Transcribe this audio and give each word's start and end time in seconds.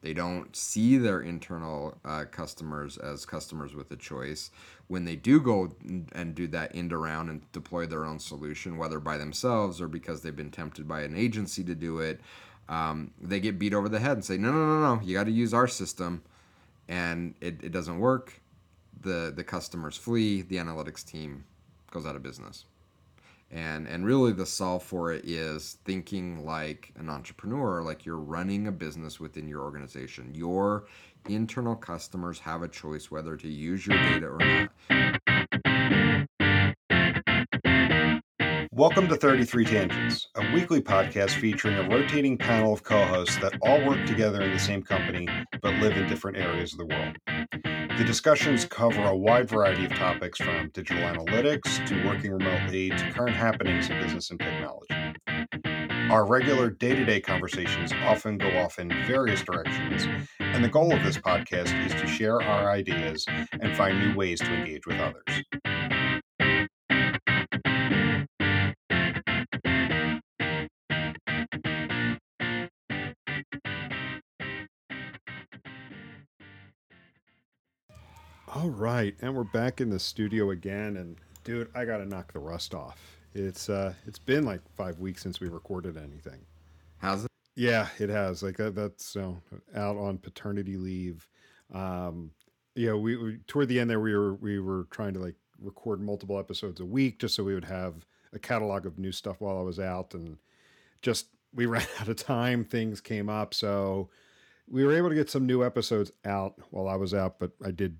They 0.00 0.12
don't 0.12 0.54
see 0.54 0.96
their 0.96 1.20
internal 1.20 1.98
uh, 2.04 2.24
customers 2.30 2.96
as 2.98 3.26
customers 3.26 3.74
with 3.74 3.90
a 3.90 3.96
choice. 3.96 4.50
When 4.86 5.04
they 5.04 5.16
do 5.16 5.40
go 5.40 5.74
and 6.12 6.34
do 6.34 6.46
that 6.48 6.74
end 6.74 6.92
around 6.92 7.28
and 7.28 7.50
deploy 7.52 7.86
their 7.86 8.04
own 8.04 8.18
solution, 8.18 8.78
whether 8.78 9.00
by 9.00 9.16
themselves 9.16 9.80
or 9.80 9.88
because 9.88 10.22
they've 10.22 10.34
been 10.34 10.50
tempted 10.50 10.86
by 10.86 11.02
an 11.02 11.16
agency 11.16 11.64
to 11.64 11.74
do 11.74 11.98
it, 11.98 12.20
um, 12.68 13.10
they 13.20 13.40
get 13.40 13.58
beat 13.58 13.74
over 13.74 13.88
the 13.88 13.98
head 13.98 14.12
and 14.12 14.24
say, 14.24 14.36
no, 14.36 14.52
no, 14.52 14.66
no, 14.66 14.94
no, 14.94 15.02
you 15.02 15.14
got 15.14 15.24
to 15.24 15.32
use 15.32 15.52
our 15.52 15.66
system. 15.66 16.22
And 16.88 17.34
it, 17.40 17.62
it 17.62 17.72
doesn't 17.72 17.98
work. 17.98 18.40
The, 19.00 19.32
the 19.34 19.44
customers 19.44 19.96
flee, 19.96 20.42
the 20.42 20.56
analytics 20.56 21.04
team 21.04 21.44
goes 21.90 22.06
out 22.06 22.16
of 22.16 22.22
business 22.22 22.64
and 23.50 23.86
and 23.86 24.04
really 24.04 24.32
the 24.32 24.44
solve 24.44 24.82
for 24.82 25.12
it 25.12 25.24
is 25.24 25.78
thinking 25.84 26.44
like 26.44 26.92
an 26.96 27.08
entrepreneur 27.08 27.82
like 27.82 28.04
you're 28.04 28.16
running 28.16 28.66
a 28.66 28.72
business 28.72 29.18
within 29.18 29.48
your 29.48 29.62
organization 29.62 30.34
your 30.34 30.86
internal 31.28 31.74
customers 31.74 32.38
have 32.38 32.62
a 32.62 32.68
choice 32.68 33.10
whether 33.10 33.36
to 33.36 33.48
use 33.48 33.86
your 33.86 33.96
data 33.96 34.26
or 34.26 34.38
not 34.38 34.70
Welcome 38.78 39.08
to 39.08 39.16
33 39.16 39.64
Tangents, 39.64 40.28
a 40.36 40.52
weekly 40.52 40.80
podcast 40.80 41.30
featuring 41.30 41.74
a 41.78 41.88
rotating 41.88 42.38
panel 42.38 42.72
of 42.72 42.84
co 42.84 43.04
hosts 43.06 43.36
that 43.38 43.58
all 43.60 43.84
work 43.84 44.06
together 44.06 44.40
in 44.40 44.52
the 44.52 44.58
same 44.60 44.84
company 44.84 45.26
but 45.60 45.74
live 45.80 45.96
in 45.96 46.08
different 46.08 46.36
areas 46.36 46.74
of 46.74 46.78
the 46.78 46.86
world. 46.86 47.77
The 47.98 48.04
discussions 48.04 48.64
cover 48.64 49.02
a 49.02 49.16
wide 49.16 49.48
variety 49.48 49.84
of 49.84 49.92
topics 49.92 50.38
from 50.38 50.68
digital 50.68 51.02
analytics 51.02 51.84
to 51.88 52.06
working 52.06 52.30
remotely 52.30 52.90
to 52.90 53.10
current 53.10 53.34
happenings 53.34 53.90
in 53.90 54.00
business 54.00 54.30
and 54.30 54.38
technology. 54.38 54.94
Our 56.08 56.24
regular 56.24 56.70
day 56.70 56.94
to 56.94 57.04
day 57.04 57.20
conversations 57.20 57.92
often 58.04 58.38
go 58.38 58.56
off 58.58 58.78
in 58.78 58.88
various 59.08 59.42
directions, 59.42 60.06
and 60.38 60.62
the 60.62 60.68
goal 60.68 60.94
of 60.94 61.02
this 61.02 61.18
podcast 61.18 61.74
is 61.84 61.92
to 62.00 62.06
share 62.06 62.40
our 62.40 62.70
ideas 62.70 63.26
and 63.60 63.76
find 63.76 63.98
new 63.98 64.14
ways 64.14 64.38
to 64.38 64.54
engage 64.54 64.86
with 64.86 65.00
others. 65.00 65.42
All 78.54 78.70
right, 78.70 79.14
and 79.20 79.36
we're 79.36 79.44
back 79.44 79.82
in 79.82 79.90
the 79.90 79.98
studio 79.98 80.52
again, 80.52 80.96
and 80.96 81.16
dude, 81.44 81.68
I 81.74 81.84
gotta 81.84 82.06
knock 82.06 82.32
the 82.32 82.38
rust 82.38 82.74
off. 82.74 83.18
It's 83.34 83.68
uh, 83.68 83.92
it's 84.06 84.18
been 84.18 84.44
like 84.46 84.62
five 84.74 84.98
weeks 85.00 85.22
since 85.22 85.38
we 85.38 85.48
recorded 85.48 85.98
anything. 85.98 86.40
How's 86.96 87.24
it? 87.24 87.30
Yeah, 87.56 87.88
it 87.98 88.08
has. 88.08 88.42
Like 88.42 88.56
that, 88.56 88.74
that's 88.74 89.14
you 89.14 89.20
know, 89.20 89.42
out 89.74 89.98
on 89.98 90.16
paternity 90.16 90.78
leave. 90.78 91.28
Um, 91.74 92.30
yeah, 92.74 92.94
we, 92.94 93.16
we 93.16 93.38
toward 93.48 93.68
the 93.68 93.78
end 93.78 93.90
there 93.90 94.00
we 94.00 94.16
were 94.16 94.34
we 94.36 94.60
were 94.60 94.86
trying 94.90 95.12
to 95.12 95.20
like 95.20 95.36
record 95.60 96.00
multiple 96.00 96.38
episodes 96.38 96.80
a 96.80 96.86
week 96.86 97.18
just 97.18 97.34
so 97.34 97.44
we 97.44 97.54
would 97.54 97.66
have 97.66 98.06
a 98.32 98.38
catalog 98.38 98.86
of 98.86 98.98
new 98.98 99.12
stuff 99.12 99.42
while 99.42 99.58
I 99.58 99.62
was 99.62 99.78
out, 99.78 100.14
and 100.14 100.38
just 101.02 101.26
we 101.52 101.66
ran 101.66 101.86
out 102.00 102.08
of 102.08 102.16
time. 102.16 102.64
Things 102.64 103.02
came 103.02 103.28
up, 103.28 103.52
so 103.52 104.08
we 104.66 104.86
were 104.86 104.96
able 104.96 105.10
to 105.10 105.14
get 105.14 105.28
some 105.28 105.44
new 105.44 105.62
episodes 105.62 106.12
out 106.24 106.54
while 106.70 106.88
I 106.88 106.96
was 106.96 107.12
out, 107.12 107.38
but 107.38 107.50
I 107.62 107.72
did 107.72 107.98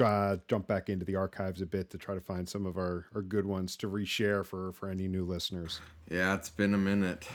uh, 0.00 0.36
jump 0.48 0.66
back 0.66 0.88
into 0.88 1.04
the 1.04 1.16
archives 1.16 1.60
a 1.60 1.66
bit 1.66 1.90
to 1.90 1.98
try 1.98 2.14
to 2.14 2.20
find 2.20 2.48
some 2.48 2.66
of 2.66 2.76
our, 2.76 3.06
our 3.14 3.22
good 3.22 3.46
ones 3.46 3.76
to 3.76 3.88
reshare 3.88 4.44
for 4.44 4.72
for 4.72 4.88
any 4.88 5.08
new 5.08 5.24
listeners. 5.24 5.80
Yeah, 6.10 6.34
it's 6.34 6.50
been 6.50 6.74
a 6.74 6.78
minute. 6.78 7.26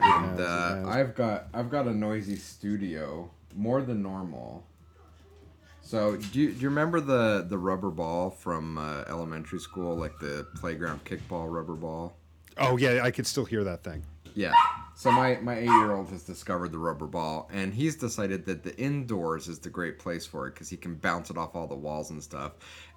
And 0.00 0.40
uh, 0.40 0.82
I've 0.86 1.14
got 1.14 1.48
I've 1.54 1.70
got 1.70 1.86
a 1.86 1.94
noisy 1.94 2.36
studio 2.36 3.30
more 3.54 3.82
than 3.82 4.02
normal. 4.02 4.66
So 5.80 6.16
do 6.16 6.40
you, 6.40 6.52
do 6.52 6.60
you 6.60 6.68
remember 6.68 7.00
the 7.00 7.46
the 7.48 7.58
rubber 7.58 7.90
ball 7.90 8.30
from 8.30 8.76
uh, 8.78 9.04
elementary 9.08 9.60
school, 9.60 9.96
like 9.96 10.18
the 10.18 10.46
playground 10.56 11.04
kickball 11.04 11.50
rubber 11.50 11.74
ball? 11.74 12.16
Oh 12.58 12.76
yeah, 12.76 13.00
I 13.02 13.10
could 13.10 13.26
still 13.26 13.44
hear 13.44 13.62
that 13.64 13.84
thing. 13.84 14.02
Yeah. 14.34 14.52
So 14.98 15.12
my 15.12 15.38
my 15.42 15.58
eight 15.58 15.64
year 15.64 15.92
old 15.92 16.08
has 16.08 16.22
discovered 16.22 16.72
the 16.72 16.78
rubber 16.78 17.06
ball, 17.06 17.50
and 17.52 17.74
he's 17.74 17.96
decided 17.96 18.46
that 18.46 18.62
the 18.62 18.74
indoors 18.78 19.46
is 19.46 19.58
the 19.58 19.68
great 19.68 19.98
place 19.98 20.24
for 20.24 20.48
it 20.48 20.54
because 20.54 20.70
he 20.70 20.78
can 20.78 20.94
bounce 20.94 21.28
it 21.28 21.36
off 21.36 21.54
all 21.54 21.66
the 21.66 21.74
walls 21.74 22.08
and 22.08 22.22
stuff, 22.22 22.52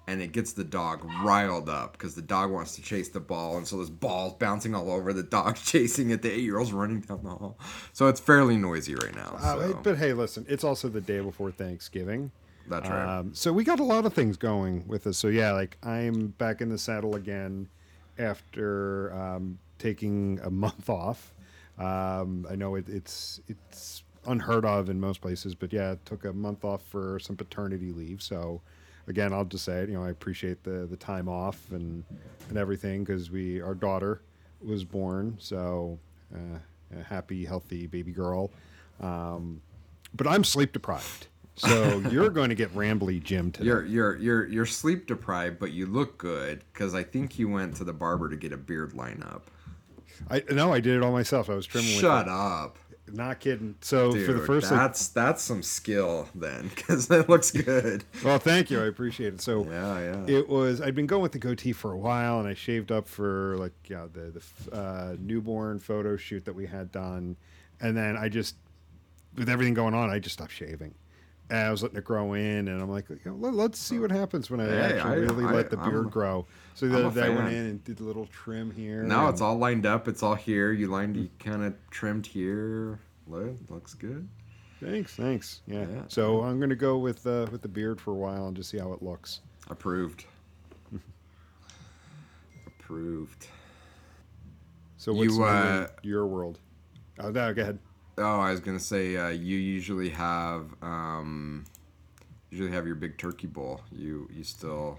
and 0.06 0.22
it 0.22 0.32
gets 0.32 0.54
the 0.54 0.64
dog 0.64 1.04
riled 1.22 1.68
up 1.68 1.92
because 1.92 2.14
the 2.14 2.22
dog 2.22 2.50
wants 2.50 2.74
to 2.76 2.82
chase 2.82 3.10
the 3.10 3.20
ball, 3.20 3.58
and 3.58 3.68
so 3.68 3.76
this 3.76 3.90
ball's 3.90 4.32
bouncing 4.32 4.74
all 4.74 4.90
over. 4.90 5.12
The 5.12 5.22
dog's 5.22 5.62
chasing 5.70 6.08
it. 6.08 6.22
The 6.22 6.32
eight 6.32 6.40
year 6.40 6.56
old's 6.56 6.72
running 6.72 7.00
down 7.00 7.22
the 7.22 7.30
hall, 7.30 7.58
so 7.92 8.06
it's 8.08 8.18
fairly 8.18 8.56
noisy 8.56 8.94
right 8.94 9.14
now. 9.14 9.36
Uh, 9.38 9.74
but 9.82 9.98
hey, 9.98 10.14
listen, 10.14 10.46
it's 10.48 10.64
also 10.64 10.88
the 10.88 11.02
day 11.02 11.20
before 11.20 11.50
Thanksgiving. 11.50 12.32
That's 12.66 12.88
right. 12.88 13.18
Um, 13.18 13.34
so 13.34 13.52
we 13.52 13.62
got 13.62 13.78
a 13.78 13.84
lot 13.84 14.06
of 14.06 14.14
things 14.14 14.38
going 14.38 14.88
with 14.88 15.06
us. 15.06 15.18
So 15.18 15.28
yeah, 15.28 15.52
like 15.52 15.76
I'm 15.82 16.28
back 16.28 16.62
in 16.62 16.70
the 16.70 16.78
saddle 16.78 17.14
again 17.14 17.68
after 18.18 19.12
um, 19.12 19.58
taking 19.78 20.40
a 20.42 20.50
month 20.50 20.88
off. 20.88 21.34
Um, 21.80 22.46
I 22.48 22.56
know 22.56 22.74
it, 22.74 22.88
it's 22.88 23.40
it's 23.48 24.02
unheard 24.26 24.64
of 24.64 24.90
in 24.90 25.00
most 25.00 25.20
places, 25.20 25.54
but 25.54 25.72
yeah, 25.72 25.92
it 25.92 26.04
took 26.04 26.24
a 26.24 26.32
month 26.32 26.64
off 26.64 26.82
for 26.82 27.18
some 27.18 27.36
paternity 27.36 27.90
leave. 27.90 28.22
So 28.22 28.60
again, 29.08 29.32
I'll 29.32 29.46
just 29.46 29.64
say 29.64 29.80
it. 29.80 29.88
You 29.88 29.94
know, 29.94 30.04
I 30.04 30.10
appreciate 30.10 30.62
the 30.62 30.86
the 30.86 30.96
time 30.96 31.28
off 31.28 31.58
and 31.70 32.04
and 32.48 32.58
everything 32.58 33.04
because 33.04 33.30
we 33.30 33.60
our 33.60 33.74
daughter 33.74 34.20
was 34.62 34.84
born. 34.84 35.36
So 35.38 35.98
uh, 36.34 36.58
a 36.98 37.02
happy, 37.02 37.44
healthy 37.44 37.86
baby 37.86 38.12
girl. 38.12 38.50
Um, 39.00 39.62
but 40.14 40.26
I'm 40.26 40.44
sleep 40.44 40.72
deprived. 40.72 41.28
So 41.56 41.98
you're 42.10 42.30
going 42.30 42.48
to 42.50 42.54
get 42.54 42.74
rambly 42.74 43.22
Jim 43.22 43.52
today. 43.52 43.66
You're 43.66 43.84
you're 43.86 44.16
you're 44.16 44.46
you're 44.46 44.66
sleep 44.66 45.06
deprived, 45.06 45.58
but 45.58 45.72
you 45.72 45.86
look 45.86 46.18
good 46.18 46.64
because 46.72 46.94
I 46.94 47.02
think 47.02 47.38
you 47.38 47.48
went 47.48 47.76
to 47.76 47.84
the 47.84 47.92
barber 47.92 48.28
to 48.28 48.36
get 48.36 48.52
a 48.52 48.56
beard 48.56 48.92
lineup. 48.92 49.42
I 50.28 50.42
no, 50.50 50.72
I 50.72 50.80
did 50.80 50.96
it 50.96 51.02
all 51.02 51.12
myself. 51.12 51.48
I 51.50 51.54
was 51.54 51.66
trimming. 51.66 51.90
Shut 51.90 52.28
up. 52.28 52.78
Not 53.12 53.40
kidding. 53.40 53.74
So 53.80 54.12
Dude, 54.12 54.26
for 54.26 54.32
the 54.32 54.46
first, 54.46 54.70
that's 54.70 55.08
like, 55.08 55.14
that's 55.14 55.42
some 55.42 55.62
skill 55.62 56.28
then, 56.34 56.68
because 56.74 57.10
it 57.10 57.28
looks 57.28 57.50
good. 57.50 58.04
well, 58.24 58.38
thank 58.38 58.70
you. 58.70 58.80
I 58.80 58.86
appreciate 58.86 59.34
it. 59.34 59.40
So 59.40 59.64
yeah, 59.70 59.98
yeah. 59.98 60.36
It 60.38 60.48
was. 60.48 60.80
I'd 60.80 60.94
been 60.94 61.06
going 61.06 61.22
with 61.22 61.32
the 61.32 61.38
goatee 61.38 61.72
for 61.72 61.92
a 61.92 61.98
while, 61.98 62.38
and 62.38 62.48
I 62.48 62.54
shaved 62.54 62.92
up 62.92 63.08
for 63.08 63.56
like 63.58 63.72
yeah 63.88 64.06
the 64.12 64.40
the 64.70 64.76
uh, 64.76 65.16
newborn 65.18 65.78
photo 65.78 66.16
shoot 66.16 66.44
that 66.44 66.54
we 66.54 66.66
had 66.66 66.92
done, 66.92 67.36
and 67.80 67.96
then 67.96 68.16
I 68.16 68.28
just 68.28 68.56
with 69.36 69.48
everything 69.48 69.74
going 69.74 69.94
on, 69.94 70.10
I 70.10 70.18
just 70.18 70.34
stopped 70.34 70.52
shaving. 70.52 70.94
And 71.48 71.58
I 71.58 71.70
was 71.72 71.82
letting 71.82 71.98
it 71.98 72.04
grow 72.04 72.34
in, 72.34 72.68
and 72.68 72.80
I'm 72.80 72.88
like, 72.88 73.06
let, 73.24 73.72
us 73.72 73.78
see 73.78 73.98
what 73.98 74.12
happens 74.12 74.50
when 74.50 74.60
I 74.60 74.66
hey, 74.66 74.78
actually 74.78 75.10
I, 75.10 75.14
really 75.14 75.44
I, 75.44 75.50
let 75.50 75.70
the 75.70 75.78
beard 75.78 76.04
I'm, 76.04 76.08
grow. 76.08 76.46
So 76.74 76.88
the 76.88 77.06
other 77.06 77.20
day 77.20 77.26
I 77.26 77.30
went 77.30 77.48
in 77.48 77.66
and 77.66 77.84
did 77.84 78.00
a 78.00 78.02
little 78.02 78.26
trim 78.26 78.70
here. 78.70 79.02
Now 79.02 79.28
it's 79.28 79.40
all 79.40 79.56
lined 79.56 79.86
up. 79.86 80.08
It's 80.08 80.22
all 80.22 80.34
here. 80.34 80.72
You 80.72 80.88
lined, 80.88 81.16
you 81.16 81.28
kind 81.38 81.62
of 81.62 81.74
trimmed 81.90 82.26
here. 82.26 83.00
Look, 83.26 83.56
looks 83.68 83.94
good. 83.94 84.28
Thanks, 84.82 85.14
thanks. 85.14 85.60
Yeah. 85.66 85.84
yeah. 85.92 86.02
So 86.08 86.40
I'm 86.40 86.58
gonna 86.58 86.74
go 86.74 86.96
with 86.96 87.26
uh, 87.26 87.46
with 87.52 87.60
the 87.62 87.68
beard 87.68 88.00
for 88.00 88.12
a 88.12 88.14
while 88.14 88.46
and 88.46 88.56
just 88.56 88.70
see 88.70 88.78
how 88.78 88.92
it 88.92 89.02
looks. 89.02 89.40
Approved. 89.68 90.24
Approved. 92.66 93.46
So 94.96 95.12
what's 95.12 95.36
you, 95.36 95.44
uh, 95.44 95.88
your 96.02 96.26
world? 96.26 96.58
Oh, 97.18 97.30
no, 97.30 97.52
go 97.52 97.62
ahead. 97.62 97.78
Oh, 98.18 98.40
I 98.40 98.50
was 98.50 98.60
gonna 98.60 98.80
say 98.80 99.16
uh, 99.16 99.28
you 99.28 99.56
usually 99.56 100.10
have 100.10 100.66
um, 100.82 101.64
usually 102.50 102.70
have 102.70 102.86
your 102.86 102.96
big 102.96 103.18
turkey 103.18 103.46
bowl. 103.46 103.82
You 103.92 104.28
you 104.32 104.44
still. 104.44 104.98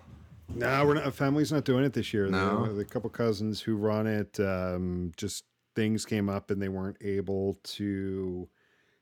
No, 0.56 0.86
we're 0.86 0.96
not. 0.96 1.14
Family's 1.14 1.52
not 1.52 1.66
doing 1.66 1.84
it 1.84 1.94
this 1.94 2.14
year. 2.14 2.28
No, 2.28 2.68
the, 2.68 2.74
the 2.74 2.86
couple 2.86 3.10
cousins 3.10 3.62
who 3.62 3.76
run 3.76 4.08
it 4.08 4.40
um, 4.40 5.12
just 5.18 5.46
things 5.76 6.06
came 6.06 6.30
up 6.30 6.52
and 6.52 6.62
they 6.62 6.70
weren't 6.70 6.98
able 7.02 7.60
to 7.64 8.48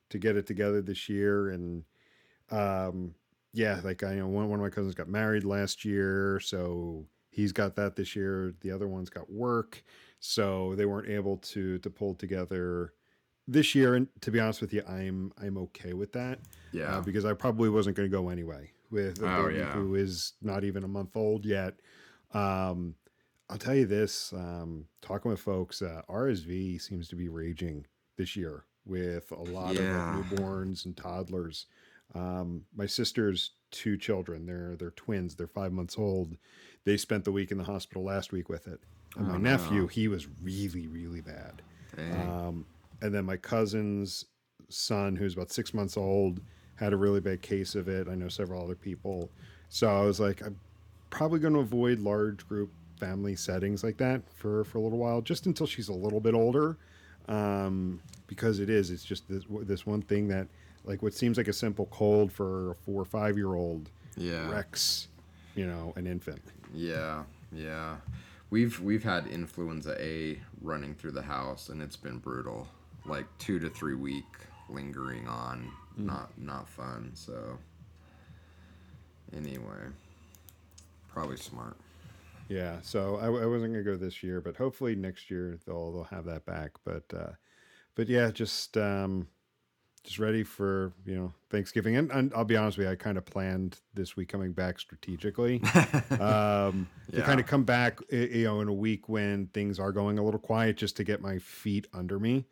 to 0.10 0.18
get 0.18 0.36
it 0.36 0.46
together 0.46 0.82
this 0.82 1.10
year 1.10 1.50
and 1.50 1.84
um 2.52 3.14
yeah 3.54 3.80
like 3.84 4.04
i 4.04 4.14
you 4.14 4.20
know 4.20 4.28
one, 4.28 4.50
one 4.50 4.60
of 4.60 4.64
my 4.64 4.70
cousins 4.70 4.96
got 4.96 5.08
married 5.08 5.44
last 5.44 5.84
year 5.84 6.40
so 6.40 7.06
he's 7.30 7.52
got 7.52 7.76
that 7.76 7.96
this 7.96 8.16
year 8.16 8.54
the 8.62 8.72
other 8.72 8.88
one's 8.88 9.10
got 9.10 9.32
work 9.32 9.84
so 10.20 10.76
they 10.76 10.86
weren't 10.86 11.10
able 11.10 11.38
to 11.38 11.78
to 11.80 11.90
pull 11.90 12.14
together 12.14 12.94
this 13.48 13.74
year, 13.74 13.96
and 13.96 14.08
to 14.22 14.32
be 14.32 14.40
honest 14.40 14.62
with 14.62 14.74
you, 14.74 14.84
I'm 14.88 15.34
I'm 15.42 15.58
okay 15.58 15.94
with 15.94 16.14
that. 16.14 16.40
Yeah, 16.72 16.98
uh, 16.98 17.02
because 17.02 17.26
I 17.26 17.34
probably 17.34 17.70
wasn't 17.70 17.96
going 17.96 18.10
to 18.10 18.16
go 18.16 18.30
anyway 18.30 18.72
with 18.92 19.22
a 19.22 19.36
oh, 19.38 19.48
baby 19.48 19.60
yeah. 19.60 19.72
who 19.72 19.96
is 19.96 20.34
not 20.42 20.64
even 20.64 20.84
a 20.84 20.88
month 20.88 21.16
old 21.16 21.46
yet. 21.46 21.80
Um, 22.34 22.96
I'll 23.50 23.58
tell 23.58 23.76
you 23.76 23.86
this: 23.86 24.34
um, 24.34 24.86
talking 25.02 25.32
with 25.32 25.40
folks, 25.40 25.82
uh, 25.82 26.02
RSV 26.10 26.82
seems 26.82 27.08
to 27.10 27.16
be 27.16 27.30
raging 27.30 27.86
this 28.18 28.36
year 28.36 28.66
with 28.86 29.32
a 29.32 29.42
lot 29.42 29.76
yeah. 29.76 30.20
of 30.20 30.26
newborns 30.26 30.86
and 30.86 30.96
toddlers. 30.96 31.66
Um, 32.16 32.64
my 32.76 32.86
sister's 32.86 33.52
two 33.72 33.98
children; 33.98 34.46
they're 34.46 34.76
they're 34.76 34.92
twins. 34.92 35.36
They're 35.36 35.48
five 35.48 35.72
months 35.72 35.98
old. 35.98 36.38
They 36.86 36.98
spent 36.98 37.26
the 37.26 37.32
week 37.32 37.52
in 37.52 37.58
the 37.58 37.64
hospital 37.64 38.04
last 38.04 38.32
week 38.32 38.50
with 38.50 38.68
it. 38.68 38.80
And 39.18 39.28
oh, 39.28 39.34
my 39.34 39.38
nephew, 39.38 39.82
no. 39.82 39.88
he 39.88 40.08
was 40.08 40.28
really 40.42 40.88
really 40.88 41.22
bad. 41.22 41.62
Um, 41.98 42.66
and 43.02 43.14
then 43.14 43.26
my 43.26 43.36
cousins 43.36 44.26
son, 44.70 45.16
who's 45.16 45.34
about 45.34 45.52
six 45.52 45.74
months 45.74 45.98
old, 45.98 46.42
had 46.80 46.94
a 46.94 46.98
really 46.98 47.20
bad 47.20 47.42
case 47.42 47.76
of 47.76 47.88
it. 47.90 48.08
I 48.08 48.16
know 48.16 48.30
several 48.30 48.64
other 48.64 48.76
people. 48.76 49.30
So 49.68 49.88
I 49.90 50.06
was 50.06 50.20
like, 50.20 50.42
I'm 50.42 50.58
probably 51.10 51.40
going 51.40 51.54
to 51.54 51.60
avoid 51.60 52.00
large 52.00 52.48
group 52.48 52.72
family 53.00 53.36
settings 53.36 53.84
like 53.84 53.98
that 53.98 54.22
for, 54.34 54.64
for 54.64 54.78
a 54.78 54.82
little 54.82 54.98
while, 54.98 55.22
just 55.22 55.46
until 55.46 55.68
she's 55.68 55.90
a 55.90 55.94
little 55.94 56.20
bit 56.20 56.34
older. 56.34 56.78
Um, 57.28 58.02
because 58.28 58.60
it 58.60 58.70
is, 58.70 58.90
it's 58.92 59.04
just 59.04 59.28
this, 59.28 59.44
this 59.64 59.86
one 59.86 60.02
thing 60.02 60.28
that, 60.30 60.48
like, 60.86 61.04
what 61.04 61.14
seems 61.14 61.38
like 61.38 61.48
a 61.48 61.54
simple 61.54 61.88
cold 61.92 62.32
for 62.32 62.72
a 62.72 62.76
four 62.76 63.02
or 63.02 63.06
five 63.06 63.38
year 63.38 63.54
old 63.56 63.90
Yeah. 64.18 64.50
wrecks, 64.50 65.10
you 65.56 65.68
know, 65.68 65.94
an 65.96 66.08
infant. 66.08 66.42
Yeah, 66.74 67.24
yeah. 67.52 67.98
We've 68.52 68.80
we've 68.80 69.04
had 69.04 69.28
influenza 69.28 69.96
A 70.04 70.40
running 70.62 70.96
through 70.96 71.12
the 71.12 71.22
house, 71.22 71.70
and 71.70 71.82
it's 71.84 71.96
been 71.98 72.18
brutal. 72.18 72.68
Like 73.06 73.26
two 73.38 73.60
to 73.60 73.70
three 73.70 73.94
week 73.96 74.26
lingering 74.70 75.28
on, 75.28 75.72
not 76.00 76.32
not 76.38 76.68
fun. 76.68 77.12
So 77.14 77.58
anyway, 79.36 79.88
probably 81.08 81.38
smart. 81.38 81.78
Yeah, 82.48 82.78
so 82.82 83.18
I, 83.18 83.26
I 83.26 83.46
wasn't 83.46 83.74
gonna 83.74 83.84
go 83.84 83.96
this 83.96 84.24
year, 84.24 84.42
but 84.42 84.56
hopefully 84.56 84.96
next 84.96 85.30
year 85.30 85.60
they'll 85.66 85.92
they'll 85.92 86.04
have 86.06 86.26
that 86.26 86.46
back. 86.46 86.72
But 86.84 87.04
uh, 87.16 87.34
but 87.96 88.08
yeah, 88.08 88.32
just 88.32 88.76
um, 88.78 89.28
just 90.04 90.18
ready 90.18 90.44
for 90.44 90.94
you 91.06 91.16
know 91.16 91.34
Thanksgiving, 91.52 91.96
and, 91.96 92.12
and 92.12 92.34
I'll 92.34 92.46
be 92.46 92.58
honest 92.58 92.78
with 92.78 92.88
you, 92.88 92.92
I 92.92 92.96
kind 92.96 93.18
of 93.18 93.26
planned 93.26 93.80
this 93.94 94.16
week 94.16 94.30
coming 94.30 94.52
back 94.52 94.80
strategically 94.80 95.62
um, 96.20 96.88
to 97.12 97.22
kind 97.22 97.40
of 97.40 97.46
come 97.46 97.64
back, 97.64 98.00
you 98.10 98.46
know, 98.46 98.62
in 98.62 98.68
a 98.68 98.74
week 98.74 99.08
when 99.08 99.48
things 99.48 99.80
are 99.80 99.92
going 99.92 100.18
a 100.18 100.24
little 100.24 100.40
quiet, 100.40 100.78
just 100.78 100.98
to 100.98 101.04
get 101.04 101.22
my 101.22 101.38
feet 101.38 101.88
under 101.94 102.20
me. 102.20 102.46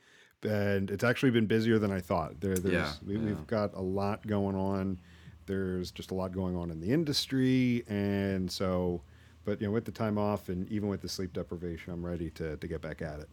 And 0.43 0.91
it's 0.91 1.03
actually 1.03 1.31
been 1.31 1.47
busier 1.47 1.79
than 1.79 1.91
I 1.91 1.99
thought. 1.99 2.39
There, 2.39 2.55
there's 2.55 2.73
Yeah, 2.73 2.91
we, 3.05 3.15
yeah. 3.15 3.21
we've 3.21 3.47
got 3.47 3.73
a 3.73 3.81
lot 3.81 4.25
going 4.27 4.55
on. 4.55 4.99
There's 5.47 5.91
just 5.91 6.11
a 6.11 6.13
lot 6.13 6.31
going 6.31 6.55
on 6.55 6.71
in 6.71 6.79
the 6.81 6.91
industry, 6.91 7.83
and 7.87 8.51
so, 8.51 9.01
but 9.45 9.61
you 9.61 9.67
know, 9.67 9.73
with 9.73 9.85
the 9.85 9.91
time 9.91 10.17
off 10.17 10.49
and 10.49 10.69
even 10.69 10.89
with 10.89 11.01
the 11.01 11.07
sleep 11.09 11.33
deprivation, 11.33 11.93
I'm 11.93 12.05
ready 12.05 12.29
to 12.31 12.57
to 12.57 12.67
get 12.67 12.81
back 12.81 13.01
at 13.01 13.19
it. 13.19 13.29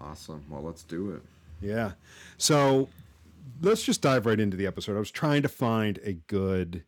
Awesome. 0.00 0.44
Well, 0.50 0.62
let's 0.62 0.82
do 0.82 1.12
it. 1.12 1.22
Yeah. 1.60 1.92
So 2.38 2.88
let's 3.62 3.82
just 3.82 4.02
dive 4.02 4.26
right 4.26 4.38
into 4.40 4.56
the 4.56 4.66
episode. 4.66 4.96
I 4.96 4.98
was 4.98 5.10
trying 5.10 5.42
to 5.42 5.48
find 5.48 5.98
a 6.04 6.14
good 6.14 6.84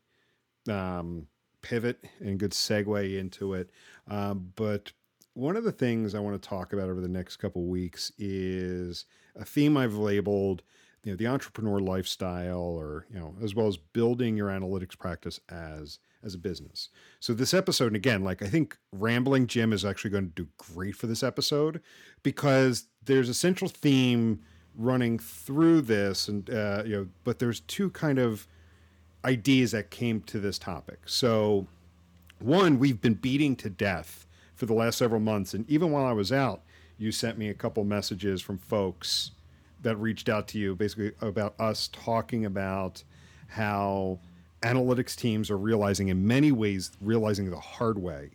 um, 0.69 1.27
pivot 1.63 2.05
and 2.21 2.39
good 2.39 2.53
segue 2.53 3.19
into 3.19 3.55
it. 3.55 3.71
Um, 4.09 4.53
but 4.57 4.93
one 5.39 5.57
of 5.57 5.63
the 5.63 5.71
things 5.71 6.17
I 6.17 6.19
want 6.19 6.41
to 6.41 6.49
talk 6.49 6.73
about 6.73 6.89
over 6.89 7.01
the 7.01 7.07
next 7.07 7.37
couple 7.37 7.63
weeks 7.67 8.11
is 8.19 9.05
a 9.37 9.45
theme 9.45 9.77
I've 9.77 9.95
labeled, 9.95 10.65
you 11.05 11.13
know, 11.13 11.17
the 11.17 11.29
entrepreneur 11.29 11.79
lifestyle, 11.79 12.59
or 12.59 13.07
you 13.13 13.21
know, 13.21 13.37
as 13.41 13.55
well 13.55 13.69
as 13.69 13.77
building 13.77 14.37
your 14.37 14.49
analytics 14.49 14.99
practice 14.99 15.39
as 15.49 16.01
as 16.25 16.35
a 16.35 16.39
business. 16.39 16.89
So 17.21 17.35
this 17.35 17.55
episode, 17.55 17.87
and 17.87 17.97
again, 17.97 18.25
like 18.25 18.43
I 18.43 18.49
think 18.49 18.77
Rambling 18.91 19.47
Jim 19.47 19.73
is 19.73 19.85
actually 19.85 20.11
going 20.11 20.27
to 20.27 20.43
do 20.43 20.49
great 20.57 20.97
for 20.97 21.07
this 21.07 21.23
episode 21.23 21.81
because 22.25 22.89
there's 23.05 23.29
a 23.29 23.35
central 23.35 23.69
theme 23.69 24.41
running 24.75 25.21
through 25.21 25.83
this, 25.83 26.27
and 26.27 26.51
uh, 26.51 26.83
you 26.85 26.97
know, 26.97 27.09
but 27.23 27.39
there's 27.39 27.61
two 27.61 27.91
kind 27.91 28.19
of 28.19 28.49
ideas 29.25 29.71
that 29.71 29.93
came 29.93 30.21
to 30.23 30.41
this 30.41 30.59
topic. 30.59 30.99
So 31.07 31.69
one 32.41 32.81
we've 32.81 33.01
been 33.01 33.15
beating 33.15 33.55
to 33.55 33.71
death 33.71 34.25
for 34.59 34.67
the 34.67 34.75
last 34.75 34.99
several 34.99 35.21
months. 35.21 35.55
And 35.55 35.69
even 35.71 35.91
while 35.91 36.05
i 36.05 36.13
was 36.13 36.31
out 36.31 36.63
you 36.99 37.13
sent 37.13 37.39
me 37.39 37.49
a 37.49 37.55
couple 37.55 37.85
messages 37.85 38.43
from 38.43 38.59
folks 38.59 39.31
that 39.81 39.97
reached 39.97 40.29
out 40.29 40.49
to 40.49 40.59
you 40.59 40.75
basically 40.75 41.13
about 41.21 41.55
us 41.61 41.89
talking 41.93 42.45
about 42.45 43.05
how 43.47 44.19
analytics 44.63 45.15
teams 45.15 45.51
are 45.51 45.57
realizing 45.57 46.09
in 46.09 46.27
many 46.27 46.51
ways 46.51 46.91
realizing 47.01 47.49
the 47.49 47.61
hard 47.61 47.97
way 47.97 48.31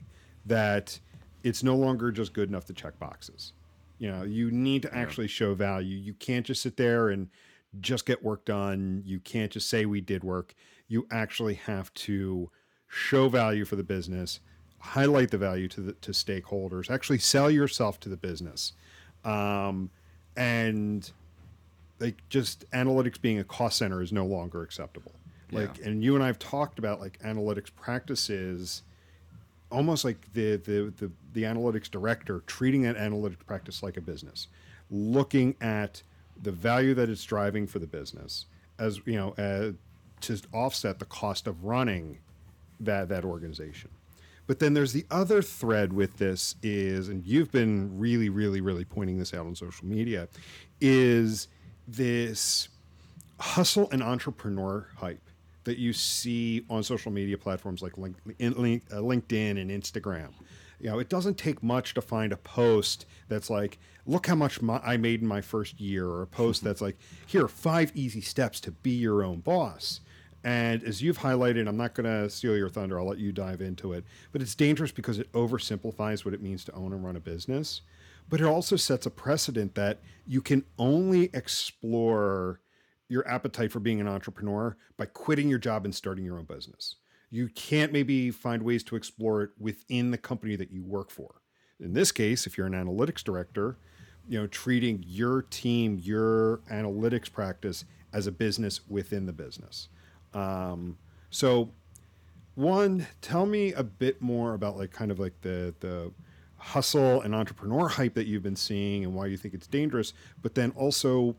that 0.46 0.98
it's 1.44 1.62
no 1.62 1.76
longer 1.76 2.10
just 2.10 2.34
good 2.34 2.48
enough 2.48 2.66
to 2.66 2.74
check 2.74 2.98
boxes. 2.98 3.52
You 4.00 4.10
know 4.10 4.24
you 4.24 4.50
need 4.50 4.82
to 4.84 4.96
actually 4.96 5.28
show 5.28 5.54
value. 5.54 5.98
You 5.98 6.14
can't 6.14 6.46
just 6.46 6.62
sit 6.62 6.78
there 6.78 7.10
and 7.10 7.30
just 7.82 8.06
get 8.06 8.24
work 8.24 8.46
done. 8.46 9.04
You 9.06 9.20
can't 9.20 9.52
just 9.52 9.70
say 9.70 9.86
we 9.86 10.00
did 10.00 10.24
work. 10.24 10.56
You 10.88 11.06
actually 11.12 11.56
have 11.56 11.94
to 11.96 12.50
show 12.88 13.28
value 13.28 13.66
for 13.66 13.76
the 13.76 13.84
business 13.84 14.40
highlight 14.84 15.32
the 15.32 15.38
value 15.38 15.68
to 15.70 15.82
the 15.82 15.94
to 15.94 16.12
stakeholders 16.12 16.90
actually 16.92 17.18
sell 17.20 17.50
yourself 17.50 18.00
to 18.02 18.10
the 18.10 18.18
business. 18.18 18.74
Um, 19.24 19.90
and 20.36 21.10
like 22.00 22.18
just 22.28 22.70
analytics 22.72 23.20
being 23.20 23.40
a 23.40 23.44
cost 23.46 23.78
center 23.78 24.02
is 24.02 24.12
no 24.12 24.26
longer 24.26 24.62
acceptable. 24.62 25.14
Like 25.52 25.78
Yeah. 25.78 25.88
and 25.90 26.04
you 26.04 26.16
and 26.16 26.24
i've 26.24 26.40
talked 26.40 26.80
about 26.80 27.00
like 27.00 27.20
analytics 27.20 27.70
practices 27.74 28.82
almost 29.72 30.04
like 30.04 30.32
the, 30.34 30.56
the 30.58 30.94
the 30.98 31.12
the 31.34 31.44
analytics 31.44 31.90
director 31.90 32.42
treating 32.48 32.82
that 32.84 32.98
analytics 32.98 33.46
practice 33.46 33.82
like 33.84 33.96
a 33.98 34.02
business 34.02 34.48
looking 34.90 35.56
at 35.62 36.02
the 36.42 36.52
value 36.52 36.94
that 36.96 37.08
it's 37.10 37.24
driving 37.24 37.68
for 37.68 37.80
the 37.80 37.88
business 37.88 38.46
as 38.80 39.00
you 39.06 39.16
know 39.16 39.30
uh, 39.38 39.72
to 40.22 40.42
offset 40.54 40.98
the 41.00 41.06
cost 41.06 41.46
of 41.48 41.64
running 41.64 42.18
that 42.80 43.08
that 43.10 43.24
organization 43.24 43.90
but 44.48 44.60
then 44.60 44.74
there's 44.74 44.94
the 44.94 45.06
other 45.10 45.42
thread 45.42 45.94
with 45.94 46.18
this 46.18 46.56
is 46.62 47.10
and 47.10 47.26
you've 47.26 47.52
been 47.52 47.98
really 47.98 48.30
really 48.30 48.62
really 48.62 48.86
pointing 48.86 49.18
this 49.18 49.34
out 49.34 49.46
on 49.46 49.56
social 49.56 49.86
media 49.86 50.28
is 50.82 51.48
this 51.88 52.70
hustle 53.40 53.90
and 53.92 54.02
entrepreneur 54.02 54.88
hype 54.98 55.22
that 55.64 55.78
you 55.78 55.94
see 55.94 56.66
on 56.70 56.84
social 56.84 57.12
media 57.12 57.38
platforms 57.38 57.82
like 57.82 57.98
Link, 57.98 58.18
in- 58.40 58.54
Link- 58.54 58.84
uh, 58.92 58.98
LinkedIn 58.98 59.60
and 59.60 59.72
Instagram. 59.72 60.30
You 60.80 60.90
know, 60.90 61.00
it 61.00 61.10
doesn't 61.10 61.38
take 61.38 61.64
much 61.64 61.94
to 61.94 62.02
find 62.02 62.34
a 62.34 62.38
post 62.38 63.06
that's 63.30 63.50
like, 63.50 63.80
"Look 64.06 64.28
how 64.28 64.36
much 64.36 64.62
my, 64.62 64.80
I 64.84 64.98
made 64.98 65.22
in 65.22 65.28
my 65.28 65.40
first 65.40 65.80
year," 65.80 66.08
or 66.08 66.22
a 66.22 66.28
post 66.28 66.64
that's 66.66 66.82
like, 66.82 66.98
"Here 67.26 67.46
are 67.46 67.50
five 67.50 67.92
easy 67.96 68.22
steps 68.22 68.60
to 68.62 68.72
be 68.72 68.92
your 68.92 69.24
own 69.24 69.40
boss." 69.40 70.02
And 70.44 70.84
as 70.84 71.02
you've 71.02 71.20
highlighted, 71.20 71.68
I'm 71.68 71.78
not 71.78 71.94
going 71.94 72.06
to 72.06 72.30
steal 72.30 72.58
your 72.58 72.70
thunder. 72.70 73.00
I'll 73.00 73.08
let 73.08 73.18
you 73.18 73.32
dive 73.32 73.62
into 73.62 73.94
it. 73.94 74.04
But 74.32 74.42
it's 74.42 74.56
dangerous 74.56 74.92
because 74.92 75.20
it 75.20 75.32
oversimplifies 75.32 76.26
what 76.26 76.34
it 76.34 76.42
means 76.42 76.66
to 76.66 76.74
own 76.74 76.92
and 76.92 77.04
run 77.04 77.16
a 77.16 77.22
business. 77.22 77.82
But 78.30 78.42
it 78.42 78.46
also 78.46 78.76
sets 78.76 79.06
a 79.06 79.10
precedent 79.10 79.76
that 79.76 80.00
you 80.28 80.42
can 80.42 80.66
only 80.78 81.30
explore 81.34 82.60
your 83.10 83.28
appetite 83.28 83.72
for 83.72 83.80
being 83.80 84.02
an 84.02 84.08
entrepreneur 84.08 84.76
by 84.98 85.06
quitting 85.06 85.50
your 85.50 85.60
job 85.60 85.86
and 85.86 85.94
starting 85.94 86.26
your 86.26 86.38
own 86.38 86.46
business. 86.46 86.96
You 87.30 87.48
can't 87.50 87.92
maybe 87.92 88.32
find 88.32 88.64
ways 88.64 88.84
to 88.86 88.96
explore 88.96 89.44
it 89.44 89.52
within 89.60 90.12
the 90.12 90.18
company 90.18 90.56
that 90.56 90.72
you 90.72 90.84
work 90.84 91.10
for. 91.10 91.42
In 91.80 91.94
this 91.94 92.12
case, 92.12 92.46
if 92.48 92.58
you're 92.58 92.68
an 92.68 92.74
analytics 92.74 93.24
director, 93.24 93.78
you 94.28 94.40
know, 94.40 94.48
treating 94.48 95.04
your 95.06 95.42
team, 95.42 96.00
your 96.02 96.58
analytics 96.72 97.32
practice 97.32 97.86
as 98.14 98.28
a 98.28 98.32
business 98.32 98.82
within 98.88 99.26
the 99.26 99.34
business. 99.34 99.90
Um, 100.34 100.98
so 101.30 101.72
one, 102.56 103.08
tell 103.22 103.46
me 103.46 103.74
a 103.74 103.84
bit 103.84 104.22
more 104.22 104.54
about 104.54 104.78
like 104.78 104.92
kind 104.92 105.12
of 105.12 105.20
like 105.20 105.34
the 105.42 105.74
the 105.80 106.12
hustle 106.58 107.22
and 107.22 107.36
entrepreneur 107.36 107.90
hype 107.90 108.14
that 108.14 108.26
you've 108.26 108.44
been 108.44 108.56
seeing 108.56 109.04
and 109.04 109.14
why 109.14 109.26
you 109.26 109.36
think 109.36 109.54
it's 109.54 109.68
dangerous, 109.68 110.14
but 110.42 110.56
then 110.56 110.72
also 110.76 111.36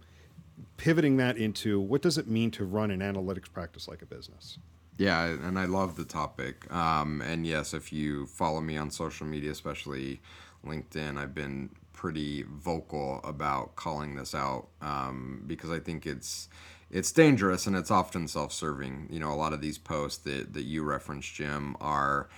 pivoting 0.77 1.17
that 1.17 1.37
into 1.39 1.81
what 1.81 2.03
does 2.03 2.19
it 2.19 2.29
mean 2.29 2.51
to 2.51 2.65
run 2.65 2.91
an 2.91 3.01
analytics 3.01 3.51
practice 3.51 3.89
like 3.89 4.03
a 4.03 4.07
business? 4.07 4.59
Yeah, 4.99 5.25
and 5.25 5.59
I 5.59 5.65
love 5.65 5.97
the 5.97 6.05
topic. 6.05 6.73
Um, 6.73 7.21
and 7.23 7.47
yes, 7.47 7.75
if 7.75 7.93
you 7.93 8.27
follow 8.27 8.61
me 8.61 8.77
on 8.77 8.91
social 8.91 9.27
media, 9.27 9.51
especially 9.51 10.21
LinkedIn, 10.65 11.19
I've 11.19 11.35
been 11.35 11.71
pretty 11.93 12.43
vocal 12.43 13.21
about 13.25 13.77
calling 13.77 14.15
this 14.15 14.35
out 14.35 14.69
um, 14.83 15.43
because 15.47 15.71
I 15.71 15.79
think 15.79 16.07
it's 16.07 16.49
it's 16.91 17.13
dangerous 17.13 17.67
and 17.67 17.77
it's 17.77 17.91
often 17.91 18.29
self-serving. 18.29 19.09
You 19.11 19.21
know, 19.21 19.33
a 19.33 19.35
lot 19.35 19.53
of 19.53 19.61
these 19.61 19.79
posts 19.79 20.19
that 20.25 20.55
that 20.55 20.65
you 20.65 20.83
referenced, 20.83 21.35
Jim, 21.35 21.77
are 21.81 22.29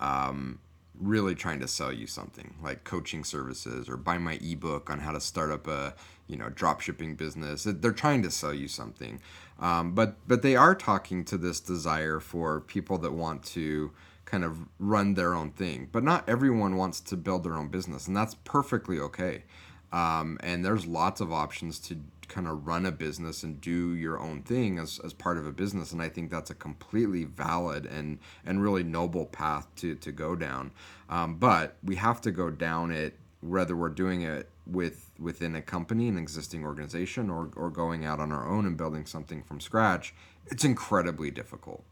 um, 0.00 0.58
really 1.00 1.34
trying 1.34 1.60
to 1.60 1.68
sell 1.68 1.92
you 1.92 2.06
something 2.06 2.54
like 2.62 2.84
coaching 2.84 3.24
services 3.24 3.88
or 3.88 3.96
buy 3.96 4.18
my 4.18 4.38
ebook 4.42 4.90
on 4.90 5.00
how 5.00 5.12
to 5.12 5.20
start 5.20 5.50
up 5.50 5.66
a 5.66 5.94
you 6.26 6.36
know 6.36 6.48
drop 6.48 6.80
shipping 6.80 7.14
business. 7.14 7.64
They're 7.68 7.92
trying 7.92 8.22
to 8.22 8.30
sell 8.30 8.54
you 8.54 8.68
something. 8.68 9.20
Um, 9.58 9.92
but 9.94 10.16
but 10.26 10.42
they 10.42 10.56
are 10.56 10.74
talking 10.74 11.24
to 11.26 11.38
this 11.38 11.60
desire 11.60 12.20
for 12.20 12.60
people 12.60 12.98
that 12.98 13.12
want 13.12 13.42
to 13.44 13.92
kind 14.24 14.44
of 14.44 14.58
run 14.78 15.14
their 15.14 15.34
own 15.34 15.50
thing. 15.50 15.88
But 15.92 16.02
not 16.02 16.28
everyone 16.28 16.76
wants 16.76 17.00
to 17.00 17.16
build 17.16 17.44
their 17.44 17.54
own 17.54 17.68
business 17.68 18.06
and 18.06 18.16
that's 18.16 18.34
perfectly 18.44 18.98
okay. 18.98 19.44
Um, 19.92 20.38
and 20.42 20.64
there's 20.64 20.84
lots 20.86 21.20
of 21.20 21.32
options 21.32 21.78
to 21.80 21.96
kind 22.28 22.46
of 22.46 22.66
run 22.66 22.86
a 22.86 22.92
business 22.92 23.42
and 23.42 23.60
do 23.60 23.94
your 23.94 24.18
own 24.18 24.42
thing 24.42 24.78
as, 24.78 25.00
as 25.04 25.12
part 25.12 25.38
of 25.38 25.46
a 25.46 25.52
business 25.52 25.92
and 25.92 26.02
i 26.02 26.08
think 26.08 26.30
that's 26.30 26.50
a 26.50 26.54
completely 26.54 27.24
valid 27.24 27.86
and 27.86 28.18
and 28.44 28.62
really 28.62 28.82
noble 28.82 29.26
path 29.26 29.66
to 29.76 29.94
to 29.94 30.12
go 30.12 30.34
down 30.34 30.70
um, 31.08 31.36
but 31.36 31.76
we 31.82 31.96
have 31.96 32.20
to 32.20 32.30
go 32.30 32.50
down 32.50 32.90
it 32.90 33.18
whether 33.40 33.76
we're 33.76 33.88
doing 33.88 34.22
it 34.22 34.48
with 34.66 35.12
within 35.18 35.54
a 35.54 35.62
company, 35.62 36.08
an 36.08 36.18
existing 36.18 36.64
organization, 36.64 37.30
or 37.30 37.50
or 37.56 37.70
going 37.70 38.04
out 38.04 38.20
on 38.20 38.32
our 38.32 38.48
own 38.48 38.66
and 38.66 38.76
building 38.76 39.06
something 39.06 39.42
from 39.42 39.60
scratch, 39.60 40.14
it's 40.46 40.64
incredibly 40.64 41.30
difficult. 41.30 41.84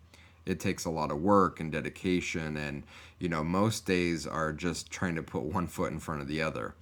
It 0.44 0.60
takes 0.60 0.84
a 0.84 0.90
lot 0.90 1.10
of 1.10 1.22
work 1.22 1.60
and 1.60 1.72
dedication, 1.72 2.56
and 2.56 2.84
you 3.18 3.28
know 3.28 3.44
most 3.44 3.86
days 3.86 4.26
are 4.26 4.52
just 4.52 4.90
trying 4.90 5.14
to 5.14 5.22
put 5.22 5.42
one 5.42 5.66
foot 5.66 5.92
in 5.92 6.00
front 6.00 6.20
of 6.20 6.28
the 6.28 6.42
other. 6.42 6.74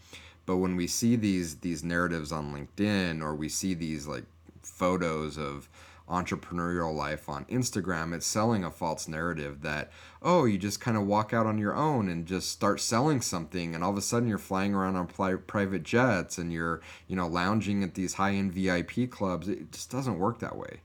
But 0.47 0.57
when 0.59 0.77
we 0.77 0.87
see 0.87 1.17
these 1.17 1.57
these 1.57 1.85
narratives 1.85 2.33
on 2.33 2.53
LinkedIn, 2.53 3.23
or 3.23 3.35
we 3.35 3.49
see 3.49 3.75
these 3.75 4.07
like 4.07 4.25
photos 4.63 5.39
of 5.39 5.69
entrepreneurial 6.09 6.95
life 6.95 7.29
on 7.29 7.45
Instagram, 7.47 8.15
it's 8.15 8.27
selling 8.27 8.65
a 8.65 8.71
false 8.71 9.09
narrative 9.09 9.63
that, 9.63 9.91
oh, 10.21 10.45
you 10.45 10.59
just 10.59 10.81
kind 10.81 10.97
of 10.97 11.07
walk 11.07 11.33
out 11.33 11.47
on 11.47 11.59
your 11.59 11.75
own 11.75 12.09
and 12.09 12.27
just 12.27 12.51
start 12.51 12.81
selling 12.81 13.21
something. 13.21 13.75
And 13.75 13.83
all 13.83 13.91
of 13.91 13.97
a 13.97 14.03
sudden 14.03 14.29
you're 14.29 14.39
flying 14.39 14.75
around 14.75 14.97
on 14.97 15.07
pli- 15.07 15.37
private 15.37 15.83
jets 15.83 16.39
and 16.39 16.53
you're, 16.53 16.81
you 17.07 17.17
know, 17.17 17.27
lounging 17.27 17.83
at 17.83 17.95
these 17.95 18.15
high 18.15 18.33
end 18.33 18.53
VIP 18.53 19.11
clubs. 19.11 19.49
It 19.49 19.73
just 19.73 19.91
doesn't 19.91 20.19
work 20.19 20.41
that 20.41 20.57
way. 20.57 20.81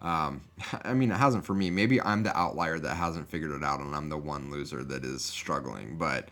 Um, 0.00 0.42
I 0.82 0.94
mean, 0.94 1.12
it 1.12 1.16
hasn't 1.16 1.44
for 1.44 1.54
me. 1.54 1.70
Maybe 1.70 2.00
I'm 2.00 2.22
the 2.22 2.36
outlier 2.36 2.78
that 2.78 2.96
hasn't 2.96 3.28
figured 3.28 3.52
it 3.52 3.64
out 3.64 3.80
and 3.80 3.94
I'm 3.94 4.08
the 4.08 4.18
one 4.18 4.50
loser 4.50 4.82
that 4.84 5.04
is 5.04 5.22
struggling. 5.22 5.96
But 5.96 6.28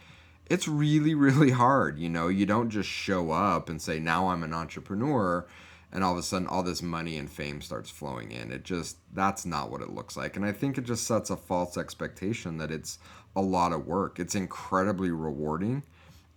it's 0.51 0.67
really, 0.67 1.15
really 1.15 1.53
hard. 1.53 1.99
You 1.99 2.11
know, 2.11 2.29
you 2.29 2.45
don't 2.45 2.69
just 2.69 2.89
show 2.89 3.31
up 3.31 3.71
and 3.71 3.81
say, 3.81 3.99
now 3.99 4.29
I'm 4.29 4.43
an 4.43 4.53
entrepreneur 4.53 5.47
and 5.93 6.05
all 6.05 6.13
of 6.13 6.19
a 6.19 6.23
sudden 6.23 6.47
all 6.47 6.63
this 6.63 6.83
money 6.83 7.17
and 7.17 7.31
fame 7.31 7.61
starts 7.61 7.89
flowing 7.89 8.33
in. 8.33 8.51
It 8.53 8.65
just 8.65 8.99
that's 9.15 9.47
not 9.47 9.71
what 9.71 9.81
it 9.81 9.91
looks 9.91 10.17
like. 10.17 10.37
And 10.37 10.45
I 10.45 10.53
think 10.53 10.77
it 10.77 10.85
just 10.85 11.07
sets 11.07 11.31
a 11.31 11.37
false 11.37 11.77
expectation 11.77 12.59
that 12.59 12.71
it's 12.71 12.99
a 13.35 13.41
lot 13.41 13.73
of 13.73 13.87
work. 13.87 14.19
It's 14.19 14.35
incredibly 14.35 15.11
rewarding. 15.11 15.85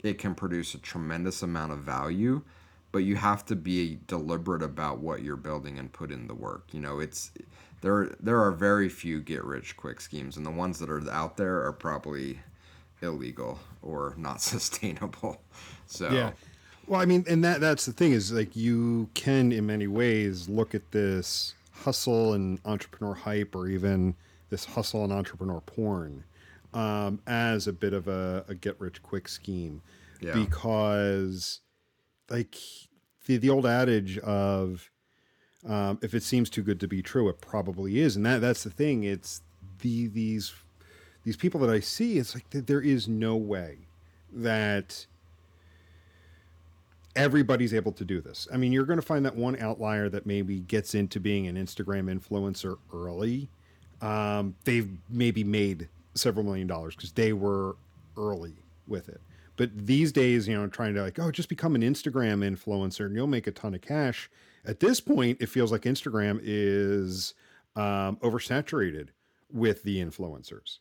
It 0.03 0.17
can 0.17 0.35
produce 0.35 0.73
a 0.73 0.79
tremendous 0.79 1.43
amount 1.43 1.71
of 1.71 1.79
value, 1.79 2.41
but 2.91 2.99
you 2.99 3.15
have 3.15 3.45
to 3.45 3.55
be 3.55 3.99
deliberate 4.07 4.63
about 4.63 4.99
what 4.99 5.23
you're 5.23 5.35
building 5.37 5.79
and 5.79 5.91
put 5.91 6.11
in 6.11 6.27
the 6.27 6.35
work. 6.35 6.67
You 6.71 6.81
know, 6.81 6.99
it's 6.99 7.31
there 7.81 8.15
there 8.19 8.41
are 8.41 8.51
very 8.51 8.89
few 8.89 9.21
get 9.21 9.43
rich 9.43 9.75
quick 9.75 10.01
schemes 10.01 10.37
and 10.37 10.45
the 10.45 10.51
ones 10.51 10.77
that 10.79 10.89
are 10.89 11.09
out 11.09 11.37
there 11.37 11.63
are 11.63 11.73
probably 11.73 12.39
illegal 13.03 13.59
or 13.81 14.13
not 14.17 14.41
sustainable. 14.53 15.41
So 15.85 16.09
Yeah. 16.09 16.31
Well, 16.87 16.99
I 16.99 17.05
mean, 17.05 17.23
and 17.29 17.43
that 17.43 17.61
that's 17.61 17.85
the 17.85 17.93
thing 17.93 18.11
is 18.11 18.31
like 18.31 18.55
you 18.55 19.09
can 19.13 19.51
in 19.51 19.65
many 19.65 19.87
ways 19.87 20.49
look 20.49 20.75
at 20.75 20.91
this 20.91 21.53
hustle 21.71 22.33
and 22.33 22.59
entrepreneur 22.65 23.13
hype 23.13 23.55
or 23.55 23.67
even 23.67 24.15
this 24.49 24.65
hustle 24.65 25.03
and 25.03 25.13
entrepreneur 25.13 25.61
porn 25.61 26.23
um, 26.73 27.21
as 27.25 27.67
a 27.67 27.73
bit 27.73 27.93
of 27.93 28.07
a, 28.07 28.43
a 28.49 28.55
get 28.55 28.79
rich 28.81 29.01
quick 29.01 29.27
scheme 29.29 29.81
Yeah. 30.19 30.33
because 30.33 31.61
like 32.29 32.57
the, 33.27 33.37
the 33.37 33.49
old 33.49 33.65
adage 33.65 34.17
of 34.19 34.89
um, 35.65 35.99
if 36.01 36.13
it 36.13 36.23
seems 36.23 36.49
too 36.49 36.61
good 36.63 36.79
to 36.81 36.87
be 36.89 37.01
true, 37.01 37.29
it 37.29 37.39
probably 37.39 37.99
is, 37.99 38.17
and 38.17 38.25
that 38.25 38.41
that's 38.41 38.63
the 38.63 38.69
thing. 38.69 39.03
It's 39.05 39.41
the 39.79 40.07
these 40.07 40.53
these 41.23 41.37
people 41.37 41.59
that 41.61 41.69
I 41.69 41.79
see. 41.79 42.17
It's 42.17 42.35
like 42.35 42.45
there 42.49 42.81
is 42.81 43.07
no 43.07 43.35
way 43.35 43.77
that 44.31 45.05
everybody's 47.15 47.73
able 47.73 47.91
to 47.93 48.05
do 48.05 48.21
this. 48.21 48.47
I 48.51 48.57
mean, 48.57 48.71
you're 48.71 48.85
going 48.85 48.99
to 48.99 49.05
find 49.05 49.25
that 49.25 49.35
one 49.35 49.57
outlier 49.59 50.09
that 50.09 50.25
maybe 50.25 50.59
gets 50.59 50.95
into 50.95 51.19
being 51.19 51.47
an 51.47 51.55
Instagram 51.55 52.11
influencer 52.13 52.77
early. 52.93 53.49
Um, 54.01 54.55
they've 54.63 54.89
maybe 55.09 55.43
made 55.43 55.87
several 56.15 56.43
million 56.45 56.67
dollars 56.67 56.95
because 56.95 57.11
they 57.11 57.33
were 57.33 57.75
early 58.17 58.55
with 58.87 59.09
it. 59.09 59.21
But 59.55 59.69
these 59.85 60.11
days, 60.11 60.47
you 60.47 60.55
know, 60.55 60.67
trying 60.67 60.95
to 60.95 61.03
like, 61.03 61.19
oh, 61.19 61.31
just 61.31 61.49
become 61.49 61.75
an 61.75 61.81
Instagram 61.81 62.43
influencer 62.43 63.05
and 63.05 63.15
you'll 63.15 63.27
make 63.27 63.47
a 63.47 63.51
ton 63.51 63.75
of 63.75 63.81
cash. 63.81 64.29
At 64.65 64.79
this 64.79 64.99
point, 64.99 65.37
it 65.41 65.47
feels 65.47 65.71
like 65.71 65.83
Instagram 65.83 66.39
is 66.41 67.35
um, 67.75 68.17
oversaturated 68.17 69.09
with 69.51 69.83
the 69.83 70.03
influencers. 70.03 70.79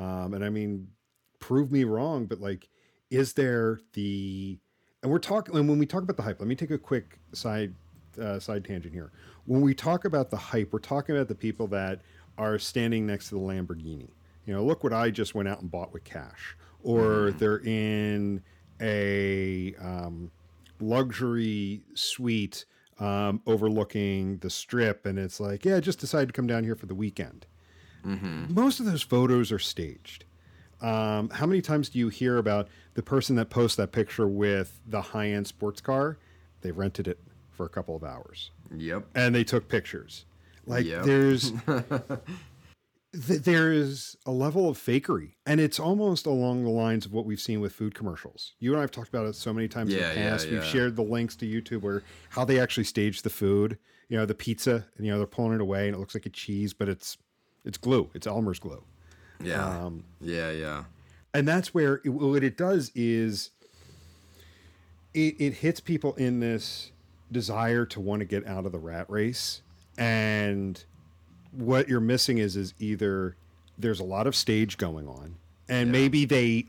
Um, 0.00 0.34
and 0.34 0.44
I 0.44 0.48
mean, 0.48 0.88
prove 1.38 1.70
me 1.70 1.84
wrong, 1.84 2.26
but 2.26 2.40
like, 2.40 2.68
is 3.10 3.34
there 3.34 3.78
the 3.92 4.58
and 5.02 5.12
we're 5.12 5.18
talking 5.18 5.54
and 5.54 5.68
when 5.68 5.78
we 5.78 5.86
talk 5.86 6.02
about 6.02 6.16
the 6.16 6.22
hype 6.22 6.40
let 6.40 6.48
me 6.48 6.54
take 6.54 6.70
a 6.70 6.78
quick 6.78 7.18
side 7.32 7.74
uh, 8.20 8.38
side 8.38 8.64
tangent 8.64 8.94
here. 8.94 9.12
When 9.44 9.60
we 9.60 9.74
talk 9.74 10.04
about 10.04 10.30
the 10.30 10.36
hype 10.36 10.72
we're 10.72 10.78
talking 10.78 11.14
about 11.14 11.28
the 11.28 11.34
people 11.34 11.66
that 11.68 12.00
are 12.38 12.58
standing 12.58 13.06
next 13.06 13.28
to 13.28 13.34
the 13.34 13.40
lamborghini. 13.40 14.08
You 14.46 14.54
know 14.54 14.64
look 14.64 14.82
what 14.82 14.92
i 14.92 15.10
just 15.10 15.34
went 15.34 15.48
out 15.48 15.60
and 15.60 15.70
bought 15.70 15.92
with 15.92 16.04
cash. 16.04 16.56
Or 16.82 17.30
they're 17.32 17.60
in 17.60 18.42
a 18.80 19.74
um, 19.76 20.32
luxury 20.80 21.84
suite 21.94 22.64
um, 22.98 23.40
overlooking 23.46 24.38
the 24.38 24.50
strip 24.50 25.06
and 25.06 25.18
it's 25.18 25.38
like 25.38 25.64
yeah 25.64 25.76
I 25.76 25.80
just 25.80 26.00
decided 26.00 26.26
to 26.28 26.32
come 26.32 26.46
down 26.46 26.64
here 26.64 26.76
for 26.76 26.86
the 26.86 26.94
weekend 26.94 27.46
most 28.04 28.80
of 28.80 28.86
those 28.86 29.02
photos 29.02 29.52
are 29.52 29.58
staged 29.58 30.24
um, 30.80 31.30
how 31.30 31.46
many 31.46 31.62
times 31.62 31.88
do 31.88 31.98
you 32.00 32.08
hear 32.08 32.38
about 32.38 32.66
the 32.94 33.02
person 33.02 33.36
that 33.36 33.50
posts 33.50 33.76
that 33.76 33.92
picture 33.92 34.26
with 34.26 34.80
the 34.88 35.00
high 35.00 35.28
end 35.28 35.46
sports 35.46 35.80
car? 35.80 36.18
They 36.62 36.72
rented 36.72 37.06
it 37.06 37.20
for 37.52 37.64
a 37.64 37.68
couple 37.68 37.94
of 37.94 38.02
hours 38.02 38.50
Yep. 38.76 39.06
and 39.14 39.32
they 39.32 39.44
took 39.44 39.68
pictures. 39.68 40.24
Like 40.66 40.84
Yep. 40.84 41.04
there's 41.04 41.52
th- 43.12 43.42
there 43.42 43.72
is 43.72 44.16
a 44.26 44.32
level 44.32 44.68
of 44.68 44.78
fakery, 44.78 45.32
and 45.46 45.60
it's 45.60 45.78
almost 45.78 46.26
along 46.26 46.64
the 46.64 46.70
lines 46.70 47.06
of 47.06 47.12
what 47.12 47.26
we've 47.26 47.40
seen 47.40 47.60
with 47.60 47.72
food 47.72 47.94
commercials. 47.94 48.54
You 48.58 48.72
and 48.72 48.78
I 48.78 48.82
have 48.82 48.90
talked 48.90 49.08
about 49.08 49.26
it 49.26 49.34
so 49.34 49.52
many 49.52 49.68
times 49.68 49.92
in 49.92 50.00
Yeah, 50.00 50.14
the 50.14 50.20
yeah, 50.20 50.30
past. 50.30 50.46
We've 50.46 50.54
yeah. 50.64 50.68
shared 50.68 50.96
the 50.96 51.02
links 51.02 51.36
to 51.36 51.46
YouTube 51.46 51.82
where 51.82 52.02
how 52.30 52.44
they 52.44 52.58
actually 52.58 52.84
stage 52.84 53.22
the 53.22 53.30
food. 53.30 53.78
You 54.08 54.16
know, 54.18 54.26
the 54.26 54.34
pizza, 54.34 54.84
and 54.96 55.06
you 55.06 55.12
know 55.12 55.18
they're 55.18 55.26
pulling 55.26 55.54
it 55.54 55.60
away, 55.60 55.86
and 55.86 55.94
it 55.96 55.98
looks 55.98 56.14
like 56.14 56.26
a 56.26 56.30
cheese, 56.30 56.74
but 56.74 56.88
it's 56.88 57.16
it's 57.64 57.78
glue. 57.78 58.10
It's 58.14 58.26
Elmer's 58.26 58.58
glue. 58.58 58.82
Yeah. 59.42 59.84
Um, 59.84 60.04
yeah. 60.20 60.50
Yeah. 60.50 60.84
and 61.34 61.46
that's 61.48 61.72
where 61.74 62.00
it, 62.04 62.10
what 62.10 62.44
it 62.44 62.56
does 62.56 62.90
is 62.94 63.50
it, 65.14 65.34
it 65.40 65.54
hits 65.54 65.80
people 65.80 66.14
in 66.14 66.40
this 66.40 66.92
desire 67.30 67.84
to 67.86 68.00
want 68.00 68.20
to 68.20 68.26
get 68.26 68.46
out 68.46 68.66
of 68.66 68.72
the 68.72 68.78
rat 68.78 69.06
race 69.08 69.62
and 69.98 70.84
what 71.50 71.88
you're 71.88 72.00
missing 72.00 72.38
is 72.38 72.56
is 72.56 72.74
either 72.78 73.36
there's 73.78 74.00
a 74.00 74.04
lot 74.04 74.26
of 74.26 74.36
stage 74.36 74.76
going 74.76 75.08
on 75.08 75.36
and 75.68 75.90
maybe 75.90 76.24
they 76.24 76.66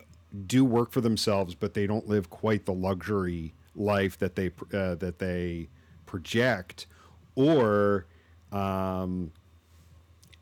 do 0.47 0.63
work 0.63 0.91
for 0.91 1.01
themselves 1.01 1.53
but 1.53 1.73
they 1.73 1.85
don't 1.85 2.07
live 2.07 2.29
quite 2.29 2.65
the 2.65 2.73
luxury 2.73 3.53
life 3.75 4.17
that 4.19 4.35
they 4.35 4.47
uh, 4.73 4.95
that 4.95 5.19
they 5.19 5.67
project 6.05 6.85
or 7.35 8.05
um, 8.51 9.31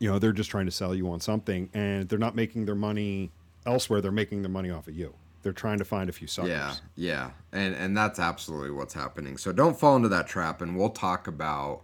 you 0.02 0.10
know 0.10 0.20
they're 0.20 0.34
just 0.34 0.50
trying 0.50 0.66
to 0.66 0.72
sell 0.72 0.96
you 0.96 1.10
on 1.12 1.20
something 1.20 1.70
and 1.74 2.10
they're 2.10 2.20
not 2.20 2.36
making 2.36 2.66
their 2.66 2.76
money 2.76 3.32
elsewhere 3.66 4.02
they're 4.02 4.12
making 4.12 4.42
their 4.42 4.52
money 4.52 4.70
off 4.70 4.88
of 4.88 4.96
you 4.96 5.14
they're 5.42 5.54
trying 5.54 5.80
to 5.80 5.86
find 5.86 6.10
a 6.10 6.14
few 6.14 6.28
suckers 6.28 6.50
Yeah, 6.50 6.76
yeah, 6.96 7.32
and 7.52 7.76
and 7.76 7.98
that's 7.98 8.20
absolutely 8.20 8.72
what's 8.72 8.94
happening. 8.94 9.38
So 9.38 9.52
don't 9.52 9.80
fall 9.80 9.96
into 9.96 10.10
that 10.10 10.28
trap, 10.28 10.62
and 10.62 10.78
we'll 10.78 10.90
talk 10.90 11.28
about 11.28 11.82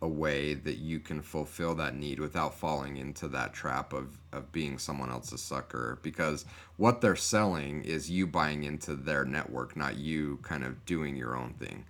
a 0.00 0.08
way 0.08 0.54
that 0.54 0.76
you 0.76 1.00
can 1.00 1.20
fulfill 1.20 1.74
that 1.74 1.94
need 1.94 2.20
without 2.20 2.54
falling 2.54 2.98
into 2.98 3.26
that 3.28 3.52
trap 3.52 3.92
of 3.92 4.18
of 4.32 4.52
being 4.52 4.78
someone 4.78 5.10
else's 5.10 5.40
sucker. 5.40 5.98
Because 6.02 6.44
what 6.76 7.00
they're 7.00 7.16
selling 7.16 7.82
is 7.84 8.10
you 8.10 8.26
buying 8.26 8.64
into 8.64 8.94
their 8.94 9.24
network, 9.24 9.76
not 9.76 9.96
you 9.96 10.38
kind 10.42 10.64
of 10.64 10.84
doing 10.84 11.16
your 11.16 11.34
own 11.34 11.54
thing. 11.54 11.84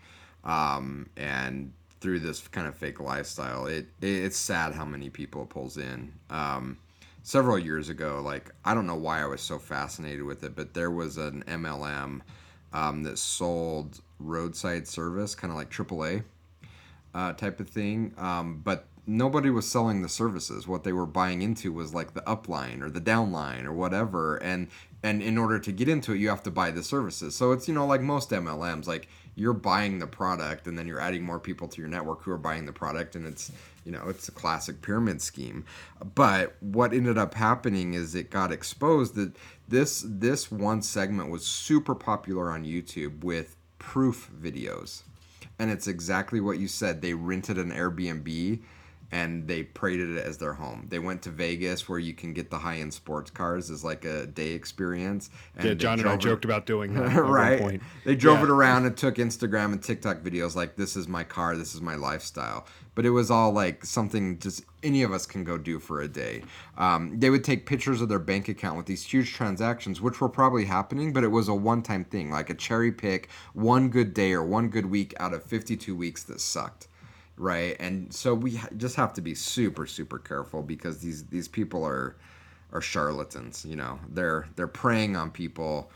Um, 0.45 1.11
and 1.17 1.73
through 2.01 2.21
this 2.21 2.47
kind 2.49 2.67
of 2.67 2.77
fake 2.77 3.01
lifestyle, 3.01 3.67
it, 3.67 3.87
it 4.01 4.07
it's 4.07 4.37
sad 4.37 4.75
how 4.75 4.85
many 4.85 5.11
people 5.11 5.43
it 5.43 5.49
pulls 5.49 5.77
in. 5.77 6.13
Um, 6.31 6.79
several 7.23 7.59
years 7.59 7.89
ago, 7.89 8.21
like 8.25 8.51
I 8.65 8.75
don't 8.75 8.87
know 8.87 8.97
why 8.97 9.23
I 9.23 9.27
was 9.27 9.41
so 9.41 9.59
fascinated 9.59 10.23
with 10.23 10.45
it, 10.45 10.55
but 10.57 10.75
there 10.75 10.91
was 10.91 11.17
an 11.17 11.45
MLM 11.47 12.21
um, 12.73 13.03
that 13.03 13.19
sold 13.19 14.01
roadside 14.19 14.87
service, 14.87 15.35
kind 15.35 15.51
of 15.51 15.57
like 15.57 15.71
AAA 15.71 16.25
uh, 17.15 17.33
type 17.33 17.61
of 17.61 17.69
thing. 17.69 18.15
Um, 18.19 18.61
but 18.65 18.87
nobody 19.07 19.51
was 19.51 19.67
selling 19.67 20.03
the 20.03 20.09
services. 20.09 20.69
What 20.69 20.85
they 20.85 20.93
were 20.93 21.07
buying 21.07 21.43
into 21.43 21.73
was 21.73 21.95
like 21.95 22.15
the 22.15 22.21
upline 22.23 22.83
or 22.83 22.91
the 22.91 23.01
downline 23.01 23.65
or 23.65 23.73
whatever. 23.73 24.37
And 24.37 24.69
and 25.03 25.23
in 25.23 25.39
order 25.39 25.59
to 25.59 25.73
get 25.73 25.89
into 25.89 26.13
it, 26.13 26.19
you 26.19 26.29
have 26.29 26.43
to 26.45 26.51
buy 26.51 26.71
the 26.71 26.83
services. 26.83 27.35
So 27.37 27.53
it's 27.53 27.69
you 27.69 27.75
know 27.75 27.87
like 27.87 28.01
most 28.01 28.31
MLMs, 28.31 28.87
like 28.87 29.09
you're 29.35 29.53
buying 29.53 29.99
the 29.99 30.07
product 30.07 30.67
and 30.67 30.77
then 30.77 30.87
you're 30.87 31.01
adding 31.01 31.23
more 31.23 31.39
people 31.39 31.69
to 31.69 31.81
your 31.81 31.89
network 31.89 32.23
who 32.23 32.33
are 32.33 32.39
buying 32.39 32.67
the 32.67 32.73
product, 32.73 33.15
and 33.15 33.27
it's 33.27 33.53
you 33.85 33.93
know 33.93 34.05
it's 34.09 34.29
a 34.29 34.33
classic 34.33 34.83
pyramid 34.83 35.23
scheme. 35.23 35.65
But 36.15 36.57
what 36.61 36.93
ended 36.93 37.19
up 37.19 37.35
happening 37.35 37.95
is 37.95 38.15
it 38.15 38.31
got 38.31 38.53
exposed 38.53 39.15
that 39.15 39.37
this 39.69 40.05
this 40.07 40.51
one 40.51 40.83
segment 40.83 41.31
was 41.31 41.47
super 41.47 41.95
popular 41.95 42.51
on 42.51 42.65
YouTube 42.65 43.23
with 43.23 43.57
proof 43.79 44.31
videos 44.41 45.03
and 45.59 45.71
it's 45.71 45.89
exactly 45.89 46.41
what 46.41 46.59
you 46.59 46.69
said. 46.69 47.03
They 47.03 47.15
rented 47.15 47.59
an 47.59 47.73
Airbnb 47.73 48.61
and 49.11 49.49
they 49.49 49.63
prated 49.63 50.11
it 50.17 50.25
as 50.25 50.37
their 50.39 50.53
home. 50.53 50.87
They 50.91 50.99
went 50.99 51.23
to 51.23 51.31
Vegas 51.31 51.89
where 51.89 51.99
you 51.99 52.13
can 52.13 52.35
get 52.35 52.51
the 52.51 52.59
high 52.59 52.77
end 52.79 52.93
sports 52.93 53.31
cars 53.31 53.71
as 53.71 53.83
like 53.83 54.05
a 54.05 54.27
day 54.27 54.53
experience. 54.53 55.31
And 55.57 55.67
Yeah, 55.67 55.75
John 55.75 55.99
and 56.01 56.09
I 56.09 56.15
it- 56.15 56.21
joked 56.21 56.45
about 56.45 56.67
doing 56.67 56.93
that 56.95 57.05
at 57.13 57.23
one 57.23 57.31
right. 57.33 57.59
point. 57.61 57.83
They 58.05 58.15
drove 58.15 58.39
Yeah. 58.39 58.45
it 58.45 58.51
around 58.51 58.85
and 58.87 58.97
took 58.97 59.15
Instagram 59.17 59.73
and 59.73 59.83
TikTok 59.83 60.19
videos 60.21 60.55
like 60.55 60.77
this 60.77 60.95
is 60.97 61.09
my 61.09 61.25
car, 61.25 61.57
this 61.57 61.75
is 61.75 61.81
my 61.81 61.95
lifestyle. 61.95 62.67
But 62.95 63.07
it 63.07 63.11
was 63.11 63.31
all 63.31 63.53
like 63.53 63.85
something 63.85 64.39
just 64.41 64.65
any 64.83 65.03
of 65.05 65.13
us 65.13 65.25
can 65.25 65.43
go 65.45 65.57
do 65.57 65.79
for 65.79 66.01
a 66.03 66.09
day. 66.09 66.43
Um, 66.77 67.19
they 67.19 67.31
would 67.31 67.45
take 67.45 67.65
pictures 67.65 68.01
of 68.01 68.09
their 68.09 68.19
bank 68.19 68.49
account 68.49 68.77
with 68.77 68.87
these 68.87 69.05
huge 69.05 69.33
transactions, 69.33 70.01
which 70.01 70.21
were 70.21 70.29
probably 70.29 70.65
happening, 70.65 71.13
but 71.13 71.25
it 71.25 71.29
was 71.29 71.49
a 71.49 71.55
one-time 71.55 72.05
thing, 72.05 72.31
like 72.31 72.51
a 72.51 72.55
cherry 72.55 72.91
pick, 72.93 73.29
one 73.55 73.89
good 73.89 74.13
day 74.15 74.33
or 74.33 74.43
one 74.45 74.69
good 74.69 74.87
week 74.87 75.15
out 75.21 75.33
of 75.33 75.43
52 75.45 75.95
weeks 75.97 76.25
that 76.25 76.41
sucked 76.41 76.88
right? 77.39 77.77
And 77.81 78.13
so 78.13 78.35
we 78.35 78.61
just 78.77 78.97
have 78.97 79.13
to 79.15 79.21
be 79.21 79.35
super 79.35 79.87
super 79.87 80.19
careful 80.19 80.63
because 80.63 80.99
these 80.99 81.25
these 81.27 81.49
people 81.49 81.85
are 81.85 82.17
are 82.73 82.81
charlatans 82.81 83.65
you 83.65 83.77
know? 83.77 83.99
They're 84.11 84.49
they're 84.57 84.67
preying 84.69 85.17
on 85.17 85.31
people 85.31 85.91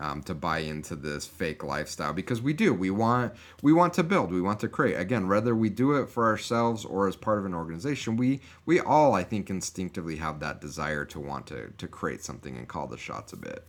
um, 0.00 0.22
to 0.22 0.34
buy 0.34 0.58
into 0.58 0.94
this 0.94 1.26
fake 1.26 1.64
lifestyle 1.64 2.12
because 2.12 2.40
we 2.40 2.52
do. 2.52 2.72
We 2.72 2.90
want 2.90 3.34
we 3.62 3.72
want 3.72 3.94
to 3.94 4.04
build. 4.04 4.30
We 4.30 4.40
want 4.40 4.60
to 4.60 4.68
create. 4.68 4.94
Again 4.96 5.28
whether 5.28 5.54
we 5.54 5.70
do 5.70 5.92
it 5.94 6.08
for 6.08 6.26
ourselves 6.26 6.84
or 6.84 7.08
as 7.08 7.16
part 7.16 7.38
of 7.38 7.46
an 7.46 7.54
organization 7.54 8.16
we 8.16 8.40
we 8.66 8.80
all 8.80 9.14
i 9.14 9.22
think 9.22 9.50
instinctively 9.50 10.16
have 10.16 10.40
that 10.40 10.60
desire 10.60 11.04
to 11.06 11.20
want 11.20 11.46
to 11.46 11.70
to 11.76 11.88
create 11.88 12.22
something 12.22 12.56
and 12.56 12.68
call 12.68 12.86
the 12.86 12.98
shots 12.98 13.32
a 13.32 13.36
bit 13.36 13.64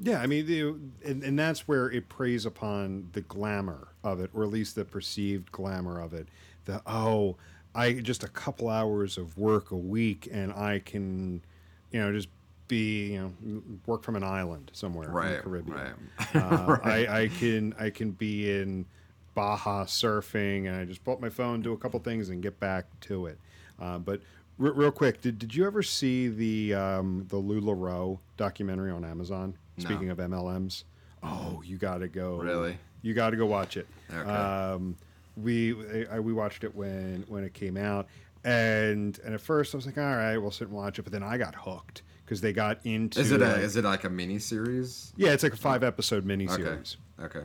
Yeah, 0.00 0.20
I 0.20 0.26
mean, 0.26 0.46
the, 0.46 0.60
and, 1.04 1.22
and 1.24 1.38
that's 1.38 1.66
where 1.66 1.90
it 1.90 2.08
preys 2.08 2.46
upon 2.46 3.08
the 3.12 3.20
glamour 3.22 3.88
of 4.04 4.20
it, 4.20 4.30
or 4.32 4.44
at 4.44 4.50
least 4.50 4.76
the 4.76 4.84
perceived 4.84 5.50
glamour 5.50 6.00
of 6.00 6.14
it. 6.14 6.28
The 6.66 6.80
oh, 6.86 7.36
I 7.74 7.94
just 7.94 8.22
a 8.22 8.28
couple 8.28 8.68
hours 8.68 9.18
of 9.18 9.36
work 9.36 9.72
a 9.72 9.76
week, 9.76 10.28
and 10.30 10.52
I 10.52 10.80
can, 10.80 11.42
you 11.90 12.00
know, 12.00 12.12
just 12.12 12.28
be, 12.68 13.12
you 13.14 13.34
know, 13.42 13.62
work 13.86 14.02
from 14.02 14.14
an 14.14 14.22
island 14.22 14.70
somewhere 14.72 15.08
in 15.08 15.14
the 15.36 15.42
Caribbean. 15.42 15.76
right. 15.76 16.42
Uh, 16.42 16.78
I, 16.84 17.22
I 17.22 17.28
can 17.28 17.74
I 17.78 17.90
can 17.90 18.12
be 18.12 18.50
in 18.50 18.86
Baja 19.34 19.84
surfing, 19.84 20.66
and 20.68 20.76
I 20.76 20.84
just 20.84 21.02
pull 21.04 21.14
up 21.14 21.20
my 21.20 21.30
phone, 21.30 21.60
do 21.62 21.72
a 21.72 21.76
couple 21.76 21.98
things, 22.00 22.28
and 22.28 22.42
get 22.42 22.60
back 22.60 22.86
to 23.02 23.26
it. 23.26 23.38
Uh, 23.80 23.98
but 23.98 24.20
re- 24.58 24.70
real 24.70 24.90
quick, 24.92 25.20
did, 25.22 25.38
did 25.38 25.54
you 25.54 25.66
ever 25.66 25.82
see 25.82 26.28
the 26.28 26.74
um, 26.74 27.26
the 27.28 27.36
LuLaRoe 27.36 28.18
documentary 28.36 28.90
on 28.92 29.04
Amazon? 29.04 29.54
No. 29.78 29.84
Speaking 29.84 30.10
of 30.10 30.18
MLMs, 30.18 30.84
oh, 31.22 31.62
you 31.64 31.76
got 31.78 31.98
to 31.98 32.08
go. 32.08 32.36
Really? 32.36 32.76
You 33.02 33.14
got 33.14 33.30
to 33.30 33.36
go 33.36 33.46
watch 33.46 33.76
it. 33.76 33.86
Okay. 34.12 34.28
Um, 34.30 34.96
we 35.36 35.74
I, 36.10 36.20
we 36.20 36.32
watched 36.32 36.64
it 36.64 36.74
when 36.74 37.24
when 37.28 37.44
it 37.44 37.54
came 37.54 37.76
out, 37.76 38.08
and 38.44 39.18
and 39.24 39.34
at 39.34 39.40
first 39.40 39.74
I 39.74 39.78
was 39.78 39.86
like, 39.86 39.98
all 39.98 40.04
right, 40.04 40.36
we'll 40.36 40.50
sit 40.50 40.68
and 40.68 40.76
watch 40.76 40.98
it. 40.98 41.02
But 41.02 41.12
then 41.12 41.22
I 41.22 41.38
got 41.38 41.54
hooked 41.54 42.02
because 42.24 42.40
they 42.40 42.52
got 42.52 42.80
into. 42.84 43.20
is 43.20 43.32
it 43.32 43.40
a 43.40 43.46
like- 43.46 43.58
is 43.62 43.76
it 43.76 43.84
like 43.84 44.04
a 44.04 44.10
mini 44.10 44.38
series 44.38 45.12
yeah, 45.16 45.30
it's 45.30 45.42
like 45.42 45.54
a 45.54 45.56
five 45.56 45.82
episode 45.82 46.28
okay 46.28 46.44
miniseries 46.44 46.96
okay 47.20 47.40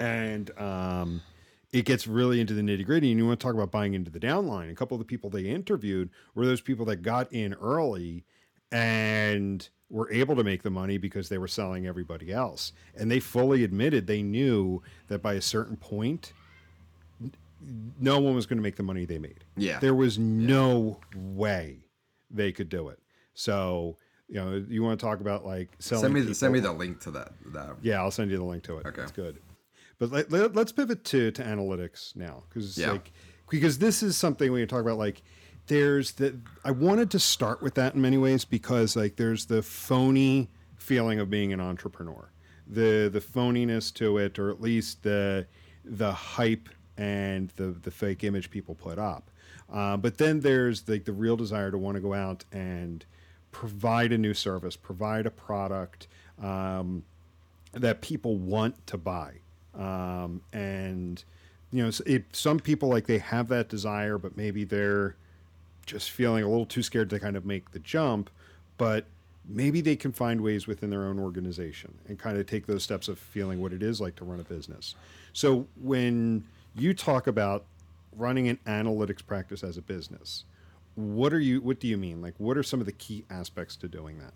and 0.00 0.50
um, 0.58 1.20
it 1.72 1.84
gets 1.84 2.06
really 2.06 2.40
into 2.40 2.54
the 2.54 2.62
nitty 2.62 2.84
gritty. 2.84 3.10
And 3.10 3.18
you 3.18 3.26
want 3.26 3.38
to 3.40 3.44
talk 3.46 3.54
about 3.54 3.70
buying 3.70 3.94
into 3.94 4.10
the 4.10 4.18
downline. 4.18 4.70
A 4.70 4.74
couple 4.74 4.94
of 4.96 4.98
the 4.98 5.04
people 5.04 5.30
they 5.30 5.44
interviewed 5.44 6.10
were 6.34 6.44
those 6.44 6.60
people 6.60 6.84
that 6.86 7.02
got 7.02 7.32
in 7.32 7.54
early 7.54 8.24
and 8.70 9.68
were 9.92 10.10
able 10.10 10.34
to 10.34 10.42
make 10.42 10.62
the 10.62 10.70
money 10.70 10.96
because 10.96 11.28
they 11.28 11.36
were 11.36 11.46
selling 11.46 11.86
everybody 11.86 12.32
else. 12.32 12.72
And 12.96 13.10
they 13.10 13.20
fully 13.20 13.62
admitted 13.62 14.06
they 14.06 14.22
knew 14.22 14.82
that 15.08 15.20
by 15.22 15.34
a 15.34 15.42
certain 15.42 15.76
point, 15.76 16.32
no 18.00 18.18
one 18.18 18.34
was 18.34 18.46
going 18.46 18.56
to 18.56 18.62
make 18.62 18.76
the 18.76 18.82
money 18.82 19.04
they 19.04 19.18
made. 19.18 19.44
Yeah. 19.54 19.78
There 19.78 19.94
was 19.94 20.18
no 20.18 20.98
way 21.14 21.84
they 22.30 22.52
could 22.52 22.70
do 22.70 22.88
it. 22.88 22.98
So, 23.34 23.98
you 24.28 24.36
know, 24.36 24.64
you 24.66 24.82
want 24.82 24.98
to 24.98 25.06
talk 25.06 25.20
about 25.20 25.44
like 25.44 25.68
selling. 25.78 26.02
send 26.04 26.14
me 26.14 26.20
the, 26.22 26.34
send 26.34 26.54
me 26.54 26.60
the 26.60 26.72
link 26.72 27.00
to 27.00 27.10
that 27.10 27.32
that 27.52 27.76
yeah, 27.82 28.00
I'll 28.00 28.10
send 28.10 28.30
you 28.30 28.38
the 28.38 28.44
link 28.44 28.62
to 28.64 28.78
it. 28.78 28.86
Okay. 28.86 29.02
It's 29.02 29.12
good. 29.12 29.40
But 29.98 30.10
let, 30.10 30.32
let, 30.32 30.56
us 30.56 30.72
pivot 30.72 31.04
to, 31.04 31.30
to 31.32 31.42
analytics 31.42 32.16
now 32.16 32.44
because 32.48 32.78
Yeah. 32.78 32.92
like 32.92 33.12
because 33.50 33.78
this 33.78 34.02
is 34.02 34.16
something 34.16 34.50
when 34.50 34.60
you 34.60 34.66
talk 34.66 34.80
about 34.80 34.96
like 34.96 35.22
there's 35.66 36.12
the 36.12 36.36
I 36.64 36.70
wanted 36.70 37.10
to 37.12 37.18
start 37.18 37.62
with 37.62 37.74
that 37.74 37.94
in 37.94 38.02
many 38.02 38.18
ways 38.18 38.44
because 38.44 38.96
like 38.96 39.16
there's 39.16 39.46
the 39.46 39.62
phony 39.62 40.48
feeling 40.76 41.20
of 41.20 41.30
being 41.30 41.52
an 41.52 41.60
entrepreneur. 41.60 42.30
The 42.66 43.08
the 43.12 43.20
phoniness 43.20 43.92
to 43.94 44.18
it 44.18 44.38
or 44.38 44.50
at 44.50 44.60
least 44.60 45.02
the 45.02 45.46
the 45.84 46.12
hype 46.12 46.68
and 46.96 47.50
the 47.56 47.68
the 47.68 47.90
fake 47.90 48.24
image 48.24 48.50
people 48.50 48.74
put 48.74 48.98
up. 48.98 49.30
Uh, 49.72 49.96
but 49.96 50.18
then 50.18 50.40
there's 50.40 50.86
like 50.88 51.04
the 51.04 51.12
real 51.12 51.36
desire 51.36 51.70
to 51.70 51.78
want 51.78 51.96
to 51.96 52.00
go 52.00 52.12
out 52.12 52.44
and 52.52 53.06
provide 53.52 54.12
a 54.12 54.18
new 54.18 54.34
service, 54.34 54.76
provide 54.76 55.24
a 55.24 55.30
product, 55.30 56.08
um, 56.42 57.04
that 57.72 58.02
people 58.02 58.36
want 58.36 58.86
to 58.86 58.98
buy. 58.98 59.32
Um, 59.74 60.42
and 60.52 61.22
you 61.70 61.82
know, 61.84 61.90
it, 62.04 62.24
some 62.36 62.58
people 62.58 62.90
like 62.90 63.06
they 63.06 63.18
have 63.18 63.48
that 63.48 63.70
desire, 63.70 64.18
but 64.18 64.36
maybe 64.36 64.64
they're 64.64 65.16
just 65.86 66.10
feeling 66.10 66.44
a 66.44 66.48
little 66.48 66.66
too 66.66 66.82
scared 66.82 67.10
to 67.10 67.20
kind 67.20 67.36
of 67.36 67.44
make 67.44 67.72
the 67.72 67.78
jump. 67.78 68.30
But 68.78 69.06
maybe 69.48 69.80
they 69.80 69.96
can 69.96 70.12
find 70.12 70.40
ways 70.40 70.66
within 70.66 70.90
their 70.90 71.04
own 71.04 71.18
organization 71.18 71.98
and 72.08 72.18
kind 72.18 72.38
of 72.38 72.46
take 72.46 72.66
those 72.66 72.82
steps 72.82 73.08
of 73.08 73.18
feeling 73.18 73.60
what 73.60 73.72
it 73.72 73.82
is 73.82 74.00
like 74.00 74.16
to 74.16 74.24
run 74.24 74.40
a 74.40 74.44
business. 74.44 74.94
So 75.32 75.66
when 75.80 76.44
you 76.74 76.94
talk 76.94 77.26
about 77.26 77.64
running 78.16 78.48
an 78.48 78.58
analytics 78.66 79.24
practice 79.24 79.64
as 79.64 79.76
a 79.76 79.82
business, 79.82 80.44
what 80.94 81.32
are 81.32 81.40
you? 81.40 81.60
What 81.60 81.80
do 81.80 81.88
you 81.88 81.96
mean? 81.96 82.20
Like, 82.20 82.34
what 82.38 82.56
are 82.56 82.62
some 82.62 82.80
of 82.80 82.86
the 82.86 82.92
key 82.92 83.24
aspects 83.30 83.76
to 83.76 83.88
doing 83.88 84.18
that? 84.18 84.32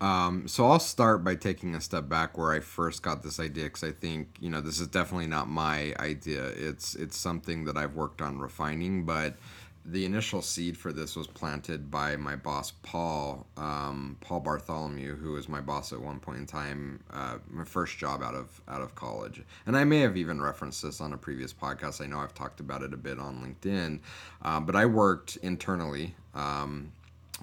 Um, 0.00 0.48
so 0.48 0.66
I'll 0.66 0.78
start 0.78 1.22
by 1.24 1.34
taking 1.34 1.74
a 1.74 1.80
step 1.80 2.08
back 2.08 2.38
where 2.38 2.52
I 2.52 2.60
first 2.60 3.02
got 3.02 3.22
this 3.22 3.38
idea 3.38 3.64
because 3.64 3.84
I 3.84 3.92
think 3.92 4.28
you 4.40 4.48
know 4.48 4.60
this 4.62 4.80
is 4.80 4.86
definitely 4.86 5.26
not 5.26 5.48
my 5.48 5.94
idea. 5.98 6.44
It's 6.44 6.94
it's 6.94 7.16
something 7.16 7.64
that 7.64 7.76
I've 7.76 7.94
worked 7.94 8.22
on 8.22 8.38
refining, 8.38 9.04
but 9.04 9.36
the 9.84 10.04
initial 10.04 10.42
seed 10.42 10.76
for 10.76 10.92
this 10.92 11.16
was 11.16 11.26
planted 11.26 11.90
by 11.90 12.16
my 12.16 12.36
boss 12.36 12.72
Paul 12.82 13.46
um, 13.56 14.16
Paul 14.20 14.40
Bartholomew, 14.40 15.16
who 15.16 15.32
was 15.32 15.48
my 15.48 15.60
boss 15.60 15.92
at 15.92 16.00
one 16.00 16.20
point 16.20 16.38
in 16.38 16.46
time, 16.46 17.00
uh, 17.12 17.38
my 17.48 17.64
first 17.64 17.98
job 17.98 18.22
out 18.22 18.34
of 18.34 18.60
out 18.68 18.82
of 18.82 18.94
college. 18.94 19.42
And 19.66 19.76
I 19.76 19.84
may 19.84 20.00
have 20.00 20.16
even 20.16 20.40
referenced 20.40 20.82
this 20.82 21.00
on 21.00 21.12
a 21.12 21.18
previous 21.18 21.52
podcast. 21.52 22.02
I 22.02 22.06
know 22.06 22.18
I've 22.18 22.34
talked 22.34 22.60
about 22.60 22.82
it 22.82 22.92
a 22.92 22.98
bit 22.98 23.18
on 23.18 23.42
LinkedIn, 23.42 24.00
uh, 24.42 24.60
but 24.60 24.76
I 24.76 24.86
worked 24.86 25.36
internally. 25.36 26.14
Um, 26.34 26.92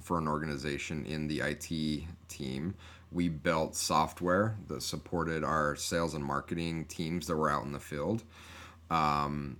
for 0.01 0.17
an 0.17 0.27
organization 0.27 1.05
in 1.05 1.27
the 1.27 1.41
IT 1.41 2.03
team. 2.27 2.75
We 3.11 3.29
built 3.29 3.75
software 3.75 4.57
that 4.67 4.83
supported 4.83 5.43
our 5.43 5.75
sales 5.75 6.13
and 6.13 6.23
marketing 6.23 6.85
teams 6.85 7.27
that 7.27 7.35
were 7.35 7.49
out 7.49 7.63
in 7.63 7.71
the 7.71 7.79
field. 7.79 8.23
Um, 8.89 9.57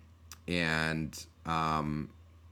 and 0.48 1.26
um, 1.46 2.10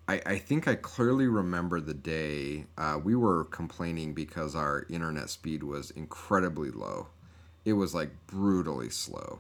I, 0.08 0.22
I 0.26 0.38
think 0.38 0.68
I 0.68 0.76
clearly 0.76 1.28
remember 1.28 1.82
the 1.82 1.94
day 1.94 2.65
uh, 2.78 3.00
we 3.04 3.15
were 3.15 3.46
complaining 3.46 4.13
because 4.13 4.56
our 4.56 4.86
internet 4.89 5.30
speed 5.30 5.63
was 5.63 5.91
incredibly 5.91 6.70
low. 6.70 7.08
It 7.65 7.74
was 7.74 7.96
like 7.96 8.12
brutally 8.28 8.89
slow. 8.89 9.39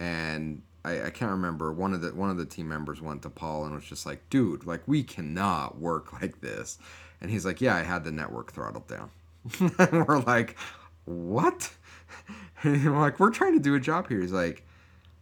And 0.00 0.62
I, 0.84 1.04
I 1.06 1.10
can't 1.10 1.30
remember 1.30 1.72
one 1.72 1.94
of 1.94 2.00
the 2.00 2.14
one 2.14 2.30
of 2.30 2.38
the 2.38 2.46
team 2.46 2.68
members 2.68 3.00
went 3.00 3.22
to 3.22 3.30
Paul 3.30 3.66
and 3.66 3.74
was 3.74 3.84
just 3.84 4.06
like, 4.06 4.28
dude, 4.30 4.66
like 4.66 4.82
we 4.86 5.02
cannot 5.02 5.78
work 5.78 6.12
like 6.20 6.40
this. 6.40 6.78
And 7.20 7.30
he's 7.30 7.44
like, 7.46 7.60
Yeah, 7.60 7.76
I 7.76 7.82
had 7.82 8.04
the 8.04 8.12
network 8.12 8.52
throttled 8.52 8.88
down. 8.88 9.10
and 9.78 10.06
we're 10.06 10.20
like, 10.20 10.56
What? 11.04 11.70
And 12.64 12.84
we're 12.84 12.98
like, 12.98 13.20
We're 13.20 13.30
trying 13.30 13.52
to 13.54 13.60
do 13.60 13.76
a 13.76 13.80
job 13.80 14.08
here. 14.08 14.20
He's 14.20 14.32
like, 14.32 14.64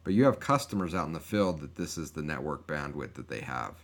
But 0.05 0.15
you 0.15 0.25
have 0.25 0.41
customers 0.41 0.95
out 0.95 1.07
in 1.07 1.13
the 1.13 1.21
field 1.21 1.61
that 1.61 1.75
this 1.75 1.99
is 1.99 2.13
the 2.13 2.23
network 2.23 2.67
bandwidth 2.67 3.15
that 3.15 3.29
they 3.29 3.41
have. 3.41 3.75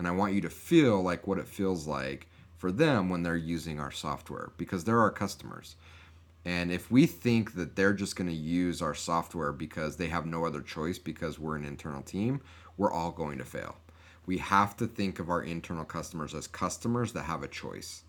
And 0.00 0.08
I 0.08 0.12
want 0.12 0.32
you 0.32 0.40
to 0.40 0.48
feel 0.48 1.02
like 1.02 1.26
what 1.26 1.36
it 1.36 1.46
feels 1.46 1.86
like 1.86 2.26
for 2.56 2.72
them 2.72 3.10
when 3.10 3.22
they're 3.22 3.36
using 3.36 3.78
our 3.78 3.90
software 3.90 4.50
because 4.56 4.82
they're 4.82 4.98
our 4.98 5.10
customers. 5.10 5.76
And 6.46 6.72
if 6.72 6.90
we 6.90 7.04
think 7.04 7.52
that 7.52 7.76
they're 7.76 7.92
just 7.92 8.16
going 8.16 8.30
to 8.30 8.34
use 8.34 8.80
our 8.80 8.94
software 8.94 9.52
because 9.52 9.98
they 9.98 10.06
have 10.08 10.24
no 10.24 10.46
other 10.46 10.62
choice 10.62 10.98
because 10.98 11.38
we're 11.38 11.56
an 11.56 11.66
internal 11.66 12.00
team, 12.00 12.40
we're 12.78 12.90
all 12.90 13.10
going 13.10 13.36
to 13.36 13.44
fail. 13.44 13.76
We 14.24 14.38
have 14.38 14.74
to 14.78 14.86
think 14.86 15.18
of 15.18 15.28
our 15.28 15.42
internal 15.42 15.84
customers 15.84 16.34
as 16.34 16.46
customers 16.46 17.12
that 17.12 17.24
have 17.24 17.42
a 17.42 17.48
choice. 17.48 18.02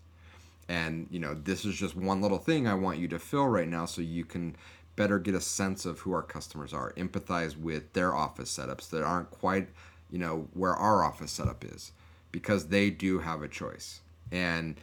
And, 0.70 1.08
you 1.10 1.20
know, 1.20 1.34
this 1.34 1.66
is 1.66 1.74
just 1.74 1.94
one 1.94 2.22
little 2.22 2.38
thing 2.38 2.66
I 2.66 2.72
want 2.72 3.00
you 3.00 3.08
to 3.08 3.18
feel 3.18 3.48
right 3.48 3.68
now 3.68 3.84
so 3.84 4.00
you 4.00 4.24
can 4.24 4.56
better 4.96 5.18
get 5.18 5.34
a 5.34 5.42
sense 5.42 5.84
of 5.84 6.00
who 6.00 6.14
our 6.14 6.22
customers 6.22 6.72
are, 6.72 6.94
empathize 6.94 7.54
with 7.54 7.92
their 7.92 8.14
office 8.14 8.56
setups 8.56 8.88
that 8.88 9.02
aren't 9.02 9.30
quite, 9.30 9.68
you 10.12 10.18
know, 10.18 10.46
where 10.52 10.74
our 10.74 11.02
office 11.02 11.32
setup 11.32 11.64
is 11.64 11.90
because 12.30 12.68
they 12.68 12.90
do 12.90 13.18
have 13.18 13.42
a 13.42 13.48
choice. 13.48 14.00
And 14.30 14.76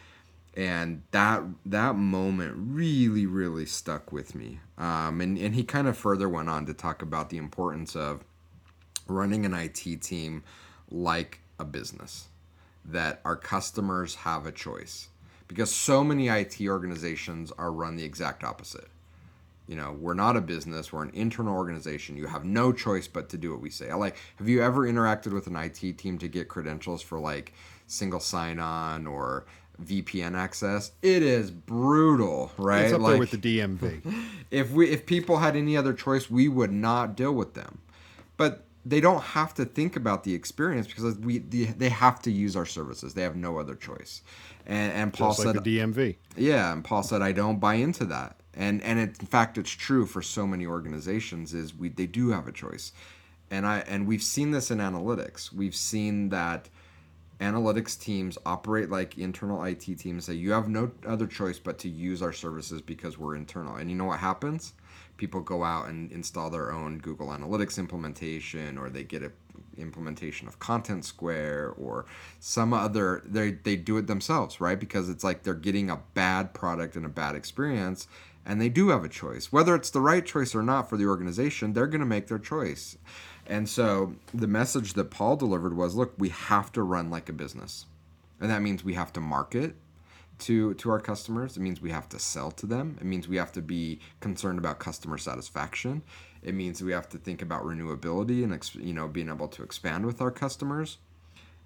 and 0.56 1.02
that 1.12 1.42
that 1.64 1.94
moment 1.94 2.54
really 2.56 3.24
really 3.24 3.64
stuck 3.64 4.10
with 4.10 4.34
me 4.34 4.58
um, 4.78 5.20
and, 5.20 5.38
and 5.38 5.54
he 5.54 5.62
kind 5.62 5.86
of 5.86 5.96
further 5.96 6.28
went 6.28 6.50
on 6.50 6.66
to 6.66 6.74
talk 6.74 7.02
about 7.02 7.30
the 7.30 7.36
importance 7.36 7.94
of 7.94 8.24
running 9.06 9.46
an 9.46 9.54
IT 9.54 10.02
team 10.02 10.42
like 10.90 11.40
a 11.60 11.64
business 11.64 12.28
that 12.84 13.20
our 13.24 13.36
customers 13.36 14.16
have 14.16 14.44
a 14.44 14.52
choice 14.52 15.08
because 15.46 15.72
so 15.74 16.02
many 16.02 16.28
IT 16.28 16.56
organizations 16.62 17.52
are 17.58 17.72
run 17.72 17.96
the 17.96 18.04
exact 18.04 18.44
opposite. 18.44 18.88
You 19.70 19.76
know, 19.76 19.92
we're 19.92 20.14
not 20.14 20.36
a 20.36 20.40
business, 20.40 20.92
we're 20.92 21.04
an 21.04 21.12
internal 21.14 21.54
organization. 21.54 22.16
You 22.16 22.26
have 22.26 22.44
no 22.44 22.72
choice 22.72 23.06
but 23.06 23.28
to 23.28 23.38
do 23.38 23.52
what 23.52 23.60
we 23.60 23.70
say. 23.70 23.94
Like 23.94 24.16
have 24.38 24.48
you 24.48 24.64
ever 24.64 24.80
interacted 24.80 25.32
with 25.32 25.46
an 25.46 25.54
IT 25.54 25.96
team 25.96 26.18
to 26.18 26.26
get 26.26 26.48
credentials 26.48 27.02
for 27.02 27.20
like 27.20 27.52
single 27.86 28.18
sign 28.18 28.58
on 28.58 29.06
or 29.06 29.46
VPN 29.80 30.36
access? 30.36 30.90
It 31.02 31.22
is 31.22 31.52
brutal, 31.52 32.50
right? 32.56 32.86
It's 32.86 32.94
up 32.94 33.00
like 33.00 33.12
there 33.12 33.20
with 33.20 33.30
the 33.30 33.38
DMV. 33.38 34.24
if 34.50 34.72
we 34.72 34.90
if 34.90 35.06
people 35.06 35.38
had 35.38 35.54
any 35.54 35.76
other 35.76 35.92
choice, 35.92 36.28
we 36.28 36.48
would 36.48 36.72
not 36.72 37.14
deal 37.14 37.32
with 37.32 37.54
them. 37.54 37.78
But 38.36 38.64
they 38.84 39.00
don't 39.00 39.22
have 39.22 39.54
to 39.54 39.64
think 39.64 39.94
about 39.94 40.24
the 40.24 40.34
experience 40.34 40.88
because 40.88 41.16
we 41.16 41.38
they 41.38 41.90
have 41.90 42.20
to 42.22 42.32
use 42.32 42.56
our 42.56 42.66
services. 42.66 43.14
They 43.14 43.22
have 43.22 43.36
no 43.36 43.58
other 43.58 43.76
choice. 43.76 44.22
And 44.66 44.92
and 44.92 45.12
Paul 45.12 45.30
Just 45.30 45.42
said 45.42 45.54
like 45.54 45.64
the 45.64 45.78
DMV. 45.78 46.16
yeah, 46.36 46.72
and 46.72 46.82
Paul 46.82 47.04
said 47.04 47.22
I 47.22 47.30
don't 47.30 47.60
buy 47.60 47.74
into 47.74 48.04
that. 48.06 48.39
And 48.54 48.82
and 48.82 48.98
it, 48.98 49.18
in 49.20 49.26
fact 49.26 49.58
it's 49.58 49.70
true 49.70 50.06
for 50.06 50.22
so 50.22 50.46
many 50.46 50.66
organizations 50.66 51.54
is 51.54 51.74
we 51.74 51.88
they 51.88 52.06
do 52.06 52.30
have 52.30 52.48
a 52.48 52.52
choice. 52.52 52.92
And 53.50 53.66
I 53.66 53.78
and 53.80 54.06
we've 54.06 54.22
seen 54.22 54.50
this 54.50 54.70
in 54.70 54.78
analytics. 54.78 55.52
We've 55.52 55.74
seen 55.74 56.28
that 56.30 56.68
analytics 57.40 57.98
teams 57.98 58.36
operate 58.44 58.90
like 58.90 59.16
internal 59.16 59.64
IT 59.64 59.80
teams 59.80 60.26
that 60.26 60.34
you 60.34 60.52
have 60.52 60.68
no 60.68 60.90
other 61.06 61.26
choice 61.26 61.58
but 61.58 61.78
to 61.78 61.88
use 61.88 62.20
our 62.22 62.32
services 62.32 62.82
because 62.82 63.18
we're 63.18 63.34
internal. 63.34 63.76
And 63.76 63.90
you 63.90 63.96
know 63.96 64.04
what 64.04 64.20
happens? 64.20 64.74
People 65.16 65.40
go 65.40 65.64
out 65.64 65.88
and 65.88 66.12
install 66.12 66.50
their 66.50 66.72
own 66.72 66.98
Google 66.98 67.28
Analytics 67.28 67.78
implementation 67.78 68.76
or 68.76 68.90
they 68.90 69.04
get 69.04 69.22
a 69.22 69.32
implementation 69.78 70.46
of 70.46 70.58
Contentsquare 70.58 71.72
or 71.78 72.04
some 72.38 72.72
other 72.72 73.22
they 73.24 73.52
they 73.52 73.76
do 73.76 73.96
it 73.96 74.06
themselves, 74.06 74.60
right? 74.60 74.78
Because 74.78 75.08
it's 75.08 75.24
like 75.24 75.42
they're 75.42 75.54
getting 75.54 75.90
a 75.90 76.00
bad 76.14 76.52
product 76.52 76.96
and 76.96 77.06
a 77.06 77.08
bad 77.08 77.34
experience 77.34 78.06
and 78.50 78.60
they 78.60 78.68
do 78.68 78.88
have 78.88 79.04
a 79.04 79.08
choice. 79.08 79.52
Whether 79.52 79.76
it's 79.76 79.90
the 79.90 80.00
right 80.00 80.26
choice 80.26 80.56
or 80.56 80.62
not 80.64 80.90
for 80.90 80.96
the 80.96 81.06
organization, 81.06 81.72
they're 81.72 81.86
going 81.86 82.00
to 82.00 82.06
make 82.06 82.26
their 82.26 82.36
choice. 82.36 82.98
And 83.46 83.68
so 83.68 84.16
the 84.34 84.48
message 84.48 84.94
that 84.94 85.12
Paul 85.12 85.36
delivered 85.36 85.76
was 85.76 85.94
look, 85.94 86.14
we 86.18 86.30
have 86.30 86.72
to 86.72 86.82
run 86.82 87.10
like 87.10 87.28
a 87.28 87.32
business. 87.32 87.86
And 88.40 88.50
that 88.50 88.60
means 88.60 88.82
we 88.82 88.94
have 88.94 89.12
to 89.12 89.20
market 89.20 89.76
to 90.40 90.74
to 90.74 90.90
our 90.90 90.98
customers. 90.98 91.56
It 91.56 91.60
means 91.60 91.80
we 91.80 91.92
have 91.92 92.08
to 92.08 92.18
sell 92.18 92.50
to 92.50 92.66
them. 92.66 92.98
It 93.00 93.06
means 93.06 93.28
we 93.28 93.36
have 93.36 93.52
to 93.52 93.62
be 93.62 94.00
concerned 94.18 94.58
about 94.58 94.80
customer 94.80 95.16
satisfaction. 95.16 96.02
It 96.42 96.54
means 96.54 96.82
we 96.82 96.90
have 96.90 97.08
to 97.10 97.18
think 97.18 97.42
about 97.42 97.62
renewability 97.62 98.42
and 98.42 98.84
you 98.84 98.94
know 98.94 99.06
being 99.06 99.28
able 99.28 99.46
to 99.46 99.62
expand 99.62 100.06
with 100.06 100.20
our 100.20 100.32
customers. 100.32 100.98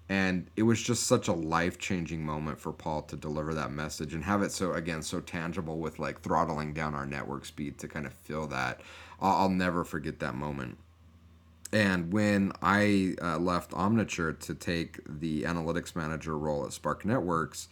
And 0.07 0.51
it 0.55 0.63
was 0.63 0.81
just 0.81 1.07
such 1.07 1.27
a 1.27 1.33
life-changing 1.33 2.23
moment 2.23 2.59
for 2.59 2.71
Paul 2.71 3.01
to 3.03 3.15
deliver 3.15 3.55
that 3.55 3.71
message 3.71 4.13
and 4.13 4.23
have 4.23 4.43
it 4.43 4.51
so 4.51 4.73
again 4.73 5.01
so 5.01 5.19
tangible 5.19 5.79
with 5.79 5.97
like 5.97 6.21
throttling 6.21 6.73
down 6.73 6.93
our 6.93 7.07
network 7.07 7.45
speed 7.45 7.79
to 7.79 7.87
kind 7.87 8.05
of 8.05 8.13
feel 8.13 8.45
that. 8.47 8.81
I'll, 9.19 9.35
I'll 9.35 9.49
never 9.49 9.83
forget 9.83 10.19
that 10.19 10.35
moment. 10.35 10.77
And 11.73 12.13
when 12.13 12.51
I 12.61 13.15
uh, 13.21 13.39
left 13.39 13.71
Omniture 13.71 14.39
to 14.41 14.53
take 14.53 14.99
the 15.07 15.43
analytics 15.43 15.95
manager 15.95 16.37
role 16.37 16.65
at 16.65 16.73
Spark 16.73 17.03
Networks, 17.03 17.67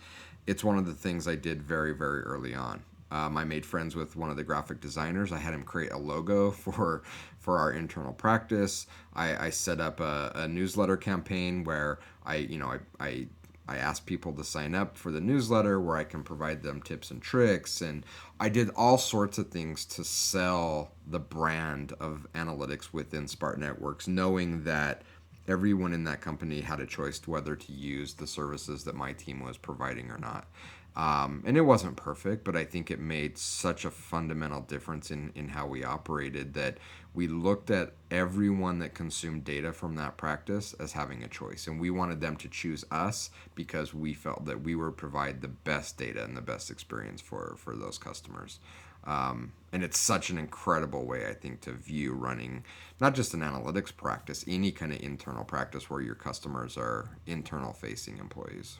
it's 0.47 0.63
one 0.63 0.77
of 0.77 0.85
the 0.85 0.93
things 0.93 1.27
I 1.27 1.35
did 1.35 1.61
very, 1.61 1.93
very 1.93 2.21
early 2.21 2.53
on. 2.53 2.83
Um, 3.13 3.37
I 3.37 3.43
made 3.43 3.63
friends 3.63 3.95
with 3.95 4.15
one 4.15 4.31
of 4.31 4.37
the 4.37 4.43
graphic 4.43 4.81
designers. 4.81 5.31
I 5.31 5.37
had 5.37 5.53
him 5.53 5.61
create 5.61 5.91
a 5.91 5.97
logo 5.97 6.49
for 6.63 7.03
for 7.37 7.59
our 7.59 7.71
internal 7.71 8.13
practice. 8.13 8.87
I, 9.13 9.47
I 9.47 9.49
set 9.51 9.79
up 9.79 9.99
a, 9.99 10.31
a, 10.33 10.47
newsletter 10.47 10.95
campaign 10.97 11.65
where 11.65 11.99
I, 12.25 12.37
you 12.37 12.57
know, 12.57 12.67
I, 12.67 12.79
I 13.05 13.27
I 13.67 13.77
asked 13.77 14.05
people 14.05 14.33
to 14.33 14.43
sign 14.43 14.73
up 14.73 14.97
for 14.97 15.11
the 15.11 15.21
newsletter 15.21 15.79
where 15.79 15.95
I 15.95 16.03
can 16.05 16.23
provide 16.23 16.63
them 16.63 16.81
tips 16.81 17.11
and 17.11 17.21
tricks. 17.21 17.81
And 17.81 18.05
I 18.39 18.49
did 18.49 18.69
all 18.75 18.97
sorts 18.97 19.37
of 19.37 19.49
things 19.49 19.85
to 19.85 20.03
sell 20.03 20.91
the 21.07 21.19
brand 21.19 21.93
of 21.99 22.27
analytics 22.33 22.91
within 22.91 23.27
Spark 23.27 23.57
Networks, 23.57 24.07
knowing 24.07 24.63
that 24.63 25.03
everyone 25.47 25.93
in 25.93 26.03
that 26.05 26.21
company 26.21 26.61
had 26.61 26.79
a 26.79 26.85
choice 26.85 27.21
whether 27.25 27.55
to 27.55 27.71
use 27.71 28.13
the 28.13 28.27
services 28.27 28.83
that 28.85 28.95
my 28.95 29.13
team 29.13 29.39
was 29.41 29.57
providing 29.57 30.09
or 30.09 30.17
not. 30.17 30.47
Um, 30.95 31.41
and 31.45 31.57
it 31.57 31.61
wasn't 31.61 31.95
perfect, 31.95 32.43
but 32.43 32.55
I 32.55 32.65
think 32.65 32.91
it 32.91 32.99
made 32.99 33.37
such 33.37 33.83
a 33.83 33.89
fundamental 33.89 34.61
difference 34.61 35.09
in, 35.09 35.31
in 35.33 35.49
how 35.49 35.65
we 35.65 35.83
operated 35.83 36.53
that 36.53 36.77
we 37.15 37.27
looked 37.27 37.71
at 37.71 37.93
everyone 38.11 38.79
that 38.79 38.93
consumed 38.93 39.43
data 39.43 39.73
from 39.73 39.95
that 39.95 40.17
practice 40.17 40.73
as 40.79 40.93
having 40.93 41.23
a 41.23 41.27
choice. 41.27 41.65
And 41.65 41.79
we 41.79 41.89
wanted 41.89 42.21
them 42.21 42.35
to 42.37 42.47
choose 42.47 42.85
us 42.91 43.31
because 43.55 43.93
we 43.93 44.13
felt 44.13 44.45
that 44.45 44.61
we 44.61 44.75
would 44.75 44.97
provide 44.97 45.41
the 45.41 45.47
best 45.47 45.97
data 45.97 46.23
and 46.23 46.37
the 46.37 46.41
best 46.41 46.69
experience 46.69 47.21
for, 47.21 47.55
for 47.57 47.75
those 47.75 47.97
customers. 47.97 48.59
Um, 49.05 49.51
and 49.71 49.83
it's 49.83 49.99
such 49.99 50.29
an 50.29 50.37
incredible 50.37 51.05
way, 51.05 51.27
I 51.27 51.33
think, 51.33 51.61
to 51.61 51.73
view 51.73 52.13
running 52.13 52.63
not 53.01 53.15
just 53.15 53.33
an 53.33 53.41
analytics 53.41 53.95
practice, 53.95 54.45
any 54.47 54.71
kind 54.71 54.93
of 54.93 55.01
internal 55.01 55.43
practice 55.43 55.89
where 55.89 56.01
your 56.01 56.15
customers 56.15 56.77
are 56.77 57.17
internal 57.25 57.73
facing 57.73 58.17
employees. 58.17 58.79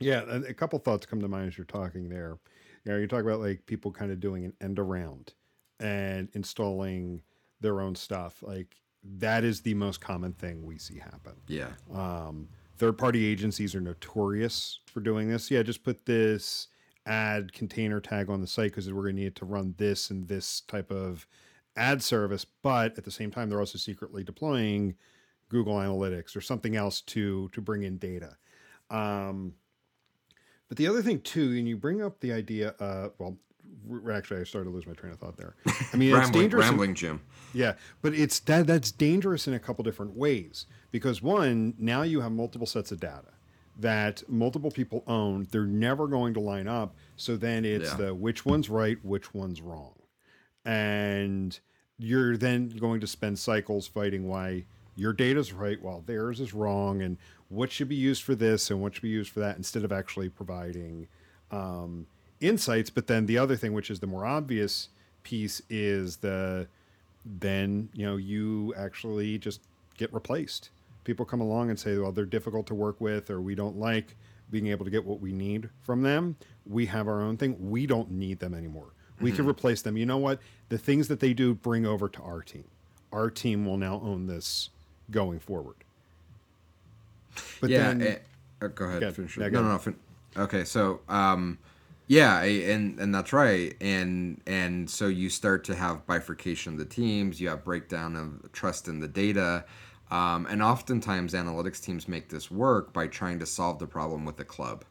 Yeah, 0.00 0.22
a 0.48 0.54
couple 0.54 0.78
thoughts 0.78 1.06
come 1.06 1.20
to 1.20 1.28
mind 1.28 1.48
as 1.48 1.58
you're 1.58 1.64
talking 1.64 2.08
there. 2.08 2.38
You 2.84 2.92
know, 2.92 2.98
you 2.98 3.06
talk 3.06 3.22
about 3.22 3.40
like 3.40 3.66
people 3.66 3.90
kind 3.90 4.12
of 4.12 4.20
doing 4.20 4.44
an 4.44 4.52
end 4.60 4.78
around 4.78 5.34
and 5.80 6.28
installing 6.34 7.22
their 7.60 7.80
own 7.80 7.94
stuff. 7.94 8.42
Like 8.42 8.76
that 9.18 9.44
is 9.44 9.60
the 9.60 9.74
most 9.74 10.00
common 10.00 10.32
thing 10.32 10.64
we 10.64 10.78
see 10.78 10.98
happen. 10.98 11.34
Yeah. 11.48 11.70
Um, 11.92 12.48
third 12.76 12.96
party 12.96 13.26
agencies 13.26 13.74
are 13.74 13.80
notorious 13.80 14.80
for 14.86 15.00
doing 15.00 15.28
this. 15.28 15.50
Yeah, 15.50 15.62
just 15.62 15.82
put 15.82 16.06
this 16.06 16.68
ad 17.06 17.52
container 17.52 18.00
tag 18.00 18.30
on 18.30 18.40
the 18.40 18.46
site 18.46 18.70
because 18.70 18.92
we're 18.92 19.02
going 19.02 19.16
to 19.16 19.22
need 19.22 19.36
to 19.36 19.44
run 19.44 19.74
this 19.78 20.10
and 20.10 20.28
this 20.28 20.60
type 20.60 20.90
of 20.90 21.26
ad 21.76 22.02
service. 22.02 22.44
But 22.44 22.96
at 22.98 23.04
the 23.04 23.10
same 23.10 23.30
time, 23.30 23.48
they're 23.48 23.60
also 23.60 23.78
secretly 23.78 24.22
deploying 24.22 24.94
Google 25.48 25.74
Analytics 25.74 26.36
or 26.36 26.40
something 26.40 26.76
else 26.76 27.00
to 27.02 27.48
to 27.52 27.60
bring 27.60 27.82
in 27.82 27.98
data. 27.98 28.36
Um, 28.90 29.54
but 30.68 30.76
the 30.76 30.86
other 30.86 31.02
thing 31.02 31.20
too, 31.20 31.54
and 31.56 31.68
you 31.68 31.76
bring 31.76 32.02
up 32.02 32.20
the 32.20 32.32
idea, 32.32 32.74
uh, 32.80 33.08
well, 33.18 33.36
actually, 34.12 34.40
I 34.40 34.44
started 34.44 34.68
to 34.68 34.74
lose 34.74 34.86
my 34.86 34.92
train 34.92 35.12
of 35.12 35.18
thought 35.18 35.36
there. 35.36 35.54
I 35.92 35.96
mean, 35.96 36.12
rambling, 36.12 36.22
it's 36.22 36.30
dangerous. 36.30 36.64
Rambling, 36.66 36.90
in, 36.90 36.96
Jim. 36.96 37.20
Yeah, 37.54 37.74
but 38.02 38.14
it's 38.14 38.38
that 38.40 38.66
that's 38.66 38.90
dangerous 38.90 39.46
in 39.46 39.54
a 39.54 39.58
couple 39.58 39.82
different 39.84 40.16
ways 40.16 40.66
because 40.90 41.22
one, 41.22 41.74
now 41.78 42.02
you 42.02 42.20
have 42.20 42.32
multiple 42.32 42.66
sets 42.66 42.92
of 42.92 43.00
data 43.00 43.32
that 43.78 44.22
multiple 44.28 44.70
people 44.70 45.04
own. 45.06 45.46
They're 45.50 45.64
never 45.64 46.08
going 46.08 46.34
to 46.34 46.40
line 46.40 46.66
up. 46.66 46.96
So 47.16 47.36
then 47.36 47.64
it's 47.64 47.90
yeah. 47.90 47.96
the 47.96 48.14
which 48.14 48.44
one's 48.44 48.68
right, 48.68 49.02
which 49.04 49.32
one's 49.34 49.62
wrong, 49.62 49.94
and 50.64 51.58
you're 51.98 52.36
then 52.36 52.68
going 52.68 53.00
to 53.00 53.06
spend 53.06 53.38
cycles 53.38 53.86
fighting 53.86 54.28
why 54.28 54.64
your 54.98 55.12
data's 55.12 55.52
right 55.52 55.80
while 55.80 56.02
theirs 56.04 56.40
is 56.40 56.52
wrong, 56.52 57.02
and 57.02 57.16
what 57.48 57.70
should 57.70 57.88
be 57.88 57.94
used 57.94 58.22
for 58.22 58.34
this 58.34 58.70
and 58.70 58.82
what 58.82 58.94
should 58.94 59.02
be 59.02 59.08
used 59.08 59.30
for 59.30 59.40
that 59.40 59.56
instead 59.56 59.84
of 59.84 59.92
actually 59.92 60.28
providing 60.28 61.06
um, 61.50 62.06
insights. 62.40 62.90
But 62.90 63.06
then 63.06 63.26
the 63.26 63.38
other 63.38 63.56
thing, 63.56 63.72
which 63.72 63.90
is 63.90 64.00
the 64.00 64.06
more 64.06 64.26
obvious 64.26 64.88
piece, 65.22 65.62
is 65.70 66.16
the 66.16 66.66
then 67.24 67.88
you 67.94 68.06
know 68.06 68.16
you 68.16 68.74
actually 68.76 69.38
just 69.38 69.60
get 69.96 70.12
replaced. 70.12 70.70
People 71.04 71.24
come 71.24 71.40
along 71.40 71.70
and 71.70 71.78
say, 71.78 71.96
well, 71.96 72.12
they're 72.12 72.26
difficult 72.26 72.66
to 72.66 72.74
work 72.74 73.00
with, 73.00 73.30
or 73.30 73.40
we 73.40 73.54
don't 73.54 73.78
like 73.78 74.16
being 74.50 74.66
able 74.66 74.84
to 74.84 74.90
get 74.90 75.04
what 75.04 75.20
we 75.20 75.32
need 75.32 75.70
from 75.82 76.02
them. 76.02 76.36
We 76.66 76.86
have 76.86 77.06
our 77.06 77.22
own 77.22 77.36
thing. 77.36 77.70
We 77.70 77.86
don't 77.86 78.10
need 78.10 78.40
them 78.40 78.52
anymore. 78.52 78.92
We 79.20 79.30
mm-hmm. 79.30 79.36
can 79.36 79.46
replace 79.48 79.82
them. 79.82 79.96
You 79.96 80.06
know 80.06 80.18
what? 80.18 80.40
The 80.68 80.78
things 80.78 81.08
that 81.08 81.20
they 81.20 81.32
do 81.32 81.54
bring 81.54 81.86
over 81.86 82.08
to 82.08 82.22
our 82.22 82.42
team. 82.42 82.64
Our 83.12 83.30
team 83.30 83.64
will 83.64 83.78
now 83.78 84.00
own 84.04 84.26
this 84.26 84.70
going 85.10 85.38
forward. 85.38 85.76
But 87.60 87.70
yeah, 87.70 87.88
then, 87.88 88.00
it, 88.00 88.22
uh, 88.62 88.68
go 88.68 88.86
ahead. 88.86 89.14
Finish 89.14 89.36
yeah, 89.36 89.48
no, 89.48 89.62
no, 89.62 89.72
no. 89.72 89.78
Fin- 89.78 89.98
okay, 90.36 90.64
so 90.64 91.00
um, 91.08 91.58
yeah, 92.06 92.42
and 92.42 92.98
and 92.98 93.14
that's 93.14 93.32
right, 93.32 93.76
and 93.80 94.40
and 94.46 94.88
so 94.88 95.06
you 95.06 95.30
start 95.30 95.64
to 95.64 95.74
have 95.74 96.06
bifurcation 96.06 96.74
of 96.74 96.78
the 96.78 96.84
teams. 96.84 97.40
You 97.40 97.48
have 97.50 97.64
breakdown 97.64 98.16
of 98.16 98.52
trust 98.52 98.88
in 98.88 99.00
the 99.00 99.08
data. 99.08 99.64
Um, 100.10 100.46
and 100.46 100.62
oftentimes, 100.62 101.34
analytics 101.34 101.82
teams 101.82 102.08
make 102.08 102.30
this 102.30 102.50
work 102.50 102.94
by 102.94 103.08
trying 103.08 103.38
to 103.40 103.46
solve 103.46 103.78
the 103.78 103.86
problem 103.86 104.24
with 104.24 104.40
a 104.40 104.44
club. 104.44 104.86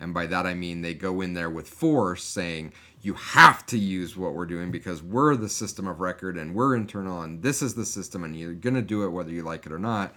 And 0.00 0.12
by 0.12 0.26
that, 0.26 0.46
I 0.46 0.54
mean 0.54 0.82
they 0.82 0.94
go 0.94 1.20
in 1.20 1.34
there 1.34 1.50
with 1.50 1.68
force 1.68 2.24
saying, 2.24 2.72
you 3.02 3.14
have 3.14 3.66
to 3.66 3.78
use 3.78 4.16
what 4.16 4.34
we're 4.34 4.46
doing 4.46 4.70
because 4.70 5.02
we're 5.02 5.36
the 5.36 5.48
system 5.48 5.86
of 5.86 6.00
record 6.00 6.38
and 6.38 6.54
we're 6.54 6.74
internal 6.74 7.20
and 7.22 7.42
this 7.42 7.60
is 7.60 7.74
the 7.74 7.84
system 7.84 8.24
and 8.24 8.34
you're 8.34 8.54
going 8.54 8.74
to 8.74 8.82
do 8.82 9.04
it 9.04 9.10
whether 9.10 9.30
you 9.30 9.42
like 9.42 9.66
it 9.66 9.72
or 9.72 9.78
not 9.78 10.14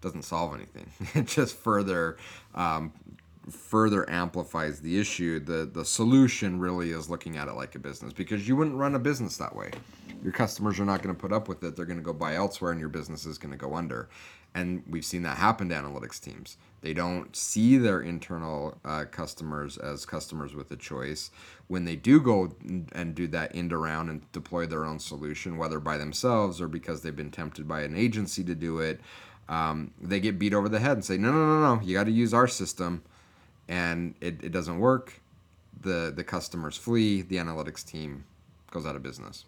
doesn't 0.00 0.22
solve 0.22 0.54
anything. 0.54 0.90
It 1.14 1.26
just 1.26 1.56
further 1.56 2.16
um, 2.54 2.92
further 3.50 4.08
amplifies 4.10 4.80
the 4.80 4.98
issue. 4.98 5.40
The 5.40 5.68
the 5.72 5.84
solution 5.84 6.58
really 6.60 6.90
is 6.90 7.08
looking 7.08 7.36
at 7.36 7.48
it 7.48 7.54
like 7.54 7.74
a 7.74 7.78
business 7.78 8.12
because 8.12 8.46
you 8.46 8.56
wouldn't 8.56 8.76
run 8.76 8.94
a 8.94 8.98
business 8.98 9.36
that 9.38 9.54
way. 9.54 9.70
Your 10.22 10.32
customers 10.32 10.80
are 10.80 10.84
not 10.84 11.02
going 11.02 11.14
to 11.14 11.20
put 11.20 11.32
up 11.32 11.48
with 11.48 11.62
it. 11.62 11.76
They're 11.76 11.86
going 11.86 11.98
to 11.98 12.04
go 12.04 12.12
buy 12.12 12.34
elsewhere, 12.34 12.72
and 12.72 12.80
your 12.80 12.88
business 12.88 13.24
is 13.24 13.38
going 13.38 13.52
to 13.52 13.58
go 13.58 13.74
under. 13.74 14.08
And 14.54 14.82
we've 14.88 15.04
seen 15.04 15.22
that 15.22 15.36
happen 15.38 15.68
to 15.68 15.74
analytics 15.74 16.20
teams. 16.20 16.56
They 16.80 16.94
don't 16.94 17.34
see 17.34 17.76
their 17.76 18.00
internal 18.00 18.78
uh, 18.84 19.04
customers 19.10 19.76
as 19.76 20.06
customers 20.06 20.54
with 20.54 20.70
a 20.70 20.76
choice. 20.76 21.30
When 21.66 21.84
they 21.84 21.96
do 21.96 22.20
go 22.20 22.54
and 22.92 23.14
do 23.14 23.26
that 23.28 23.54
end 23.54 23.72
around 23.72 24.08
and 24.08 24.30
deploy 24.32 24.66
their 24.66 24.84
own 24.84 24.98
solution, 24.98 25.58
whether 25.58 25.80
by 25.80 25.96
themselves 25.96 26.60
or 26.60 26.68
because 26.68 27.02
they've 27.02 27.14
been 27.14 27.30
tempted 27.30 27.66
by 27.66 27.82
an 27.82 27.96
agency 27.96 28.44
to 28.44 28.54
do 28.54 28.78
it, 28.78 29.00
um, 29.48 29.92
they 30.00 30.20
get 30.20 30.38
beat 30.38 30.54
over 30.54 30.68
the 30.68 30.78
head 30.78 30.92
and 30.92 31.04
say, 31.04 31.18
no, 31.18 31.32
no, 31.32 31.60
no, 31.60 31.74
no, 31.74 31.82
you 31.82 31.94
got 31.94 32.04
to 32.04 32.12
use 32.12 32.32
our 32.32 32.46
system. 32.46 33.02
And 33.66 34.14
it, 34.20 34.42
it 34.42 34.52
doesn't 34.52 34.78
work. 34.78 35.20
The, 35.80 36.12
the 36.14 36.24
customers 36.24 36.76
flee, 36.76 37.22
the 37.22 37.36
analytics 37.36 37.84
team 37.84 38.24
goes 38.70 38.86
out 38.86 38.96
of 38.96 39.02
business 39.02 39.44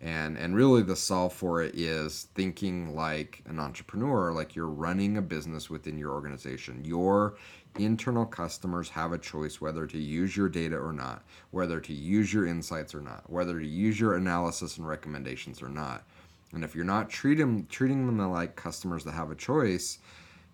and 0.00 0.38
and 0.38 0.54
really 0.54 0.82
the 0.82 0.94
solve 0.94 1.32
for 1.32 1.60
it 1.62 1.74
is 1.74 2.28
thinking 2.34 2.94
like 2.94 3.42
an 3.46 3.58
entrepreneur 3.58 4.32
like 4.32 4.54
you're 4.54 4.66
running 4.66 5.16
a 5.16 5.22
business 5.22 5.68
within 5.68 5.98
your 5.98 6.12
organization. 6.12 6.84
Your 6.84 7.36
internal 7.78 8.24
customers 8.24 8.88
have 8.88 9.12
a 9.12 9.18
choice 9.18 9.60
whether 9.60 9.86
to 9.86 9.98
use 9.98 10.36
your 10.36 10.48
data 10.48 10.76
or 10.76 10.92
not 10.92 11.22
whether 11.50 11.80
to 11.80 11.92
use 11.92 12.32
your 12.32 12.46
insights 12.46 12.94
or 12.94 13.00
not 13.00 13.28
whether 13.30 13.60
to 13.60 13.66
use 13.66 13.98
your 13.98 14.16
analysis 14.16 14.78
and 14.78 14.86
recommendations 14.86 15.62
or 15.62 15.68
not. 15.68 16.04
And 16.52 16.64
if 16.64 16.74
you're 16.74 16.84
not 16.84 17.10
treating 17.10 17.66
treating 17.66 18.06
them 18.06 18.18
like 18.30 18.56
customers 18.56 19.04
that 19.04 19.12
have 19.12 19.30
a 19.30 19.36
choice 19.36 19.98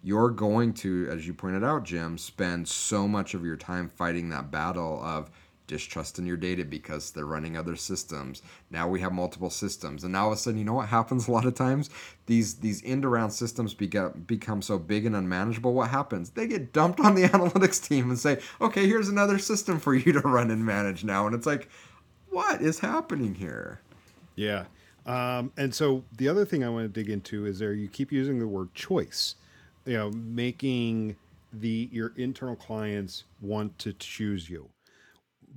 you're 0.02 0.30
going 0.30 0.72
to 0.74 1.08
as 1.10 1.26
you 1.26 1.32
pointed 1.32 1.64
out 1.64 1.82
jim 1.82 2.18
spend 2.18 2.68
so 2.68 3.08
much 3.08 3.32
of 3.32 3.44
your 3.44 3.56
time 3.56 3.88
fighting 3.88 4.28
that 4.28 4.50
battle 4.50 5.00
of 5.02 5.30
distrust 5.66 6.18
in 6.18 6.26
your 6.26 6.36
data 6.36 6.64
because 6.64 7.10
they're 7.10 7.24
running 7.24 7.56
other 7.56 7.76
systems. 7.76 8.42
Now 8.70 8.88
we 8.88 9.00
have 9.00 9.12
multiple 9.12 9.50
systems, 9.50 10.04
and 10.04 10.12
now 10.12 10.24
all 10.24 10.32
of 10.32 10.38
a 10.38 10.40
sudden, 10.40 10.58
you 10.58 10.64
know 10.64 10.74
what 10.74 10.88
happens 10.88 11.26
a 11.26 11.32
lot 11.32 11.46
of 11.46 11.54
times? 11.54 11.90
These 12.26 12.56
these 12.56 12.82
end 12.84 13.04
around 13.04 13.30
systems 13.30 13.74
become 13.74 14.24
become 14.26 14.62
so 14.62 14.78
big 14.78 15.06
and 15.06 15.16
unmanageable. 15.16 15.72
What 15.72 15.90
happens? 15.90 16.30
They 16.30 16.46
get 16.46 16.72
dumped 16.72 17.00
on 17.00 17.14
the 17.14 17.22
analytics 17.28 17.86
team 17.86 18.10
and 18.10 18.18
say, 18.18 18.40
"Okay, 18.60 18.86
here's 18.86 19.08
another 19.08 19.38
system 19.38 19.78
for 19.78 19.94
you 19.94 20.12
to 20.12 20.20
run 20.20 20.50
and 20.50 20.64
manage 20.64 21.04
now." 21.04 21.26
And 21.26 21.34
it's 21.34 21.46
like, 21.46 21.68
what 22.34 22.60
is 22.60 22.80
happening 22.80 23.34
here? 23.34 23.80
Yeah. 24.34 24.64
Um, 25.06 25.52
and 25.56 25.74
so 25.74 26.02
the 26.16 26.28
other 26.28 26.44
thing 26.44 26.64
I 26.64 26.68
want 26.68 26.92
to 26.92 27.00
dig 27.00 27.10
into 27.10 27.46
is 27.46 27.58
there 27.58 27.72
you 27.72 27.88
keep 27.88 28.10
using 28.10 28.38
the 28.38 28.48
word 28.48 28.74
choice, 28.74 29.36
you 29.84 29.96
know, 29.96 30.10
making 30.10 31.16
the 31.52 31.88
your 31.92 32.12
internal 32.16 32.56
clients 32.56 33.24
want 33.40 33.78
to 33.78 33.92
choose 33.92 34.50
you 34.50 34.68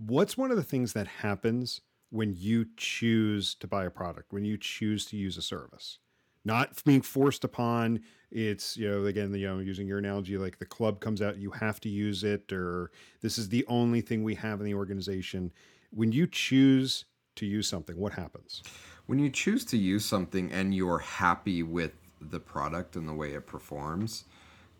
what's 0.06 0.38
one 0.38 0.52
of 0.52 0.58
the 0.58 0.64
things 0.64 0.94
that 0.94 1.08
happens 1.08 1.82
when 2.10 2.34
you 2.36 2.66
choose 2.78 3.56
to 3.56 3.68
buy 3.68 3.86
a 3.86 3.90
product, 3.90 4.32
when 4.32 4.46
you 4.46 4.58
choose 4.58 5.06
to 5.08 5.18
use 5.18 5.38
a 5.38 5.42
service? 5.42 6.00
Not 6.46 6.82
being 6.86 7.02
forced 7.02 7.44
upon. 7.44 8.02
It's 8.32 8.78
you 8.78 8.90
know 8.90 9.06
again 9.06 9.34
you 9.34 9.48
know 9.48 9.60
using 9.60 9.88
your 9.88 9.98
analogy 9.98 10.38
like 10.38 10.60
the 10.60 10.66
club 10.66 11.00
comes 11.00 11.22
out 11.22 11.38
you 11.38 11.52
have 11.52 11.80
to 11.82 11.90
use 11.90 12.26
it 12.26 12.52
or 12.52 12.92
this 13.22 13.38
is 13.38 13.48
the 13.48 13.66
only 13.68 14.02
thing 14.02 14.24
we 14.24 14.36
have 14.36 14.60
in 14.60 14.66
the 14.66 14.74
organization. 14.74 15.52
When 15.92 16.12
you 16.12 16.28
choose 16.28 17.06
to 17.36 17.46
use 17.46 17.68
something, 17.68 17.98
what 17.98 18.14
happens? 18.14 18.64
When 19.08 19.20
you 19.20 19.30
choose 19.30 19.64
to 19.66 19.78
use 19.78 20.06
something 20.06 20.52
and 20.52 20.76
you're 20.76 21.00
happy 21.00 21.64
with 21.64 21.94
the 22.20 22.40
product 22.40 22.96
and 22.96 23.08
the 23.08 23.14
way 23.14 23.34
it 23.34 23.46
performs, 23.48 24.26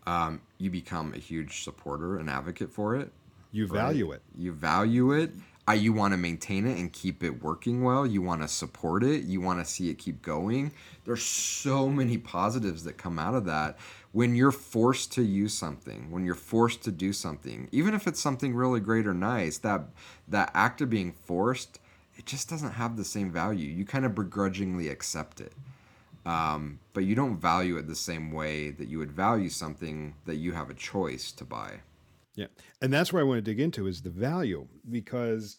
um, 0.06 0.40
you 0.58 0.70
become 0.70 1.14
a 1.14 1.18
huge 1.18 1.64
supporter 1.64 2.18
and 2.18 2.28
advocate 2.28 2.70
for 2.72 2.96
it. 2.96 3.12
You 3.52 3.66
value 3.66 4.10
right? 4.10 4.16
it. 4.16 4.22
You 4.36 4.52
value 4.52 5.12
it. 5.12 5.32
Uh, 5.68 5.72
you 5.72 5.92
want 5.92 6.12
to 6.12 6.16
maintain 6.16 6.66
it 6.66 6.78
and 6.78 6.90
keep 6.92 7.22
it 7.22 7.42
working 7.42 7.82
well. 7.82 8.06
You 8.06 8.22
want 8.22 8.40
to 8.40 8.48
support 8.48 9.04
it. 9.04 9.24
You 9.24 9.42
want 9.42 9.58
to 9.58 9.70
see 9.70 9.90
it 9.90 9.98
keep 9.98 10.22
going. 10.22 10.72
There's 11.04 11.22
so 11.22 11.90
many 11.90 12.16
positives 12.16 12.84
that 12.84 12.96
come 12.96 13.18
out 13.18 13.34
of 13.34 13.44
that 13.44 13.78
when 14.12 14.34
you're 14.34 14.52
forced 14.52 15.12
to 15.12 15.22
use 15.22 15.52
something, 15.52 16.10
when 16.10 16.24
you're 16.24 16.34
forced 16.34 16.82
to 16.84 16.90
do 16.90 17.12
something, 17.12 17.68
even 17.72 17.94
if 17.94 18.06
it's 18.06 18.20
something 18.20 18.54
really 18.54 18.80
great 18.80 19.06
or 19.06 19.14
nice, 19.14 19.58
that 19.58 19.82
that 20.28 20.50
act 20.54 20.80
of 20.80 20.90
being 20.90 21.12
forced, 21.12 21.78
it 22.16 22.26
just 22.26 22.48
doesn't 22.48 22.72
have 22.72 22.96
the 22.96 23.04
same 23.04 23.30
value. 23.30 23.68
You 23.68 23.84
kind 23.84 24.04
of 24.04 24.14
begrudgingly 24.14 24.88
accept 24.88 25.40
it. 25.40 25.52
Um, 26.24 26.78
but 26.92 27.04
you 27.04 27.14
don't 27.14 27.38
value 27.38 27.76
it 27.76 27.86
the 27.86 27.94
same 27.94 28.32
way 28.32 28.70
that 28.70 28.88
you 28.88 28.98
would 28.98 29.12
value 29.12 29.48
something 29.48 30.14
that 30.26 30.36
you 30.36 30.52
have 30.52 30.68
a 30.68 30.74
choice 30.74 31.30
to 31.32 31.44
buy. 31.44 31.80
Yeah. 32.38 32.46
And 32.80 32.92
that's 32.92 33.12
where 33.12 33.20
I 33.20 33.24
want 33.24 33.38
to 33.38 33.42
dig 33.42 33.58
into 33.58 33.88
is 33.88 34.02
the 34.02 34.10
value 34.10 34.68
because 34.88 35.58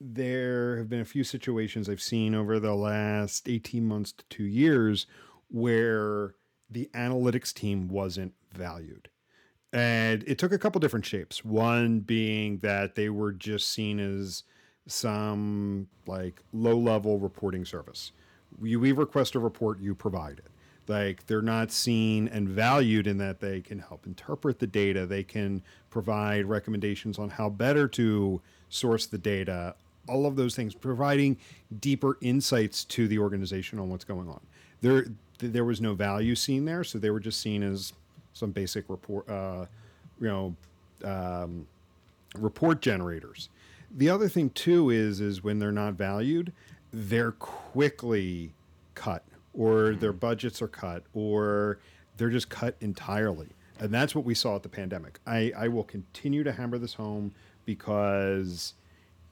there 0.00 0.78
have 0.78 0.88
been 0.88 1.00
a 1.00 1.04
few 1.04 1.24
situations 1.24 1.88
I've 1.88 2.00
seen 2.00 2.36
over 2.36 2.60
the 2.60 2.74
last 2.74 3.48
18 3.48 3.84
months 3.84 4.12
to 4.12 4.24
2 4.28 4.44
years 4.44 5.06
where 5.48 6.36
the 6.70 6.88
analytics 6.94 7.52
team 7.52 7.88
wasn't 7.88 8.32
valued. 8.54 9.08
And 9.72 10.22
it 10.28 10.38
took 10.38 10.52
a 10.52 10.58
couple 10.58 10.78
different 10.78 11.04
shapes. 11.04 11.44
One 11.44 11.98
being 11.98 12.58
that 12.58 12.94
they 12.94 13.08
were 13.08 13.32
just 13.32 13.68
seen 13.68 13.98
as 13.98 14.44
some 14.86 15.88
like 16.06 16.42
low 16.52 16.78
level 16.78 17.18
reporting 17.18 17.64
service. 17.64 18.12
You, 18.62 18.78
we 18.78 18.92
request 18.92 19.34
a 19.34 19.40
report, 19.40 19.80
you 19.80 19.96
provide 19.96 20.38
it 20.38 20.50
like 20.90 21.26
they're 21.26 21.40
not 21.40 21.70
seen 21.70 22.28
and 22.28 22.48
valued 22.48 23.06
in 23.06 23.16
that 23.18 23.40
they 23.40 23.60
can 23.60 23.78
help 23.78 24.06
interpret 24.06 24.58
the 24.58 24.66
data. 24.66 25.06
They 25.06 25.22
can 25.22 25.62
provide 25.88 26.44
recommendations 26.44 27.18
on 27.18 27.30
how 27.30 27.48
better 27.48 27.88
to 27.88 28.40
source 28.68 29.06
the 29.06 29.18
data. 29.18 29.74
All 30.08 30.26
of 30.26 30.36
those 30.36 30.54
things 30.54 30.74
providing 30.74 31.38
deeper 31.80 32.18
insights 32.20 32.84
to 32.84 33.08
the 33.08 33.18
organization 33.18 33.78
on 33.78 33.88
what's 33.88 34.04
going 34.04 34.28
on. 34.28 34.40
There 34.80 35.06
there 35.38 35.64
was 35.64 35.80
no 35.80 35.94
value 35.94 36.34
seen 36.34 36.66
there 36.66 36.84
so 36.84 36.98
they 36.98 37.08
were 37.08 37.20
just 37.20 37.40
seen 37.40 37.62
as 37.62 37.94
some 38.34 38.50
basic 38.50 38.84
report 38.88 39.26
uh, 39.30 39.64
you 40.20 40.28
know 40.28 40.54
um, 41.04 41.66
report 42.36 42.82
generators. 42.82 43.48
The 43.96 44.10
other 44.10 44.28
thing 44.28 44.50
too 44.50 44.90
is 44.90 45.20
is 45.20 45.42
when 45.42 45.58
they're 45.58 45.72
not 45.72 45.94
valued 45.94 46.52
they're 46.92 47.32
quickly 47.32 48.52
cut 48.94 49.22
or 49.54 49.70
mm-hmm. 49.70 50.00
their 50.00 50.12
budgets 50.12 50.62
are 50.62 50.68
cut 50.68 51.02
or 51.14 51.78
they're 52.16 52.30
just 52.30 52.48
cut 52.48 52.76
entirely. 52.80 53.48
And 53.78 53.92
that's 53.92 54.14
what 54.14 54.24
we 54.24 54.34
saw 54.34 54.56
at 54.56 54.62
the 54.62 54.68
pandemic. 54.68 55.18
I, 55.26 55.52
I 55.56 55.68
will 55.68 55.84
continue 55.84 56.44
to 56.44 56.52
hammer 56.52 56.76
this 56.76 56.94
home 56.94 57.32
because 57.64 58.74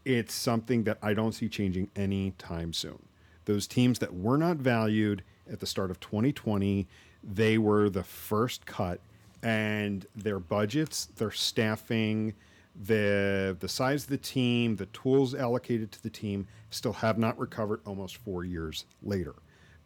it's 0.05 0.33
something 0.33 0.85
that 0.85 0.99
I 1.03 1.13
don't 1.13 1.33
see 1.33 1.49
changing 1.49 1.91
anytime 1.95 2.73
soon. 2.73 2.99
Those 3.45 3.67
teams 3.67 3.99
that 3.99 4.15
were 4.15 4.39
not 4.39 4.57
valued 4.57 5.23
at 5.51 5.61
the 5.61 5.67
start 5.67 5.91
of 5.91 6.01
2020, 6.01 6.87
they 7.23 7.59
were 7.59 7.91
the 7.91 8.03
first 8.03 8.65
cut, 8.65 9.01
and 9.43 10.07
their 10.17 10.39
budgets, 10.39 11.07
their 11.17 11.31
staffing, 11.31 12.35
the 12.81 13.57
the 13.59 13.69
size 13.69 14.05
of 14.05 14.11
the 14.11 14.19
team, 14.19 14.77
the 14.77 14.87
tools 14.87 15.35
allocated 15.35 15.91
to 15.93 16.03
the 16.03 16.11
team 16.11 16.47
still 16.71 16.93
have 16.93 17.19
not 17.19 17.39
recovered 17.39 17.81
almost 17.85 18.17
four 18.19 18.45
years 18.45 18.85
later 19.03 19.35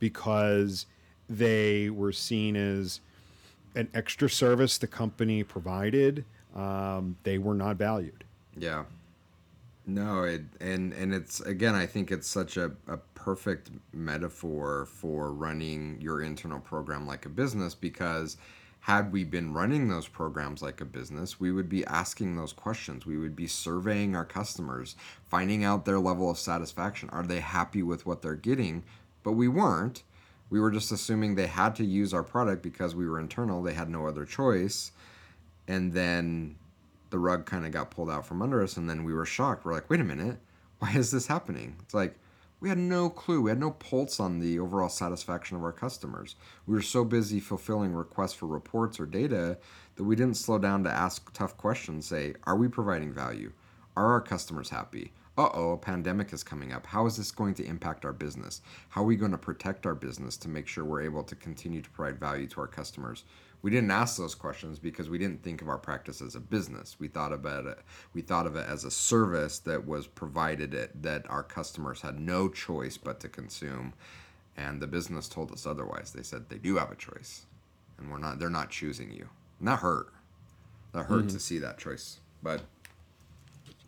because 0.02 0.86
they 1.30 1.88
were 1.88 2.10
seen 2.10 2.56
as 2.56 2.98
an 3.76 3.88
extra 3.94 4.28
service 4.28 4.76
the 4.76 4.86
company 4.88 5.44
provided. 5.44 6.24
Um, 6.56 7.16
they 7.22 7.38
were 7.38 7.54
not 7.54 7.76
valued. 7.76 8.24
Yeah. 8.58 8.82
No, 9.86 10.24
it 10.24 10.42
and 10.60 10.92
and 10.92 11.14
it's 11.14 11.38
again, 11.40 11.76
I 11.76 11.86
think 11.86 12.10
it's 12.10 12.26
such 12.26 12.56
a, 12.56 12.72
a 12.88 12.96
perfect 13.14 13.70
metaphor 13.92 14.86
for 14.86 15.32
running 15.32 16.00
your 16.00 16.22
internal 16.22 16.58
program 16.58 17.06
like 17.06 17.24
a 17.24 17.28
business 17.28 17.72
because 17.76 18.36
had 18.80 19.12
we 19.12 19.22
been 19.22 19.54
running 19.54 19.88
those 19.88 20.08
programs 20.08 20.62
like 20.62 20.80
a 20.80 20.84
business, 20.84 21.38
we 21.38 21.52
would 21.52 21.68
be 21.68 21.86
asking 21.86 22.34
those 22.34 22.52
questions. 22.52 23.06
We 23.06 23.16
would 23.16 23.36
be 23.36 23.46
surveying 23.46 24.16
our 24.16 24.24
customers, 24.24 24.96
finding 25.24 25.62
out 25.62 25.84
their 25.84 26.00
level 26.00 26.28
of 26.28 26.36
satisfaction. 26.36 27.08
Are 27.10 27.22
they 27.22 27.38
happy 27.38 27.84
with 27.84 28.04
what 28.04 28.22
they're 28.22 28.34
getting? 28.34 28.82
But 29.22 29.32
we 29.32 29.48
weren't. 29.48 30.02
We 30.50 30.61
were 30.61 30.70
just 30.70 30.92
assuming 30.92 31.35
they 31.35 31.46
had 31.46 31.74
to 31.76 31.85
use 31.85 32.12
our 32.12 32.22
product 32.22 32.62
because 32.62 32.94
we 32.94 33.08
were 33.08 33.18
internal. 33.18 33.62
They 33.62 33.72
had 33.72 33.88
no 33.88 34.06
other 34.06 34.24
choice. 34.24 34.92
And 35.66 35.92
then 35.92 36.56
the 37.11 37.18
rug 37.18 37.46
kind 37.46 37.64
of 37.64 37.72
got 37.72 37.90
pulled 37.90 38.11
out 38.11 38.26
from 38.26 38.42
under 38.42 38.62
us. 38.62 38.76
And 38.76 38.88
then 38.88 39.04
we 39.04 39.14
were 39.14 39.24
shocked. 39.24 39.64
We're 39.64 39.72
like, 39.72 39.88
wait 39.88 40.00
a 40.00 40.04
minute, 40.04 40.38
why 40.78 40.92
is 40.92 41.11
this 41.11 41.26
happening? 41.26 41.76
It's 41.80 41.94
like, 41.94 42.16
we 42.61 42.68
had 42.68 42.78
no 42.78 43.11
clue. 43.11 43.42
We 43.42 43.50
had 43.50 43.58
no 43.58 43.72
pulse 43.72 44.20
on 44.20 44.38
the 44.38 44.61
overall 44.61 44.88
satisfaction 44.88 45.56
of 45.56 45.64
our 45.64 45.72
customers. 45.72 46.37
We 46.66 46.74
were 46.74 46.82
so 46.82 47.04
busy 47.04 47.40
fulfilling 47.40 47.92
requests 47.92 48.35
for 48.35 48.46
reports 48.46 49.00
or 49.00 49.06
data 49.06 49.58
that 49.96 50.04
we 50.04 50.14
didn't 50.14 50.37
slow 50.37 50.58
down 50.58 50.85
to 50.85 50.90
ask 50.90 51.32
tough 51.32 51.56
questions. 51.56 52.06
Say, 52.06 52.35
are 52.44 52.56
we 52.56 52.68
providing 52.68 53.12
value? 53.12 53.52
Are 53.96 54.12
our 54.12 54.20
customers 54.20 54.70
happy? 54.70 55.12
Uh 55.42 55.50
oh, 55.55 55.72
a 55.72 55.76
pandemic 55.76 56.33
is 56.33 56.44
coming 56.44 56.72
up. 56.72 56.87
How 56.87 57.07
is 57.07 57.16
this 57.16 57.31
going 57.31 57.55
to 57.55 57.64
impact 57.64 58.05
our 58.05 58.12
business? 58.12 58.62
How 58.90 59.02
are 59.02 59.07
we 59.07 59.16
going 59.16 59.33
to 59.33 59.38
protect 59.38 59.87
our 59.87 59.94
business 59.94 60.37
to 60.38 60.48
make 60.48 60.68
sure 60.68 60.85
we're 60.85 61.02
able 61.02 61.24
to 61.24 61.35
continue 61.35 61.83
to 61.83 61.90
provide 61.90 62.20
value 62.20 62.46
to 62.48 62.61
our 62.61 62.66
customers? 62.66 63.24
We 63.62 63.70
didn't 63.70 63.90
ask 63.90 64.16
those 64.16 64.35
questions 64.35 64.78
because 64.78 65.09
we 65.09 65.18
didn't 65.18 65.42
think 65.42 65.62
of 65.62 65.68
our 65.68 65.78
practice 65.78 66.20
as 66.20 66.35
a 66.35 66.40
business. 66.40 66.96
We 66.98 67.09
thought 67.09 67.33
about 67.33 67.66
it. 67.66 67.78
We 68.12 68.20
thought 68.20 68.46
of 68.46 68.57
it 68.57 68.68
as 68.68 68.85
a 68.85 68.90
service 68.90 69.59
that 69.61 69.87
was 69.87 70.07
provided 70.07 70.74
it 70.74 71.02
that 71.02 71.31
our 71.31 71.42
customers 71.42 72.00
had 72.00 72.18
no 72.18 72.48
choice 72.48 72.96
but 72.96 73.20
to 73.20 73.28
consume, 73.28 73.94
and 74.57 74.81
the 74.81 74.87
business 74.87 75.28
told 75.28 75.52
us 75.52 75.66
otherwise. 75.66 76.12
They 76.12 76.22
said 76.22 76.48
they 76.48 76.59
do 76.59 76.76
have 76.76 76.90
a 76.90 76.96
choice, 76.96 77.46
and 77.98 78.11
we're 78.11 78.18
not 78.18 78.38
they're 78.38 78.50
not 78.50 78.70
choosing 78.70 79.12
you. 79.12 79.28
And 79.59 79.68
that 79.68 79.78
hurt. 79.78 80.09
That 80.92 81.07
hurt 81.07 81.31
to 81.31 81.40
see 81.40 81.59
that 81.59 81.78
choice. 81.78 82.18
But 82.42 82.62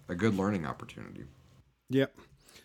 a 0.09 0.15
good 0.15 0.37
learning 0.37 0.67
opportunity. 0.67 1.25
Yep. 1.91 2.17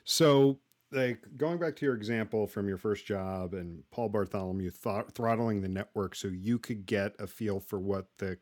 So, 0.03 0.59
like 0.91 1.19
going 1.37 1.59
back 1.59 1.75
to 1.77 1.85
your 1.85 1.95
example 1.95 2.47
from 2.47 2.67
your 2.67 2.77
first 2.77 3.05
job 3.05 3.53
and 3.53 3.83
Paul 3.91 4.09
Bartholomew 4.09 4.71
th- 4.71 5.05
throttling 5.13 5.61
the 5.61 5.67
network 5.69 6.15
so 6.15 6.27
you 6.29 6.57
could 6.57 6.85
get 6.85 7.13
a 7.19 7.27
feel 7.27 7.59
for 7.59 7.79
what 7.79 8.07
the 8.17 8.37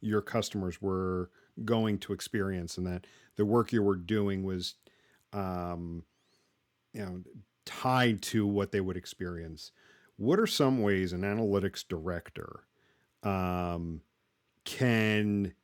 your 0.00 0.22
customers 0.22 0.80
were 0.80 1.30
going 1.64 1.98
to 1.98 2.12
experience 2.12 2.78
and 2.78 2.86
that 2.86 3.06
the 3.34 3.44
work 3.44 3.72
you 3.72 3.82
were 3.82 3.96
doing 3.96 4.44
was 4.44 4.76
um 5.32 6.04
you 6.92 7.00
know 7.00 7.20
tied 7.64 8.22
to 8.22 8.46
what 8.46 8.72
they 8.72 8.80
would 8.80 8.96
experience. 8.96 9.72
What 10.16 10.40
are 10.40 10.46
some 10.46 10.82
ways 10.82 11.12
an 11.12 11.22
analytics 11.22 11.86
director 11.86 12.64
um 13.24 14.02
can 14.64 15.54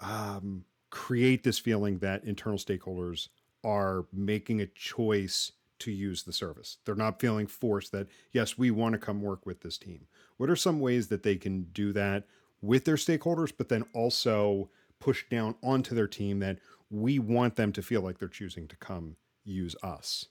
um, 0.00 0.64
create 0.90 1.42
this 1.42 1.58
feeling 1.58 1.98
that 1.98 2.24
internal 2.24 2.58
stakeholders 2.58 3.28
are 3.64 4.06
making 4.12 4.60
a 4.60 4.66
choice 4.66 5.52
to 5.80 5.90
use 5.90 6.22
the 6.22 6.32
service. 6.32 6.78
They're 6.84 6.94
not 6.94 7.20
feeling 7.20 7.46
forced 7.46 7.92
that, 7.92 8.06
yes, 8.32 8.56
we 8.56 8.70
want 8.70 8.92
to 8.92 8.98
come 8.98 9.20
work 9.20 9.44
with 9.44 9.60
this 9.60 9.78
team. 9.78 10.06
What 10.36 10.50
are 10.50 10.56
some 10.56 10.80
ways 10.80 11.08
that 11.08 11.22
they 11.22 11.36
can 11.36 11.64
do 11.72 11.92
that 11.92 12.24
with 12.60 12.84
their 12.84 12.96
stakeholders, 12.96 13.52
but 13.56 13.68
then 13.68 13.84
also 13.92 14.70
push 15.00 15.24
down 15.28 15.54
onto 15.62 15.94
their 15.94 16.06
team 16.06 16.38
that 16.40 16.58
we 16.90 17.18
want 17.18 17.56
them 17.56 17.72
to 17.72 17.82
feel 17.82 18.00
like 18.00 18.18
they're 18.18 18.28
choosing 18.28 18.68
to 18.68 18.76
come 18.76 19.16
use 19.44 19.76
us? 19.82 20.26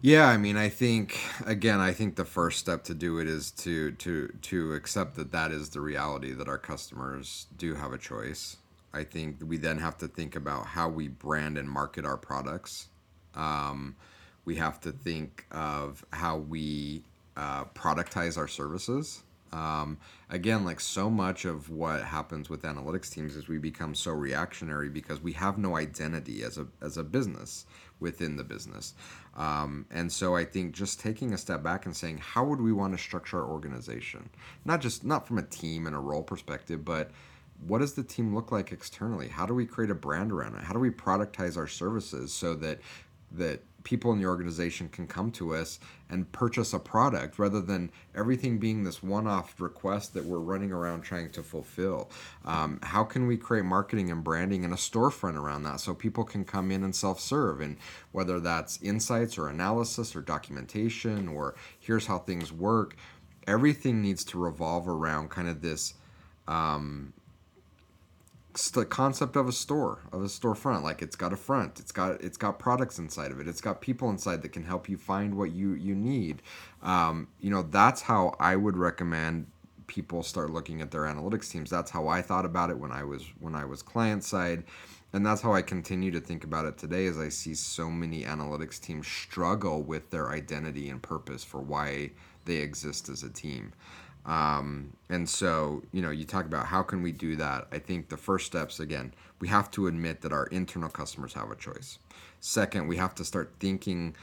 Yeah, 0.00 0.28
I 0.28 0.36
mean, 0.36 0.56
I 0.56 0.68
think 0.68 1.18
again, 1.44 1.80
I 1.80 1.92
think 1.92 2.14
the 2.14 2.24
first 2.24 2.60
step 2.60 2.84
to 2.84 2.94
do 2.94 3.18
it 3.18 3.26
is 3.26 3.50
to 3.52 3.92
to 3.92 4.28
to 4.42 4.72
accept 4.74 5.16
that 5.16 5.32
that 5.32 5.50
is 5.50 5.70
the 5.70 5.80
reality 5.80 6.32
that 6.32 6.48
our 6.48 6.58
customers 6.58 7.46
do 7.56 7.74
have 7.74 7.92
a 7.92 7.98
choice. 7.98 8.58
I 8.98 9.04
think 9.04 9.36
we 9.46 9.56
then 9.56 9.78
have 9.78 9.96
to 9.98 10.08
think 10.08 10.34
about 10.34 10.66
how 10.66 10.88
we 10.88 11.06
brand 11.06 11.56
and 11.56 11.70
market 11.70 12.04
our 12.04 12.16
products. 12.16 12.88
Um, 13.34 13.94
we 14.44 14.56
have 14.56 14.80
to 14.80 14.90
think 14.90 15.46
of 15.52 16.04
how 16.12 16.38
we 16.38 17.04
uh, 17.36 17.64
productize 17.66 18.36
our 18.36 18.48
services. 18.48 19.22
Um, 19.52 19.98
again, 20.28 20.64
like 20.64 20.80
so 20.80 21.08
much 21.08 21.44
of 21.44 21.70
what 21.70 22.02
happens 22.02 22.50
with 22.50 22.62
analytics 22.62 23.10
teams 23.10 23.36
is 23.36 23.48
we 23.48 23.58
become 23.58 23.94
so 23.94 24.10
reactionary 24.10 24.88
because 24.88 25.22
we 25.22 25.32
have 25.32 25.58
no 25.58 25.76
identity 25.76 26.42
as 26.42 26.58
a 26.58 26.66
as 26.82 26.96
a 26.96 27.04
business 27.04 27.64
within 28.00 28.36
the 28.36 28.44
business. 28.44 28.94
Um, 29.36 29.86
and 29.90 30.10
so 30.10 30.36
I 30.36 30.44
think 30.44 30.74
just 30.74 31.00
taking 31.00 31.32
a 31.32 31.38
step 31.38 31.62
back 31.62 31.86
and 31.86 31.96
saying, 31.96 32.18
how 32.18 32.44
would 32.44 32.60
we 32.60 32.72
want 32.72 32.96
to 32.96 33.02
structure 33.02 33.38
our 33.38 33.48
organization? 33.48 34.28
Not 34.64 34.80
just 34.80 35.04
not 35.04 35.26
from 35.26 35.38
a 35.38 35.42
team 35.42 35.86
and 35.86 35.94
a 35.94 36.00
role 36.00 36.22
perspective, 36.22 36.84
but 36.84 37.10
what 37.66 37.78
does 37.78 37.94
the 37.94 38.04
team 38.04 38.34
look 38.34 38.52
like 38.52 38.72
externally? 38.72 39.28
How 39.28 39.46
do 39.46 39.54
we 39.54 39.66
create 39.66 39.90
a 39.90 39.94
brand 39.94 40.32
around 40.32 40.54
it? 40.54 40.62
How 40.62 40.72
do 40.72 40.78
we 40.78 40.90
productize 40.90 41.56
our 41.56 41.66
services 41.66 42.32
so 42.32 42.54
that 42.54 42.78
that 43.32 43.62
people 43.84 44.12
in 44.12 44.18
the 44.18 44.26
organization 44.26 44.88
can 44.88 45.06
come 45.06 45.30
to 45.30 45.54
us 45.54 45.78
and 46.10 46.30
purchase 46.32 46.72
a 46.72 46.78
product 46.78 47.38
rather 47.38 47.60
than 47.60 47.90
everything 48.14 48.58
being 48.58 48.84
this 48.84 49.02
one-off 49.02 49.60
request 49.60 50.14
that 50.14 50.24
we're 50.24 50.38
running 50.38 50.72
around 50.72 51.02
trying 51.02 51.30
to 51.30 51.42
fulfill 51.42 52.10
um, 52.44 52.78
how 52.82 53.04
can 53.04 53.26
we 53.26 53.36
create 53.36 53.64
marketing 53.64 54.10
and 54.10 54.24
branding 54.24 54.64
and 54.64 54.72
a 54.72 54.76
storefront 54.76 55.36
around 55.36 55.62
that 55.62 55.78
so 55.78 55.94
people 55.94 56.24
can 56.24 56.44
come 56.44 56.70
in 56.70 56.82
and 56.82 56.94
self-serve 56.94 57.60
and 57.60 57.76
whether 58.12 58.40
that's 58.40 58.80
insights 58.82 59.38
or 59.38 59.48
analysis 59.48 60.16
or 60.16 60.22
documentation 60.22 61.28
or 61.28 61.54
here's 61.78 62.06
how 62.06 62.18
things 62.18 62.52
work 62.52 62.96
everything 63.46 64.02
needs 64.02 64.24
to 64.24 64.38
revolve 64.38 64.88
around 64.88 65.30
kind 65.30 65.48
of 65.48 65.62
this 65.62 65.94
um, 66.46 67.12
the 68.70 68.84
concept 68.84 69.36
of 69.36 69.48
a 69.48 69.52
store 69.52 70.00
of 70.12 70.22
a 70.22 70.26
storefront. 70.26 70.82
Like 70.82 71.00
it's 71.02 71.16
got 71.16 71.32
a 71.32 71.36
front. 71.36 71.78
It's 71.78 71.92
got 71.92 72.20
it's 72.20 72.36
got 72.36 72.58
products 72.58 72.98
inside 72.98 73.30
of 73.30 73.40
it. 73.40 73.46
It's 73.46 73.60
got 73.60 73.80
people 73.80 74.10
inside 74.10 74.42
that 74.42 74.50
can 74.50 74.64
help 74.64 74.88
you 74.88 74.96
find 74.96 75.36
what 75.36 75.52
you 75.52 75.74
you 75.74 75.94
need. 75.94 76.42
Um, 76.82 77.28
you 77.40 77.50
know 77.50 77.62
that's 77.62 78.02
how 78.02 78.34
i 78.40 78.56
would 78.56 78.76
recommend 78.76 79.46
people 79.86 80.22
start 80.22 80.50
looking 80.50 80.82
at 80.82 80.90
their 80.90 81.02
analytics 81.02 81.50
teams. 81.50 81.70
That's 81.70 81.90
how 81.90 82.08
i 82.08 82.20
thought 82.20 82.44
about 82.44 82.70
it 82.70 82.78
when 82.78 82.92
i 82.92 83.04
was 83.04 83.24
when 83.38 83.54
i 83.54 83.64
was 83.64 83.82
client 83.82 84.24
side. 84.24 84.64
And 85.12 85.24
that's 85.24 85.40
how 85.40 85.54
i 85.54 85.62
continue 85.62 86.10
to 86.10 86.20
think 86.20 86.44
about 86.44 86.66
it 86.66 86.76
today 86.76 87.06
as 87.06 87.18
i 87.18 87.30
see 87.30 87.54
so 87.54 87.88
many 87.88 88.24
analytics 88.24 88.78
teams 88.80 89.06
struggle 89.06 89.82
with 89.82 90.10
their 90.10 90.30
identity 90.30 90.90
and 90.90 91.00
purpose 91.02 91.42
for 91.44 91.60
why 91.60 92.10
they 92.44 92.56
exist 92.56 93.08
as 93.08 93.22
a 93.22 93.30
team 93.30 93.72
um, 94.28 94.92
and 95.08 95.26
so, 95.26 95.82
you 95.90 96.02
know, 96.02 96.10
you 96.10 96.24
talk 96.24 96.44
about 96.44 96.66
how 96.66 96.82
can 96.82 97.02
we 97.02 97.12
do 97.12 97.34
that? 97.36 97.66
I 97.72 97.78
think 97.78 98.10
the 98.10 98.18
first 98.18 98.44
steps, 98.44 98.78
again, 98.78 99.14
we 99.40 99.48
have 99.48 99.70
to 99.72 99.86
admit 99.86 100.20
that 100.20 100.32
our 100.32 100.46
internal 100.46 100.90
customers 100.90 101.32
have 101.32 101.50
a 101.50 101.56
choice. 101.56 101.98
Second, 102.40 102.88
we 102.88 102.98
have 102.98 103.14
to 103.14 103.24
start 103.24 103.54
thinking 103.58 104.14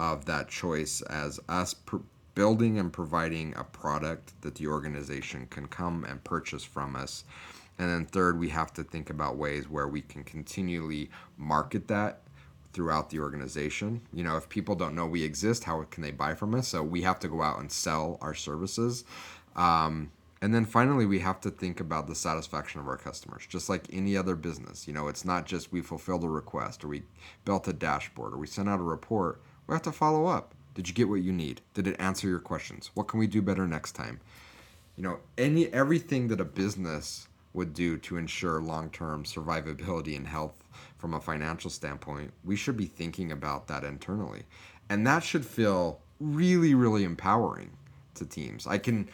of 0.00 0.24
that 0.24 0.48
choice 0.48 1.00
as 1.02 1.38
us 1.48 1.74
pr- 1.74 1.98
building 2.34 2.78
and 2.80 2.92
providing 2.92 3.54
a 3.56 3.62
product 3.62 4.32
that 4.42 4.56
the 4.56 4.66
organization 4.66 5.46
can 5.48 5.68
come 5.68 6.04
and 6.04 6.24
purchase 6.24 6.64
from 6.64 6.96
us. 6.96 7.22
And 7.78 7.88
then 7.88 8.06
third, 8.06 8.40
we 8.40 8.48
have 8.48 8.72
to 8.74 8.82
think 8.82 9.10
about 9.10 9.36
ways 9.36 9.68
where 9.68 9.86
we 9.86 10.00
can 10.00 10.24
continually 10.24 11.08
market 11.36 11.86
that 11.86 12.22
throughout 12.72 13.10
the 13.10 13.20
organization. 13.20 14.00
You 14.12 14.24
know, 14.24 14.36
if 14.36 14.48
people 14.48 14.74
don't 14.74 14.94
know 14.94 15.06
we 15.06 15.22
exist, 15.22 15.64
how 15.64 15.82
can 15.84 16.02
they 16.02 16.10
buy 16.10 16.34
from 16.34 16.54
us? 16.54 16.68
So 16.68 16.82
we 16.82 17.02
have 17.02 17.20
to 17.20 17.28
go 17.28 17.42
out 17.42 17.60
and 17.60 17.70
sell 17.70 18.18
our 18.20 18.34
services. 18.34 19.04
Um, 19.56 20.10
and 20.40 20.52
then 20.52 20.64
finally, 20.64 21.06
we 21.06 21.20
have 21.20 21.40
to 21.42 21.50
think 21.50 21.78
about 21.78 22.08
the 22.08 22.16
satisfaction 22.16 22.80
of 22.80 22.88
our 22.88 22.96
customers, 22.96 23.46
just 23.48 23.68
like 23.68 23.86
any 23.92 24.16
other 24.16 24.34
business. 24.34 24.88
You 24.88 24.92
know, 24.92 25.06
it's 25.06 25.24
not 25.24 25.46
just 25.46 25.72
we 25.72 25.80
fulfilled 25.82 26.24
a 26.24 26.28
request 26.28 26.82
or 26.82 26.88
we 26.88 27.02
built 27.44 27.68
a 27.68 27.72
dashboard 27.72 28.34
or 28.34 28.38
we 28.38 28.48
sent 28.48 28.68
out 28.68 28.80
a 28.80 28.82
report. 28.82 29.40
We 29.66 29.72
have 29.74 29.82
to 29.82 29.92
follow 29.92 30.26
up. 30.26 30.54
Did 30.74 30.88
you 30.88 30.94
get 30.94 31.08
what 31.08 31.22
you 31.22 31.32
need? 31.32 31.60
Did 31.74 31.86
it 31.86 32.00
answer 32.00 32.28
your 32.28 32.40
questions? 32.40 32.90
What 32.94 33.06
can 33.06 33.20
we 33.20 33.28
do 33.28 33.40
better 33.40 33.68
next 33.68 33.92
time? 33.92 34.20
You 34.96 35.04
know, 35.04 35.20
any 35.38 35.72
everything 35.72 36.26
that 36.28 36.40
a 36.40 36.44
business 36.44 37.28
would 37.52 37.72
do 37.72 37.98
to 37.98 38.16
ensure 38.16 38.60
long-term 38.60 39.24
survivability 39.24 40.16
and 40.16 40.26
health 40.26 40.64
from 40.98 41.14
a 41.14 41.20
financial 41.20 41.70
standpoint, 41.70 42.32
we 42.44 42.56
should 42.56 42.76
be 42.76 42.86
thinking 42.86 43.30
about 43.30 43.68
that 43.68 43.84
internally. 43.84 44.42
And 44.88 45.06
that 45.06 45.22
should 45.22 45.44
feel 45.44 46.00
really, 46.18 46.74
really 46.74 47.04
empowering 47.04 47.70
to 48.14 48.26
teams. 48.26 48.66
I 48.66 48.78
can 48.78 49.08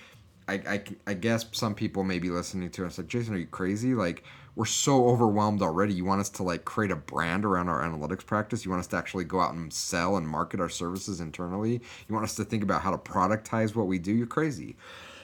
I, 0.49 0.55
I, 0.55 0.83
I 1.07 1.15
guess 1.15 1.47
some 1.53 1.75
people 1.75 2.03
may 2.05 2.19
be 2.19 2.31
listening 2.31 2.71
to 2.71 2.87
us 2.87 2.99
like 2.99 3.07
Jason, 3.07 3.35
are 3.35 3.39
you 3.39 3.47
crazy? 3.47 3.95
Like 3.95 4.25
we're 4.57 4.65
so 4.65 5.07
overwhelmed 5.07 5.63
already. 5.63 5.95
You 5.95 6.05
want 6.05 6.21
us 6.21 6.31
to 6.31 6.43
like 6.43 6.65
create 6.65 6.91
a 6.91 6.97
brand 6.97 7.45
around 7.45 7.69
our 7.69 7.81
analytics 7.81 8.27
practice. 8.27 8.65
You 8.65 8.73
want 8.73 8.81
us 8.81 8.87
to 8.89 8.97
actually 8.97 9.25
go 9.25 9.41
out 9.41 9.55
and 9.55 9.73
sell 9.73 10.17
and 10.17 10.27
market 10.27 10.59
our 10.59 10.69
services 10.69 11.21
internally. 11.21 11.75
You 12.09 12.15
want 12.15 12.25
us 12.25 12.35
to 12.37 12.45
think 12.45 12.65
about 12.65 12.83
how 12.83 12.91
to 12.91 12.99
productize 12.99 13.77
what 13.77 13.87
we 13.87 14.01
do. 14.01 14.13
You're 14.13 14.27
crazy. 14.27 14.75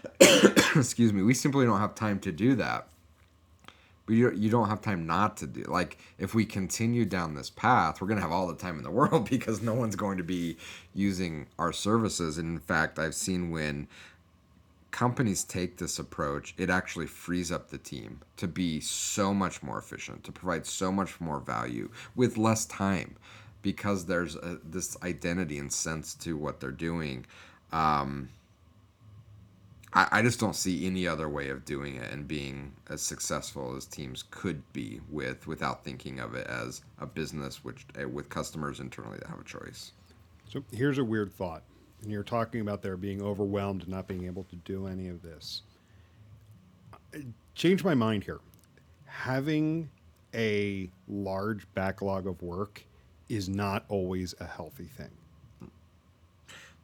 Excuse 0.20 1.12
me. 1.12 1.22
We 1.22 1.34
simply 1.34 1.64
don't 1.64 1.80
have 1.80 1.94
time 1.94 2.20
to 2.20 2.30
do 2.30 2.54
that. 2.56 2.86
But 4.06 4.16
you, 4.16 4.30
you 4.32 4.50
don't 4.50 4.68
have 4.68 4.82
time 4.82 5.06
not 5.06 5.38
to 5.38 5.46
do 5.46 5.62
like 5.62 5.96
if 6.18 6.34
we 6.34 6.44
continue 6.44 7.06
down 7.06 7.34
this 7.34 7.48
path 7.48 8.02
we're 8.02 8.06
going 8.06 8.18
to 8.18 8.22
have 8.22 8.32
all 8.32 8.46
the 8.46 8.54
time 8.54 8.76
in 8.76 8.84
the 8.84 8.90
world 9.00 9.30
because 9.30 9.62
no 9.62 9.72
one's 9.72 9.96
going 9.96 10.18
to 10.18 10.22
be 10.22 10.58
using 10.92 11.46
our 11.58 11.72
services 11.72 12.36
and 12.36 12.46
in 12.46 12.60
fact 12.60 12.98
i've 12.98 13.14
seen 13.14 13.50
when 13.50 13.88
companies 14.94 15.42
take 15.42 15.76
this 15.76 15.98
approach, 15.98 16.54
it 16.56 16.70
actually 16.70 17.08
frees 17.08 17.50
up 17.50 17.68
the 17.68 17.78
team 17.78 18.20
to 18.36 18.46
be 18.46 18.78
so 18.78 19.34
much 19.34 19.60
more 19.60 19.76
efficient, 19.76 20.22
to 20.22 20.30
provide 20.30 20.64
so 20.64 20.92
much 20.92 21.20
more 21.20 21.40
value 21.40 21.90
with 22.14 22.38
less 22.38 22.64
time 22.66 23.16
because 23.60 24.06
there's 24.06 24.36
a, 24.36 24.60
this 24.62 24.96
identity 25.02 25.58
and 25.58 25.72
sense 25.72 26.14
to 26.14 26.36
what 26.36 26.60
they're 26.60 26.70
doing. 26.70 27.26
Um, 27.72 28.28
I, 29.92 30.06
I 30.12 30.22
just 30.22 30.38
don't 30.38 30.54
see 30.54 30.86
any 30.86 31.08
other 31.08 31.28
way 31.28 31.48
of 31.48 31.64
doing 31.64 31.96
it 31.96 32.12
and 32.12 32.28
being 32.28 32.72
as 32.88 33.02
successful 33.02 33.74
as 33.74 33.86
teams 33.86 34.22
could 34.30 34.62
be 34.72 35.00
with 35.10 35.48
without 35.48 35.82
thinking 35.82 36.20
of 36.20 36.36
it 36.36 36.46
as 36.46 36.82
a 37.00 37.06
business 37.06 37.64
which 37.64 37.84
uh, 38.00 38.08
with 38.08 38.28
customers 38.28 38.78
internally 38.78 39.18
that 39.18 39.26
have 39.26 39.40
a 39.40 39.44
choice. 39.44 39.90
So 40.48 40.62
here's 40.70 40.98
a 40.98 41.04
weird 41.04 41.32
thought 41.32 41.64
and 42.04 42.12
you're 42.12 42.22
talking 42.22 42.60
about 42.60 42.82
their 42.82 42.96
being 42.96 43.22
overwhelmed 43.22 43.82
and 43.82 43.90
not 43.90 44.06
being 44.06 44.26
able 44.26 44.44
to 44.44 44.56
do 44.56 44.86
any 44.86 45.08
of 45.08 45.22
this. 45.22 45.62
Change 47.54 47.84
my 47.84 47.94
mind 47.94 48.24
here. 48.24 48.40
Having 49.06 49.90
a 50.34 50.90
large 51.08 51.66
backlog 51.74 52.26
of 52.26 52.42
work 52.42 52.84
is 53.28 53.48
not 53.48 53.84
always 53.88 54.34
a 54.40 54.44
healthy 54.44 54.84
thing. 54.86 55.10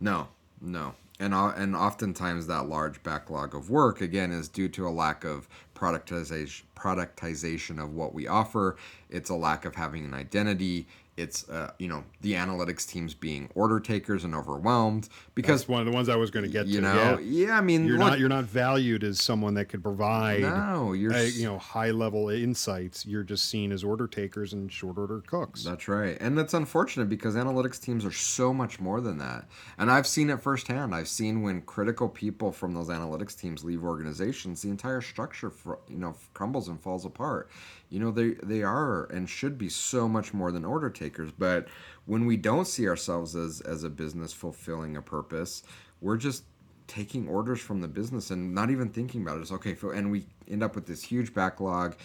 No, 0.00 0.28
no. 0.60 0.94
And, 1.18 1.34
and 1.34 1.76
oftentimes 1.76 2.46
that 2.46 2.68
large 2.68 3.02
backlog 3.02 3.54
of 3.54 3.68
work 3.68 4.00
again 4.00 4.32
is 4.32 4.48
due 4.48 4.68
to 4.70 4.88
a 4.88 4.90
lack 4.90 5.24
of 5.24 5.48
productization 5.74 6.62
productization 6.74 7.82
of 7.82 7.92
what 7.92 8.14
we 8.14 8.26
offer. 8.26 8.76
It's 9.10 9.28
a 9.28 9.34
lack 9.34 9.66
of 9.66 9.74
having 9.74 10.04
an 10.06 10.14
identity. 10.14 10.86
It's 11.20 11.48
uh, 11.48 11.72
you 11.78 11.88
know 11.88 12.04
the 12.20 12.32
analytics 12.32 12.88
teams 12.88 13.14
being 13.14 13.48
order 13.54 13.80
takers 13.80 14.24
and 14.24 14.34
overwhelmed 14.34 15.08
because 15.34 15.60
That's 15.60 15.68
one 15.68 15.80
of 15.80 15.86
the 15.86 15.92
ones 15.92 16.08
I 16.08 16.16
was 16.16 16.30
going 16.30 16.44
to 16.44 16.50
get 16.50 16.66
you 16.66 16.76
to. 16.76 16.80
know 16.82 17.18
yeah. 17.20 17.46
yeah, 17.46 17.58
I 17.58 17.60
mean 17.60 17.84
You're 17.84 17.98
look, 17.98 18.08
not 18.08 18.18
you're 18.18 18.28
not 18.28 18.44
valued 18.44 19.04
as 19.04 19.20
someone 19.20 19.54
that 19.54 19.66
could 19.66 19.82
provide 19.82 20.40
no 20.40 20.92
you're 20.92 21.12
uh, 21.12 21.22
you 21.22 21.44
know 21.44 21.58
high 21.58 21.90
level 21.90 22.28
insights. 22.30 23.06
You're 23.06 23.22
just 23.22 23.48
seen 23.48 23.72
as 23.72 23.84
order 23.84 24.06
takers 24.06 24.52
and 24.52 24.72
short 24.72 24.98
order 24.98 25.20
cooks. 25.26 25.64
That's 25.64 25.88
right. 25.88 26.16
And 26.20 26.36
that's 26.36 26.54
unfortunate 26.54 27.08
because 27.08 27.34
analytics 27.34 27.80
teams 27.80 28.04
are 28.04 28.12
so 28.12 28.52
much 28.52 28.80
more 28.80 29.00
than 29.00 29.18
that. 29.18 29.46
And 29.78 29.90
I've 29.90 30.06
seen 30.06 30.30
it 30.30 30.40
firsthand. 30.40 30.94
I've 30.94 31.08
seen 31.08 31.42
when 31.42 31.62
critical 31.62 32.08
people 32.08 32.52
from 32.52 32.74
those 32.74 32.88
analytics 32.88 33.38
teams 33.38 33.64
leave 33.64 33.84
organizations, 33.84 34.62
the 34.62 34.70
entire 34.70 35.00
structure 35.00 35.50
for, 35.50 35.78
you 35.88 35.98
know 35.98 36.14
crumbles 36.34 36.68
and 36.68 36.80
falls 36.80 37.04
apart. 37.04 37.50
You 37.90 37.98
know 37.98 38.12
they 38.12 38.30
they 38.42 38.62
are 38.62 39.04
and 39.06 39.28
should 39.28 39.58
be 39.58 39.68
so 39.68 40.08
much 40.08 40.32
more 40.32 40.52
than 40.52 40.64
order 40.64 40.90
takers, 40.90 41.32
but 41.32 41.66
when 42.06 42.24
we 42.24 42.36
don't 42.36 42.66
see 42.66 42.88
ourselves 42.88 43.34
as 43.34 43.60
as 43.60 43.84
a 43.84 43.90
business 43.90 44.32
fulfilling 44.32 44.96
a 44.96 45.02
purpose, 45.02 45.64
we're 46.00 46.16
just 46.16 46.44
taking 46.86 47.28
orders 47.28 47.60
from 47.60 47.80
the 47.80 47.88
business 47.88 48.30
and 48.30 48.54
not 48.54 48.70
even 48.70 48.88
thinking 48.88 49.22
about 49.22 49.38
it. 49.38 49.42
It's 49.42 49.52
okay, 49.52 49.76
and 49.94 50.10
we 50.10 50.26
end 50.48 50.62
up 50.62 50.74
with 50.74 50.86
this 50.86 51.02
huge 51.02 51.34
backlog. 51.34 51.96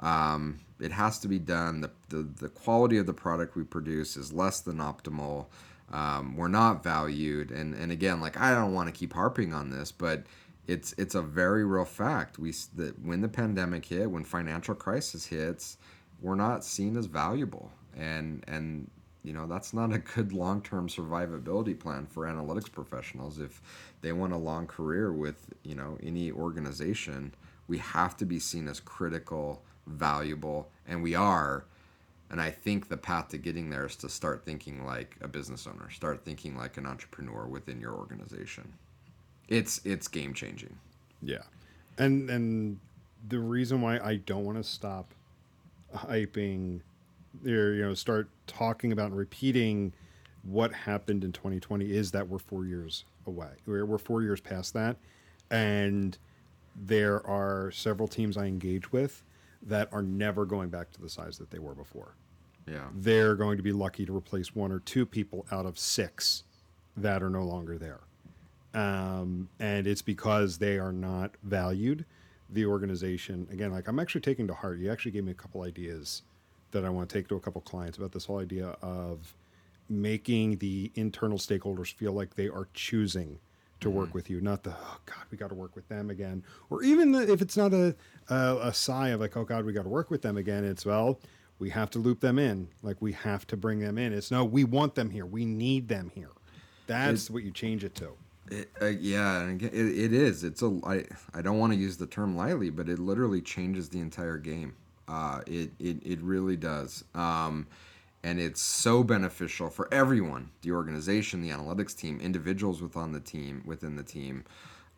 Um, 0.00 0.60
it 0.80 0.90
has 0.92 1.18
to 1.20 1.28
be 1.28 1.38
done. 1.38 1.80
The, 1.80 1.90
the 2.08 2.22
the 2.22 2.48
quality 2.48 2.98
of 2.98 3.06
the 3.06 3.14
product 3.14 3.56
we 3.56 3.64
produce 3.64 4.16
is 4.16 4.32
less 4.32 4.60
than 4.60 4.76
optimal. 4.76 5.46
Um, 5.92 6.36
we're 6.36 6.48
not 6.48 6.84
valued, 6.84 7.50
and 7.50 7.74
and 7.74 7.90
again, 7.90 8.20
like 8.20 8.40
I 8.40 8.54
don't 8.54 8.74
want 8.74 8.88
to 8.88 8.92
keep 8.92 9.12
harping 9.12 9.52
on 9.52 9.70
this, 9.70 9.90
but 9.92 10.24
it's 10.72 10.94
it's 10.96 11.14
a 11.14 11.22
very 11.22 11.64
real 11.64 11.84
fact. 11.84 12.38
We 12.38 12.52
that 12.76 12.98
when 13.04 13.20
the 13.20 13.28
pandemic 13.28 13.84
hit, 13.84 14.10
when 14.10 14.24
financial 14.24 14.74
crisis 14.74 15.26
hits, 15.26 15.76
we're 16.20 16.34
not 16.34 16.64
seen 16.64 16.96
as 16.96 17.06
valuable, 17.06 17.70
and 17.96 18.42
and 18.48 18.90
you 19.22 19.32
know 19.32 19.46
that's 19.46 19.74
not 19.74 19.92
a 19.92 19.98
good 19.98 20.32
long-term 20.32 20.88
survivability 20.88 21.78
plan 21.78 22.06
for 22.06 22.26
analytics 22.26 22.72
professionals. 22.72 23.38
If 23.38 23.60
they 24.00 24.12
want 24.12 24.32
a 24.32 24.38
long 24.38 24.66
career 24.66 25.12
with 25.12 25.46
you 25.62 25.74
know 25.74 25.98
any 26.02 26.32
organization 26.32 27.34
we 27.68 27.78
have 27.78 28.16
to 28.16 28.26
be 28.26 28.38
seen 28.38 28.68
as 28.68 28.80
critical 28.80 29.62
valuable 29.86 30.68
and 30.86 31.02
we 31.02 31.14
are. 31.14 31.64
And 32.30 32.40
i 32.40 32.50
think 32.50 32.88
the 32.88 32.96
path 32.96 33.28
to 33.28 33.38
getting 33.38 33.68
there 33.68 33.84
is 33.84 33.94
to 33.96 34.08
start 34.08 34.46
thinking 34.46 34.86
like 34.86 35.16
a 35.20 35.28
business 35.28 35.66
owner 35.66 35.90
start 35.90 36.24
thinking 36.24 36.56
like 36.56 36.78
an 36.78 36.86
entrepreneur 36.86 37.46
within 37.46 37.78
your 37.78 37.92
organization 37.92 38.72
it's 39.48 39.80
it's 39.84 40.08
game 40.08 40.34
changing 40.34 40.76
Yeah, 41.22 41.42
and 41.98 42.28
and 42.30 42.78
the 43.28 43.38
reason 43.38 43.80
why 43.80 43.98
I 43.98 44.16
don't 44.16 44.44
want 44.44 44.58
to 44.58 44.64
stop 44.64 45.14
hyping, 45.94 46.80
or 47.46 47.72
you 47.72 47.82
know, 47.82 47.94
start 47.94 48.28
talking 48.46 48.92
about 48.92 49.06
and 49.06 49.16
repeating 49.16 49.92
what 50.42 50.72
happened 50.72 51.22
in 51.22 51.32
2020 51.32 51.92
is 51.92 52.10
that 52.10 52.28
we're 52.28 52.38
four 52.38 52.64
years 52.66 53.04
away. 53.26 53.50
We're 53.66 53.84
we're 53.86 53.98
four 53.98 54.22
years 54.22 54.40
past 54.40 54.74
that, 54.74 54.96
and 55.50 56.16
there 56.74 57.24
are 57.26 57.70
several 57.70 58.08
teams 58.08 58.36
I 58.36 58.46
engage 58.46 58.90
with 58.92 59.22
that 59.62 59.88
are 59.92 60.02
never 60.02 60.44
going 60.44 60.70
back 60.70 60.90
to 60.92 61.00
the 61.00 61.08
size 61.08 61.38
that 61.38 61.50
they 61.50 61.58
were 61.58 61.74
before. 61.74 62.16
yeah 62.66 62.88
They're 62.94 63.36
going 63.36 63.56
to 63.58 63.62
be 63.62 63.72
lucky 63.72 64.04
to 64.06 64.16
replace 64.16 64.54
one 64.54 64.72
or 64.72 64.80
two 64.80 65.06
people 65.06 65.46
out 65.52 65.66
of 65.66 65.78
six 65.78 66.44
that 66.96 67.22
are 67.22 67.30
no 67.30 67.44
longer 67.44 67.78
there 67.78 68.00
um, 68.74 69.48
and 69.58 69.86
it's 69.86 70.02
because 70.02 70.58
they 70.58 70.78
are 70.78 70.92
not 70.92 71.32
valued. 71.42 72.04
The 72.50 72.66
organization, 72.66 73.48
again, 73.50 73.72
like 73.72 73.88
I'm 73.88 73.98
actually 73.98 74.20
taking 74.20 74.46
to 74.48 74.54
heart. 74.54 74.78
You 74.78 74.90
actually 74.92 75.12
gave 75.12 75.24
me 75.24 75.32
a 75.32 75.34
couple 75.34 75.62
ideas 75.62 76.22
that 76.72 76.84
I 76.84 76.90
want 76.90 77.08
to 77.08 77.14
take 77.14 77.28
to 77.28 77.36
a 77.36 77.40
couple 77.40 77.60
clients 77.62 77.96
about 77.98 78.12
this 78.12 78.26
whole 78.26 78.40
idea 78.40 78.76
of 78.82 79.34
making 79.88 80.58
the 80.58 80.90
internal 80.94 81.38
stakeholders 81.38 81.92
feel 81.92 82.12
like 82.12 82.34
they 82.34 82.48
are 82.48 82.68
choosing 82.74 83.38
to 83.80 83.90
work 83.90 84.14
with 84.14 84.30
you, 84.30 84.40
not 84.40 84.62
the 84.62 84.70
oh 84.70 84.98
god, 85.06 85.24
we 85.30 85.36
got 85.36 85.48
to 85.48 85.54
work 85.54 85.74
with 85.74 85.88
them 85.88 86.10
again, 86.10 86.44
or 86.70 86.82
even 86.82 87.12
the, 87.12 87.30
if 87.30 87.42
it's 87.42 87.56
not 87.56 87.74
a, 87.74 87.94
a 88.30 88.58
a 88.62 88.72
sigh 88.72 89.08
of 89.08 89.20
like 89.20 89.36
oh 89.36 89.44
god, 89.44 89.64
we 89.64 89.72
got 89.72 89.82
to 89.82 89.88
work 89.88 90.10
with 90.10 90.22
them 90.22 90.36
again. 90.36 90.64
It's 90.64 90.86
well, 90.86 91.18
we 91.58 91.68
have 91.70 91.90
to 91.90 91.98
loop 91.98 92.20
them 92.20 92.38
in, 92.38 92.68
like 92.82 93.02
we 93.02 93.12
have 93.12 93.46
to 93.48 93.56
bring 93.56 93.80
them 93.80 93.98
in. 93.98 94.12
It's 94.12 94.30
no, 94.30 94.44
we 94.44 94.64
want 94.64 94.94
them 94.94 95.10
here, 95.10 95.26
we 95.26 95.44
need 95.44 95.88
them 95.88 96.10
here. 96.14 96.30
That's 96.86 97.28
what 97.28 97.42
you 97.42 97.50
change 97.50 97.84
it 97.84 97.94
to. 97.96 98.12
Uh, 98.80 98.86
yeah, 98.86 99.48
it, 99.48 99.62
it 99.72 100.12
is. 100.12 100.44
It's 100.44 100.62
a. 100.62 100.80
I, 100.84 101.04
I 101.34 101.42
don't 101.42 101.58
want 101.58 101.72
to 101.72 101.78
use 101.78 101.96
the 101.96 102.06
term 102.06 102.36
lightly, 102.36 102.70
but 102.70 102.88
it 102.88 102.98
literally 102.98 103.40
changes 103.40 103.88
the 103.88 104.00
entire 104.00 104.38
game. 104.38 104.74
Uh, 105.08 105.40
it, 105.46 105.70
it 105.78 105.98
it 106.04 106.20
really 106.22 106.56
does. 106.56 107.04
Um, 107.14 107.66
and 108.24 108.38
it's 108.38 108.60
so 108.60 109.02
beneficial 109.02 109.70
for 109.70 109.92
everyone: 109.92 110.50
the 110.62 110.72
organization, 110.72 111.42
the 111.42 111.50
analytics 111.50 111.96
team, 111.96 112.20
individuals 112.20 112.82
within 112.82 113.12
the 113.12 113.20
team, 113.20 113.62
within 113.64 113.96
the 113.96 114.02
team. 114.02 114.44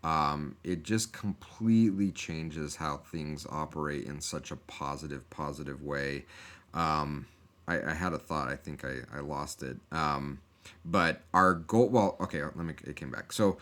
Um, 0.02 0.56
it 0.64 0.82
just 0.82 1.14
completely 1.14 2.12
changes 2.12 2.76
how 2.76 2.98
things 2.98 3.46
operate 3.48 4.04
in 4.04 4.20
such 4.20 4.50
a 4.50 4.56
positive, 4.56 5.28
positive 5.30 5.82
way. 5.82 6.26
Um, 6.74 7.26
I, 7.66 7.80
I 7.80 7.94
had 7.94 8.12
a 8.12 8.18
thought. 8.18 8.48
I 8.48 8.56
think 8.56 8.84
I, 8.84 8.96
I 9.14 9.20
lost 9.20 9.62
it. 9.62 9.78
Um, 9.90 10.40
but 10.84 11.22
our 11.32 11.54
goal, 11.54 11.88
well, 11.88 12.16
okay, 12.20 12.42
let 12.42 12.56
me, 12.56 12.74
it 12.84 12.96
came 12.96 13.10
back. 13.10 13.32
So, 13.32 13.58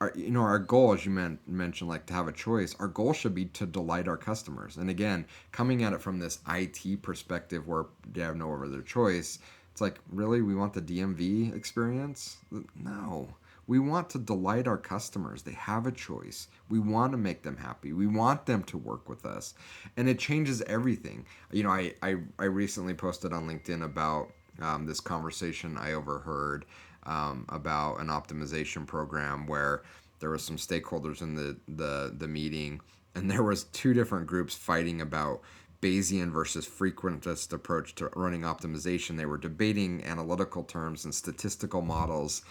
our, 0.00 0.12
you 0.16 0.32
know, 0.32 0.40
our 0.40 0.58
goal, 0.58 0.92
as 0.92 1.04
you 1.04 1.12
men- 1.12 1.38
mentioned, 1.46 1.88
like 1.88 2.06
to 2.06 2.12
have 2.12 2.26
a 2.26 2.32
choice, 2.32 2.74
our 2.80 2.88
goal 2.88 3.12
should 3.12 3.36
be 3.36 3.44
to 3.46 3.66
delight 3.66 4.08
our 4.08 4.16
customers. 4.16 4.76
And 4.76 4.90
again, 4.90 5.26
coming 5.52 5.84
at 5.84 5.92
it 5.92 6.00
from 6.00 6.18
this 6.18 6.40
IT 6.48 7.02
perspective 7.02 7.68
where 7.68 7.86
they 8.12 8.22
have 8.22 8.36
no 8.36 8.52
other 8.52 8.82
choice, 8.82 9.38
it's 9.70 9.80
like, 9.80 10.00
really, 10.10 10.42
we 10.42 10.54
want 10.54 10.74
the 10.74 10.82
DMV 10.82 11.54
experience? 11.54 12.36
No. 12.74 13.28
We 13.68 13.78
want 13.78 14.10
to 14.10 14.18
delight 14.18 14.66
our 14.66 14.76
customers. 14.76 15.42
They 15.42 15.52
have 15.52 15.86
a 15.86 15.92
choice. 15.92 16.48
We 16.68 16.80
want 16.80 17.12
to 17.12 17.18
make 17.18 17.42
them 17.42 17.56
happy. 17.56 17.92
We 17.92 18.06
want 18.06 18.44
them 18.44 18.64
to 18.64 18.76
work 18.76 19.08
with 19.08 19.24
us. 19.24 19.54
And 19.96 20.08
it 20.08 20.18
changes 20.18 20.62
everything. 20.62 21.26
You 21.52 21.62
know, 21.62 21.70
I, 21.70 21.94
I, 22.02 22.16
I 22.38 22.44
recently 22.46 22.94
posted 22.94 23.32
on 23.32 23.48
LinkedIn 23.48 23.84
about 23.84 24.32
um, 24.62 24.86
this 24.86 25.00
conversation 25.00 25.76
I 25.76 25.92
overheard 25.92 26.64
um, 27.04 27.44
about 27.48 28.00
an 28.00 28.08
optimization 28.08 28.86
program 28.86 29.46
where 29.46 29.82
there 30.20 30.30
was 30.30 30.44
some 30.44 30.56
stakeholders 30.56 31.20
in 31.20 31.34
the, 31.34 31.56
the, 31.68 32.14
the 32.16 32.28
meeting 32.28 32.80
and 33.14 33.30
there 33.30 33.42
was 33.42 33.64
two 33.64 33.92
different 33.92 34.26
groups 34.26 34.54
fighting 34.54 35.00
about 35.00 35.42
Bayesian 35.80 36.30
versus 36.30 36.66
frequentist 36.66 37.52
approach 37.52 37.94
to 37.96 38.08
running 38.14 38.42
optimization. 38.42 39.16
They 39.16 39.26
were 39.26 39.36
debating 39.36 40.02
analytical 40.04 40.62
terms 40.62 41.04
and 41.04 41.14
statistical 41.14 41.82
models. 41.82 42.42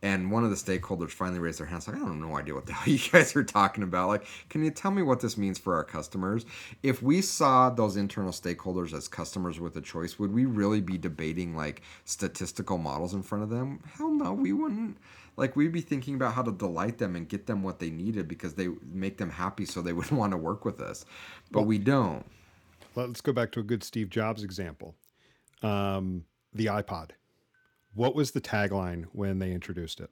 And 0.00 0.30
one 0.30 0.44
of 0.44 0.50
the 0.50 0.56
stakeholders 0.56 1.10
finally 1.10 1.40
raised 1.40 1.58
their 1.58 1.66
hands, 1.66 1.88
like, 1.88 1.96
I 1.96 1.98
don't 1.98 2.08
have 2.08 2.16
no 2.30 2.36
idea 2.36 2.54
what 2.54 2.66
the 2.66 2.72
hell 2.74 2.92
you 2.92 3.00
guys 3.10 3.34
are 3.34 3.42
talking 3.42 3.82
about. 3.82 4.08
Like, 4.08 4.26
can 4.48 4.62
you 4.62 4.70
tell 4.70 4.92
me 4.92 5.02
what 5.02 5.20
this 5.20 5.36
means 5.36 5.58
for 5.58 5.74
our 5.74 5.82
customers? 5.82 6.46
If 6.82 7.02
we 7.02 7.20
saw 7.20 7.70
those 7.70 7.96
internal 7.96 8.30
stakeholders 8.30 8.94
as 8.94 9.08
customers 9.08 9.58
with 9.58 9.76
a 9.76 9.80
choice, 9.80 10.18
would 10.18 10.32
we 10.32 10.44
really 10.44 10.80
be 10.80 10.98
debating 10.98 11.56
like 11.56 11.82
statistical 12.04 12.78
models 12.78 13.14
in 13.14 13.22
front 13.22 13.42
of 13.42 13.50
them? 13.50 13.80
Hell 13.96 14.12
no, 14.12 14.32
we 14.32 14.52
wouldn't. 14.52 14.98
Like, 15.36 15.56
we'd 15.56 15.72
be 15.72 15.80
thinking 15.80 16.14
about 16.14 16.34
how 16.34 16.42
to 16.42 16.52
delight 16.52 16.98
them 16.98 17.16
and 17.16 17.28
get 17.28 17.46
them 17.46 17.62
what 17.62 17.78
they 17.80 17.90
needed 17.90 18.28
because 18.28 18.54
they 18.54 18.68
make 18.92 19.18
them 19.18 19.30
happy 19.30 19.64
so 19.64 19.82
they 19.82 19.92
would 19.94 20.10
want 20.12 20.32
to 20.32 20.36
work 20.36 20.64
with 20.64 20.80
us. 20.80 21.04
But 21.50 21.62
we 21.62 21.78
don't. 21.78 22.24
Let's 22.94 23.20
go 23.20 23.32
back 23.32 23.52
to 23.52 23.60
a 23.60 23.64
good 23.64 23.82
Steve 23.82 24.10
Jobs 24.10 24.44
example. 24.44 24.94
Um, 25.62 26.24
the 26.52 26.66
iPod. 26.66 27.10
What 27.98 28.14
was 28.14 28.30
the 28.30 28.40
tagline 28.40 29.06
when 29.12 29.40
they 29.40 29.50
introduced 29.50 29.98
it? 29.98 30.08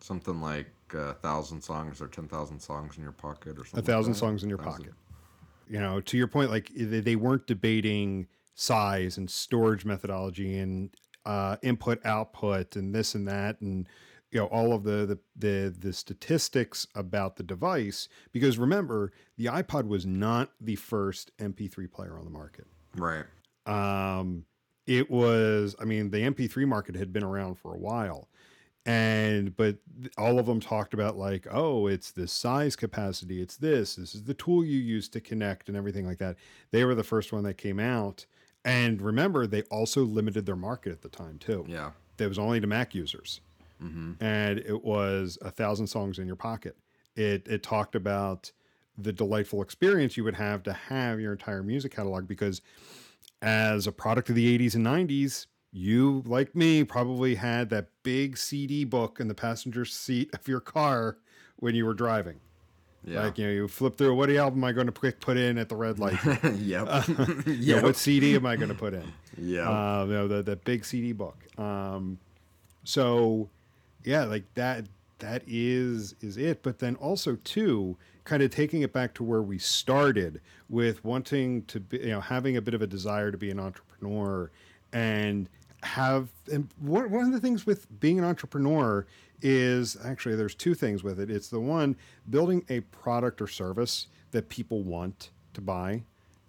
Something 0.00 0.40
like 0.40 0.66
a 0.92 1.14
thousand 1.14 1.62
songs 1.62 2.00
or 2.02 2.08
10,000 2.08 2.58
songs 2.58 2.96
in 2.96 3.04
your 3.04 3.12
pocket 3.12 3.52
or 3.56 3.64
something. 3.64 3.78
A 3.78 3.82
thousand 3.82 4.14
like 4.14 4.18
songs 4.18 4.42
in 4.42 4.48
your 4.48 4.58
Thousand. 4.58 4.86
pocket. 4.86 4.94
You 5.68 5.78
know, 5.78 6.00
to 6.00 6.16
your 6.16 6.26
point, 6.26 6.50
like 6.50 6.72
they 6.74 6.98
they 6.98 7.14
weren't 7.14 7.46
debating 7.46 8.26
size 8.56 9.16
and 9.16 9.30
storage 9.30 9.84
methodology 9.84 10.58
and 10.58 10.90
uh, 11.24 11.56
input 11.62 12.04
output 12.04 12.74
and 12.74 12.92
this 12.92 13.14
and 13.14 13.28
that 13.28 13.60
and 13.60 13.88
you 14.32 14.40
know 14.40 14.46
all 14.46 14.72
of 14.74 14.82
the, 14.82 15.06
the 15.06 15.18
the 15.36 15.74
the 15.78 15.92
statistics 15.92 16.86
about 16.96 17.36
the 17.36 17.42
device 17.44 18.08
because 18.32 18.58
remember 18.58 19.12
the 19.38 19.46
iPod 19.46 19.86
was 19.86 20.04
not 20.04 20.50
the 20.60 20.74
first 20.76 21.30
MP3 21.38 21.90
player 21.90 22.18
on 22.18 22.24
the 22.24 22.30
market. 22.30 22.66
Right. 22.96 23.24
um 23.66 24.44
it 24.86 25.10
was 25.10 25.74
i 25.80 25.84
mean 25.84 26.10
the 26.10 26.18
mp3 26.18 26.66
market 26.66 26.94
had 26.94 27.12
been 27.12 27.24
around 27.24 27.56
for 27.56 27.74
a 27.74 27.78
while. 27.78 28.28
And 28.86 29.56
but 29.56 29.78
all 30.18 30.38
of 30.38 30.44
them 30.44 30.60
talked 30.60 30.92
about 30.92 31.16
like 31.16 31.46
oh 31.50 31.86
it's 31.86 32.10
this 32.10 32.32
size 32.32 32.76
capacity 32.76 33.40
it's 33.40 33.56
this 33.56 33.96
this 33.96 34.14
is 34.14 34.24
the 34.24 34.34
tool 34.34 34.62
you 34.62 34.78
use 34.78 35.08
to 35.08 35.22
connect 35.22 35.68
and 35.68 35.76
everything 35.76 36.06
like 36.06 36.18
that. 36.18 36.36
They 36.70 36.84
were 36.84 36.94
the 36.94 37.02
first 37.02 37.32
one 37.32 37.44
that 37.44 37.54
came 37.56 37.80
out. 37.80 38.26
And 38.62 39.00
remember 39.00 39.46
they 39.46 39.62
also 39.70 40.02
limited 40.04 40.44
their 40.44 40.56
market 40.56 40.92
at 40.92 41.00
the 41.00 41.08
time 41.08 41.38
too. 41.38 41.64
Yeah. 41.66 41.92
that 42.18 42.28
was 42.28 42.38
only 42.38 42.60
to 42.60 42.66
mac 42.66 42.94
users. 42.94 43.40
Mm-hmm. 43.82 44.22
and 44.22 44.58
it 44.60 44.84
was 44.84 45.36
a 45.42 45.50
thousand 45.50 45.86
songs 45.88 46.18
in 46.18 46.26
your 46.26 46.36
pocket. 46.36 46.76
It 47.16 47.46
it 47.48 47.62
talked 47.62 47.94
about 47.94 48.52
the 48.98 49.12
delightful 49.12 49.62
experience 49.62 50.16
you 50.16 50.24
would 50.24 50.36
have 50.36 50.62
to 50.64 50.72
have 50.74 51.20
your 51.20 51.32
entire 51.32 51.62
music 51.62 51.94
catalog 51.96 52.28
because 52.28 52.60
as 53.42 53.86
a 53.86 53.92
product 53.92 54.28
of 54.30 54.34
the 54.34 54.58
80s 54.58 54.74
and 54.74 54.84
90s 54.86 55.46
you 55.72 56.22
like 56.26 56.54
me 56.54 56.84
probably 56.84 57.34
had 57.34 57.68
that 57.70 57.88
big 58.02 58.36
cd 58.38 58.84
book 58.84 59.18
in 59.20 59.28
the 59.28 59.34
passenger 59.34 59.84
seat 59.84 60.30
of 60.32 60.46
your 60.48 60.60
car 60.60 61.16
when 61.56 61.74
you 61.74 61.84
were 61.84 61.94
driving 61.94 62.38
Yeah. 63.04 63.24
like 63.24 63.38
you 63.38 63.46
know 63.46 63.52
you 63.52 63.68
flip 63.68 63.98
through 63.98 64.14
what 64.14 64.30
album 64.30 64.60
am 64.60 64.64
i 64.64 64.72
going 64.72 64.86
to 64.86 64.92
put 64.92 65.20
put 65.20 65.36
in 65.36 65.58
at 65.58 65.68
the 65.68 65.76
red 65.76 65.98
light 65.98 66.18
yep. 66.56 67.06
you 67.46 67.76
know, 67.76 67.82
what 67.82 67.96
cd 67.96 68.34
am 68.36 68.46
i 68.46 68.56
going 68.56 68.68
to 68.68 68.74
put 68.74 68.94
in 68.94 69.12
yeah. 69.36 69.68
uh, 69.68 70.04
you 70.06 70.12
know, 70.12 70.28
the 70.28 70.42
the 70.42 70.56
big 70.56 70.84
CD 70.84 71.12
book. 71.12 71.36
Um, 71.58 72.18
so 72.84 73.48
yeah, 74.04 74.24
like 74.24 74.44
that 74.54 74.84
that 75.18 75.42
is 75.46 76.14
is 76.20 76.36
it. 76.36 76.62
But 76.62 76.78
then 76.78 76.94
also 76.96 77.36
too, 77.42 77.96
kind 78.24 78.42
of 78.42 78.50
taking 78.50 78.82
it 78.82 78.92
back 78.92 79.14
to 79.14 79.22
where 79.22 79.42
we 79.42 79.58
started 79.58 80.40
with 80.68 81.04
wanting 81.04 81.62
to 81.66 81.80
be, 81.80 81.98
you 81.98 82.08
know, 82.08 82.20
having 82.20 82.56
a 82.56 82.62
bit 82.62 82.74
of 82.74 82.82
a 82.82 82.86
desire 82.86 83.30
to 83.30 83.38
be 83.38 83.50
an 83.50 83.60
entrepreneur 83.60 84.50
and 84.92 85.48
have 85.82 86.28
and 86.50 86.68
one, 86.80 87.10
one 87.10 87.26
of 87.26 87.32
the 87.32 87.40
things 87.40 87.66
with 87.66 87.86
being 88.00 88.18
an 88.18 88.24
entrepreneur 88.24 89.06
is 89.42 89.96
actually 90.04 90.36
there's 90.36 90.54
two 90.54 90.74
things 90.74 91.04
with 91.04 91.20
it. 91.20 91.30
It's 91.30 91.48
the 91.48 91.60
one 91.60 91.96
building 92.30 92.64
a 92.70 92.80
product 92.80 93.42
or 93.42 93.46
service 93.46 94.06
that 94.30 94.48
people 94.48 94.82
want 94.82 95.30
to 95.52 95.60
buy 95.60 96.02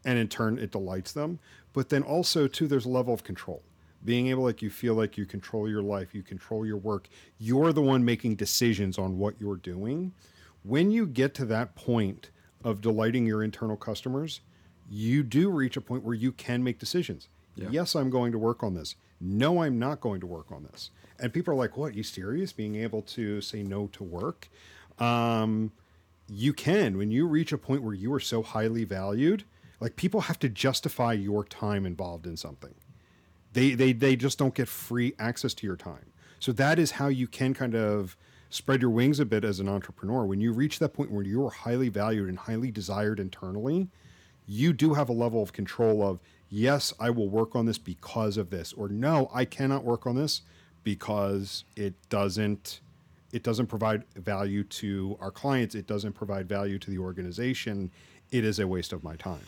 and 0.06 0.20
in 0.20 0.28
turn 0.28 0.58
it 0.58 0.72
delights 0.72 1.12
them 1.12 1.40
but 1.74 1.90
then 1.90 2.04
also 2.04 2.48
too 2.48 2.68
there's 2.68 2.86
a 2.86 2.90
level 2.90 3.14
of 3.14 3.24
control 3.24 3.62
being 4.04 4.28
able 4.28 4.44
like 4.44 4.62
you 4.62 4.70
feel 4.70 4.94
like 4.94 5.18
you 5.18 5.26
control 5.26 5.68
your 5.68 5.82
life 5.82 6.14
you 6.14 6.22
control 6.22 6.66
your 6.66 6.78
work 6.78 7.10
you're 7.40 7.74
the 7.74 7.82
one 7.82 8.06
making 8.06 8.36
decisions 8.36 8.98
on 8.98 9.18
what 9.18 9.34
you're 9.40 9.56
doing 9.58 10.12
when 10.66 10.92
you 10.92 11.06
get 11.06 11.34
to 11.36 11.46
that 11.46 11.76
point 11.76 12.30
of 12.64 12.82
delighting 12.82 13.26
your 13.26 13.44
internal 13.44 13.78
customers 13.78 14.42
you 14.90 15.24
do 15.24 15.50
reach 15.50 15.76
a 15.78 15.82
point 15.82 16.04
where 16.04 16.14
you 16.14 16.32
can 16.32 16.64
make 16.64 16.78
decisions. 16.78 17.28
Yeah. 17.56 17.70
yes 17.72 17.96
i'm 17.96 18.10
going 18.10 18.32
to 18.34 18.38
work 18.38 18.64
on 18.64 18.74
this. 18.74 18.96
No 19.20 19.64
i'm 19.64 19.80
not 19.80 20.02
going 20.02 20.20
to 20.22 20.28
work 20.28 20.52
on 20.52 20.64
this. 20.64 20.92
And 21.20 21.34
people 21.34 21.54
are 21.54 21.58
like 21.58 21.78
what? 21.78 21.96
You 21.96 22.04
serious? 22.04 22.52
Being 22.52 22.76
able 22.76 23.02
to 23.04 23.40
say 23.42 23.64
no 23.64 23.88
to 23.88 24.04
work? 24.04 24.50
Um, 25.00 25.72
you 26.28 26.54
can. 26.54 26.98
When 26.98 27.12
you 27.12 27.26
reach 27.28 27.54
a 27.54 27.58
point 27.58 27.82
where 27.84 27.94
you 27.94 28.14
are 28.14 28.20
so 28.20 28.44
highly 28.44 28.84
valued 28.84 29.46
like 29.80 29.96
people 29.96 30.22
have 30.22 30.40
to 30.40 30.50
justify 30.50 31.14
your 31.14 31.44
time 31.44 31.86
involved 31.86 32.26
in 32.26 32.38
something. 32.38 32.74
They 33.54 33.74
they 33.74 33.94
they 33.94 34.16
just 34.16 34.38
don't 34.38 34.54
get 34.54 34.68
free 34.68 35.14
access 35.20 35.54
to 35.56 35.68
your 35.68 35.76
time. 35.76 36.12
So 36.40 36.52
that 36.54 36.80
is 36.80 36.92
how 36.92 37.08
you 37.08 37.28
can 37.28 37.54
kind 37.54 37.76
of 37.76 38.18
spread 38.50 38.82
your 38.82 38.92
wings 38.92 39.20
a 39.20 39.26
bit 39.26 39.44
as 39.44 39.60
an 39.60 39.68
entrepreneur. 39.68 40.26
When 40.26 40.40
you 40.40 40.52
reach 40.54 40.80
that 40.80 40.90
point 40.94 41.12
where 41.12 41.24
you're 41.24 41.50
highly 41.50 41.90
valued 41.90 42.30
and 42.30 42.38
highly 42.38 42.72
desired 42.72 43.20
internally 43.20 43.88
you 44.48 44.72
do 44.74 44.94
have 44.94 45.10
a 45.10 45.14
level 45.14 45.42
of 45.42 45.52
control 45.54 46.04
of 46.08 46.20
yes 46.50 46.94
i 47.00 47.10
will 47.10 47.28
work 47.28 47.56
on 47.56 47.66
this 47.66 47.80
because 47.80 48.38
of 48.38 48.52
this 48.52 48.74
or 48.74 48.88
no 48.88 49.28
i 49.34 49.44
cannot 49.44 49.84
work 49.84 50.06
on 50.06 50.16
this 50.16 50.42
because 50.84 51.64
it 51.76 51.96
doesn't 52.10 52.80
it 53.34 53.42
doesn't 53.42 53.66
provide 53.66 54.04
value 54.18 54.64
to 54.64 55.18
our 55.20 55.32
clients 55.32 55.74
it 55.74 55.88
doesn't 55.88 56.14
provide 56.14 56.48
value 56.48 56.78
to 56.78 56.92
the 56.92 56.98
organization 57.00 57.90
it 58.32 58.46
is 58.46 58.60
a 58.60 58.68
waste 58.68 58.94
of 58.94 59.04
my 59.04 59.16
time. 59.16 59.42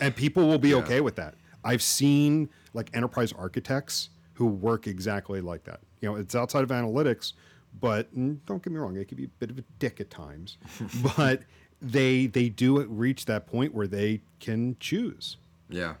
And 0.00 0.14
people 0.16 0.46
will 0.46 0.58
be 0.58 0.70
Yeah. 0.70 0.76
okay 0.76 1.00
with 1.00 1.16
that. 1.16 1.34
I've 1.64 1.82
seen 1.82 2.48
like 2.74 2.90
enterprise 2.94 3.32
architects 3.32 4.10
who 4.34 4.46
work 4.46 4.86
exactly 4.86 5.40
like 5.40 5.64
that. 5.64 5.80
You 6.00 6.08
know 6.08 6.16
it's 6.16 6.34
outside 6.34 6.62
of 6.62 6.70
analytics 6.70 7.34
but 7.80 8.08
don't 8.14 8.62
get 8.62 8.72
me 8.72 8.78
wrong 8.78 8.94
they 8.94 9.04
could 9.04 9.18
be 9.18 9.24
a 9.24 9.38
bit 9.38 9.50
of 9.50 9.58
a 9.58 9.64
dick 9.78 10.00
at 10.00 10.10
times 10.10 10.56
but 11.16 11.42
they 11.80 12.26
they 12.26 12.48
do 12.48 12.82
reach 12.84 13.26
that 13.26 13.46
point 13.46 13.74
where 13.74 13.86
they 13.86 14.20
can 14.40 14.76
choose 14.80 15.36
Yeah. 15.68 15.94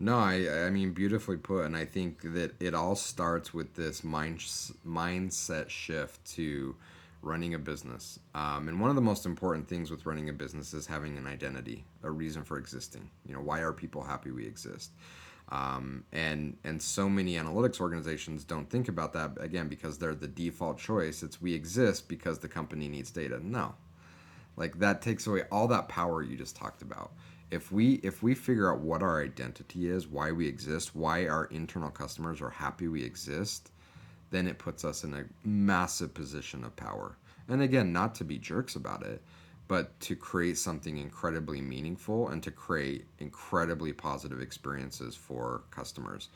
No, 0.00 0.16
I 0.16 0.66
I 0.66 0.70
mean 0.70 0.92
beautifully 0.92 1.36
put, 1.36 1.64
and 1.64 1.76
I 1.76 1.84
think 1.84 2.22
that 2.34 2.54
it 2.60 2.74
all 2.74 2.94
starts 2.94 3.52
with 3.52 3.74
this 3.74 4.04
mind 4.04 4.38
mindset 4.86 5.68
shift 5.68 6.24
to 6.36 6.76
running 7.20 7.54
a 7.54 7.58
business. 7.58 8.20
Um, 8.34 8.68
and 8.68 8.80
one 8.80 8.90
of 8.90 8.96
the 8.96 9.02
most 9.02 9.26
important 9.26 9.68
things 9.68 9.90
with 9.90 10.06
running 10.06 10.28
a 10.28 10.32
business 10.32 10.72
is 10.72 10.86
having 10.86 11.18
an 11.18 11.26
identity, 11.26 11.84
a 12.04 12.10
reason 12.10 12.44
for 12.44 12.58
existing. 12.58 13.10
You 13.26 13.34
know, 13.34 13.40
why 13.40 13.58
are 13.60 13.72
people 13.72 14.02
happy 14.02 14.30
we 14.30 14.46
exist? 14.46 14.92
Um, 15.50 16.04
and 16.12 16.56
and 16.64 16.82
so 16.82 17.08
many 17.08 17.34
analytics 17.36 17.80
organizations 17.80 18.44
don't 18.44 18.68
think 18.68 18.88
about 18.88 19.14
that 19.14 19.32
again 19.40 19.68
because 19.68 19.96
they're 19.96 20.14
the 20.14 20.28
default 20.28 20.78
choice. 20.78 21.22
It's 21.22 21.40
we 21.40 21.54
exist 21.54 22.08
because 22.08 22.38
the 22.38 22.48
company 22.48 22.86
needs 22.88 23.10
data. 23.10 23.40
No, 23.42 23.74
like 24.56 24.78
that 24.78 25.00
takes 25.00 25.26
away 25.26 25.44
all 25.50 25.68
that 25.68 25.88
power 25.88 26.22
you 26.22 26.36
just 26.36 26.56
talked 26.56 26.82
about 26.82 27.12
if 27.50 27.72
we 27.72 27.94
if 28.02 28.22
we 28.22 28.34
figure 28.34 28.72
out 28.72 28.80
what 28.80 29.02
our 29.02 29.22
identity 29.22 29.88
is 29.88 30.06
why 30.06 30.30
we 30.32 30.46
exist 30.46 30.94
why 30.94 31.26
our 31.26 31.46
internal 31.46 31.90
customers 31.90 32.42
are 32.42 32.50
happy 32.50 32.88
we 32.88 33.02
exist 33.02 33.70
then 34.30 34.46
it 34.46 34.58
puts 34.58 34.84
us 34.84 35.04
in 35.04 35.14
a 35.14 35.24
massive 35.46 36.12
position 36.12 36.64
of 36.64 36.76
power 36.76 37.16
and 37.48 37.62
again 37.62 37.92
not 37.92 38.14
to 38.14 38.24
be 38.24 38.38
jerks 38.38 38.76
about 38.76 39.02
it 39.02 39.22
but 39.68 39.98
to 40.00 40.16
create 40.16 40.58
something 40.58 40.98
incredibly 40.98 41.60
meaningful 41.60 42.28
and 42.28 42.42
to 42.42 42.50
create 42.50 43.06
incredibly 43.18 43.92
positive 43.92 44.40
experiences 44.40 45.14
for 45.14 45.62
customers 45.70 46.28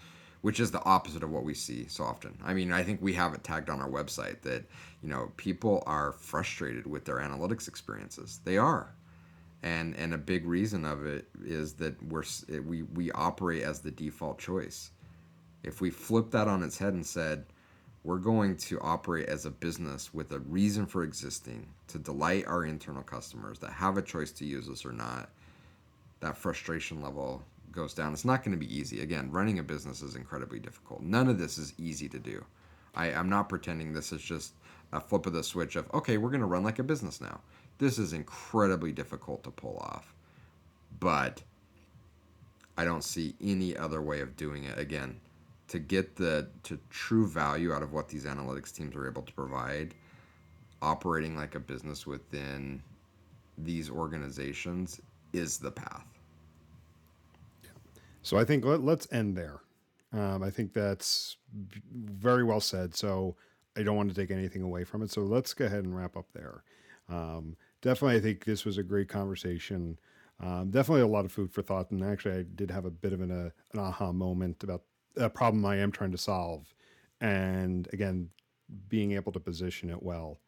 which 0.43 0.59
is 0.59 0.71
the 0.71 0.85
opposite 0.85 1.23
of 1.23 1.31
what 1.31 1.45
we 1.45 1.55
see 1.55 1.87
so 1.89 2.05
often. 2.05 2.37
I 2.45 2.53
mean, 2.53 2.73
I 2.73 2.83
think 2.83 3.01
we 3.01 3.13
have 3.15 3.33
it 3.33 3.43
tagged 3.43 3.71
on 3.71 3.81
our 3.81 3.89
website 3.89 4.43
that, 4.43 4.65
you 5.03 5.09
know, 5.09 5.31
people 5.37 5.83
are 5.87 6.13
frustrated 6.13 6.87
with 6.87 7.05
their 7.05 7.19
analytics 7.19 7.69
experiences. 7.69 8.41
They 8.45 8.59
are. 8.59 8.93
And 9.63 9.95
and 9.97 10.13
a 10.13 10.19
big 10.19 10.45
reason 10.45 10.85
of 10.85 11.07
it 11.07 11.29
is 11.45 11.75
that 11.75 12.03
we're 12.03 12.25
we 12.67 12.83
we 12.83 13.13
operate 13.13 13.63
as 13.63 13.81
the 13.81 13.93
default 13.93 14.41
choice. 14.41 14.91
If 15.63 15.81
we 15.81 15.91
flip 15.91 16.33
that 16.33 16.49
on 16.49 16.65
its 16.65 16.77
head 16.77 16.95
and 16.95 17.07
said, 17.07 17.47
we're 18.05 18.19
going 18.19 18.57
to 18.57 18.81
operate 18.81 19.29
as 19.29 19.47
a 19.47 19.51
business 19.51 20.13
with 20.13 20.33
a 20.33 20.41
reason 20.41 20.87
for 20.87 21.05
existing 21.05 21.67
to 21.89 21.99
delight 21.99 22.45
our 22.47 22.65
internal 22.65 23.03
customers 23.03 23.59
that 23.61 23.73
have 23.73 23.97
a 23.97 24.03
choice 24.03 24.33
to 24.33 24.45
use 24.45 24.69
us 24.69 24.85
or 24.85 24.93
not, 24.93 25.31
that 26.21 26.37
frustration 26.37 27.01
level 27.01 27.43
goes 27.71 27.95
down. 27.95 28.13
It's 28.13 28.25
not 28.25 28.45
going 28.45 28.59
to 28.59 28.67
be 28.67 28.77
easy. 28.77 29.03
Again, 29.03 29.31
running 29.31 29.59
a 29.59 29.63
business 29.63 30.03
is 30.03 30.17
incredibly 30.17 30.59
difficult. 30.59 31.03
None 31.03 31.29
of 31.29 31.39
this 31.39 31.59
is 31.59 31.75
easy 31.79 32.09
to 32.09 32.19
do. 32.19 32.45
I, 32.95 33.07
I'm 33.07 33.29
not 33.29 33.49
pretending 33.49 33.93
this 33.93 34.13
is 34.13 34.21
just 34.21 34.53
a 34.93 35.01
flip 35.01 35.27
of 35.27 35.33
the 35.33 35.43
switch 35.43 35.77
of, 35.77 35.93
okay, 35.95 36.19
we're 36.19 36.31
going 36.31 36.41
to 36.41 36.47
run 36.47 36.65
like 36.65 36.79
a 36.79 36.85
business 36.85 37.21
now. 37.21 37.41
This 37.79 37.99
is 37.99 38.13
incredibly 38.13 38.93
difficult 38.93 39.43
to 39.45 39.51
pull 39.51 39.79
off. 39.79 40.13
But 41.01 41.43
I 42.77 42.85
don't 42.85 43.05
see 43.05 43.35
any 43.41 43.77
other 43.77 44.03
way 44.03 44.21
of 44.21 44.37
doing 44.37 44.65
it. 44.65 44.79
Again, 44.79 45.21
to 45.73 45.79
get 45.79 46.17
the 46.17 46.51
to 46.65 46.79
true 46.91 47.27
value 47.27 47.73
out 47.73 47.83
of 47.83 47.95
what 47.95 48.07
these 48.07 48.27
analytics 48.27 48.75
teams 48.75 48.95
are 48.95 49.09
able 49.09 49.23
to 49.23 49.33
provide, 49.33 49.95
operating 50.83 51.35
like 51.35 51.55
a 51.55 51.61
business 51.61 52.07
within 52.07 52.83
these 53.57 53.89
organizations 53.89 55.01
is 55.33 55.57
the 55.57 55.71
path. 55.71 56.05
So 58.21 58.37
I 58.37 58.45
think 58.45 58.67
let, 58.67 58.85
let's 58.85 59.11
end 59.13 59.35
there. 59.35 59.61
Um, 60.13 60.43
I 60.43 60.51
think 60.51 60.75
that's 60.75 61.39
very 61.91 62.45
well 62.45 62.61
said. 62.61 62.95
So 62.95 63.35
I 63.75 63.83
don't 63.83 63.97
want 63.97 64.11
to 64.11 64.15
take 64.15 64.31
anything 64.31 64.61
away 64.61 64.85
from 64.85 65.01
it. 65.01 65.11
So 65.11 65.23
let's 65.23 65.55
go 65.55 65.65
ahead 65.65 65.85
and 65.85 65.97
wrap 65.97 66.19
up 66.19 66.27
there. 66.35 66.65
Um, 67.09 67.57
definitely, 67.81 68.19
I 68.19 68.21
think 68.21 68.45
this 68.45 68.67
was 68.67 68.77
a 68.77 68.83
great 68.83 69.09
conversation. 69.09 69.99
Um, 70.39 70.71
definitely 70.71 71.01
a 71.01 71.07
lot 71.07 71.25
of 71.25 71.33
food 71.33 71.51
for 71.51 71.63
thought. 71.63 71.91
And 71.91 72.05
actually, 72.05 72.41
I 72.41 72.45
did 72.55 72.71
have 72.71 72.85
a 72.85 72.91
bit 72.91 73.15
of 73.15 73.23
an, 73.23 73.31
uh, 73.31 73.51
an 73.73 73.81
aha 73.81 74.13
moment 74.13 74.63
about 74.63 74.83
a 75.17 75.29
problem 75.31 75.65
I 75.65 75.77
am 75.77 75.93
trying 75.93 76.13
to 76.13 76.19
solve. 76.19 76.75
And 77.21 77.89
again, 77.93 78.31
being 78.89 79.13
able 79.13 79.33
to 79.33 79.41
position 79.41 79.91
it 79.91 80.03
well. 80.03 80.39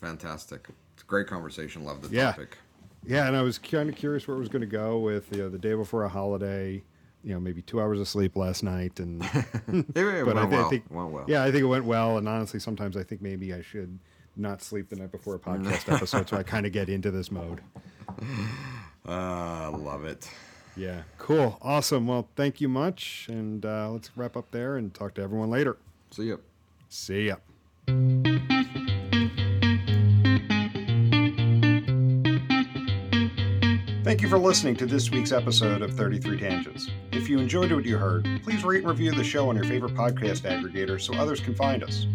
Fantastic. 0.00 0.68
It's 0.94 1.02
a 1.02 1.06
great 1.06 1.26
conversation. 1.26 1.84
Love 1.84 2.02
the 2.02 2.14
Yeah. 2.14 2.30
topic. 2.32 2.58
Yeah, 3.06 3.26
and 3.28 3.36
I 3.36 3.42
was 3.42 3.58
kind 3.58 3.88
of 3.88 3.94
curious 3.94 4.26
where 4.26 4.36
it 4.36 4.40
was 4.40 4.48
going 4.48 4.62
to 4.62 4.66
go 4.66 4.98
with 4.98 5.30
you 5.32 5.38
know, 5.42 5.48
the 5.48 5.58
day 5.58 5.74
before 5.74 6.04
a 6.04 6.08
holiday. 6.08 6.82
You 7.22 7.32
know, 7.34 7.40
maybe 7.40 7.60
two 7.62 7.80
hours 7.80 7.98
of 7.98 8.06
sleep 8.06 8.36
last 8.36 8.62
night, 8.62 9.00
and 9.00 9.18
but 9.66 9.96
I, 9.98 10.22
thi- 10.22 10.22
well. 10.24 10.66
I 10.66 10.68
think 10.70 10.84
went 10.90 11.10
well. 11.10 11.24
yeah, 11.26 11.42
I 11.42 11.50
think 11.50 11.62
it 11.62 11.66
went 11.66 11.84
well. 11.84 12.18
And 12.18 12.28
honestly, 12.28 12.60
sometimes 12.60 12.96
I 12.96 13.02
think 13.02 13.20
maybe 13.20 13.52
I 13.52 13.62
should 13.62 13.98
not 14.36 14.62
sleep 14.62 14.90
the 14.90 14.96
night 14.96 15.10
before 15.10 15.34
a 15.34 15.38
podcast 15.40 15.92
episode, 15.92 16.28
so 16.28 16.36
I 16.36 16.42
kind 16.44 16.66
of 16.66 16.72
get 16.72 16.88
into 16.88 17.10
this 17.10 17.30
mode. 17.32 17.60
Uh, 19.08 19.70
love 19.76 20.04
it. 20.04 20.28
Yeah, 20.76 21.02
cool, 21.18 21.58
awesome. 21.62 22.06
Well, 22.06 22.28
thank 22.36 22.60
you 22.60 22.68
much, 22.68 23.26
and 23.30 23.64
uh, 23.64 23.90
let's 23.90 24.10
wrap 24.14 24.36
up 24.36 24.50
there 24.50 24.76
and 24.76 24.92
talk 24.92 25.14
to 25.14 25.22
everyone 25.22 25.50
later. 25.50 25.78
See 26.10 26.28
ya. 26.28 26.36
See 26.88 27.28
ya. 27.28 27.36
Thank 34.04 34.22
you 34.22 34.28
for 34.28 34.38
listening 34.38 34.76
to 34.76 34.86
this 34.86 35.10
week's 35.10 35.32
episode 35.32 35.82
of 35.82 35.92
33 35.94 36.38
Tangents. 36.38 36.88
If 37.10 37.28
you 37.28 37.38
enjoyed 37.38 37.72
what 37.72 37.84
you 37.84 37.98
heard, 37.98 38.24
please 38.44 38.62
rate 38.62 38.82
and 38.82 38.88
review 38.88 39.10
the 39.10 39.24
show 39.24 39.48
on 39.48 39.56
your 39.56 39.64
favorite 39.64 39.94
podcast 39.94 40.42
aggregator 40.42 41.00
so 41.00 41.12
others 41.14 41.40
can 41.40 41.54
find 41.56 41.82
us. 41.82 42.06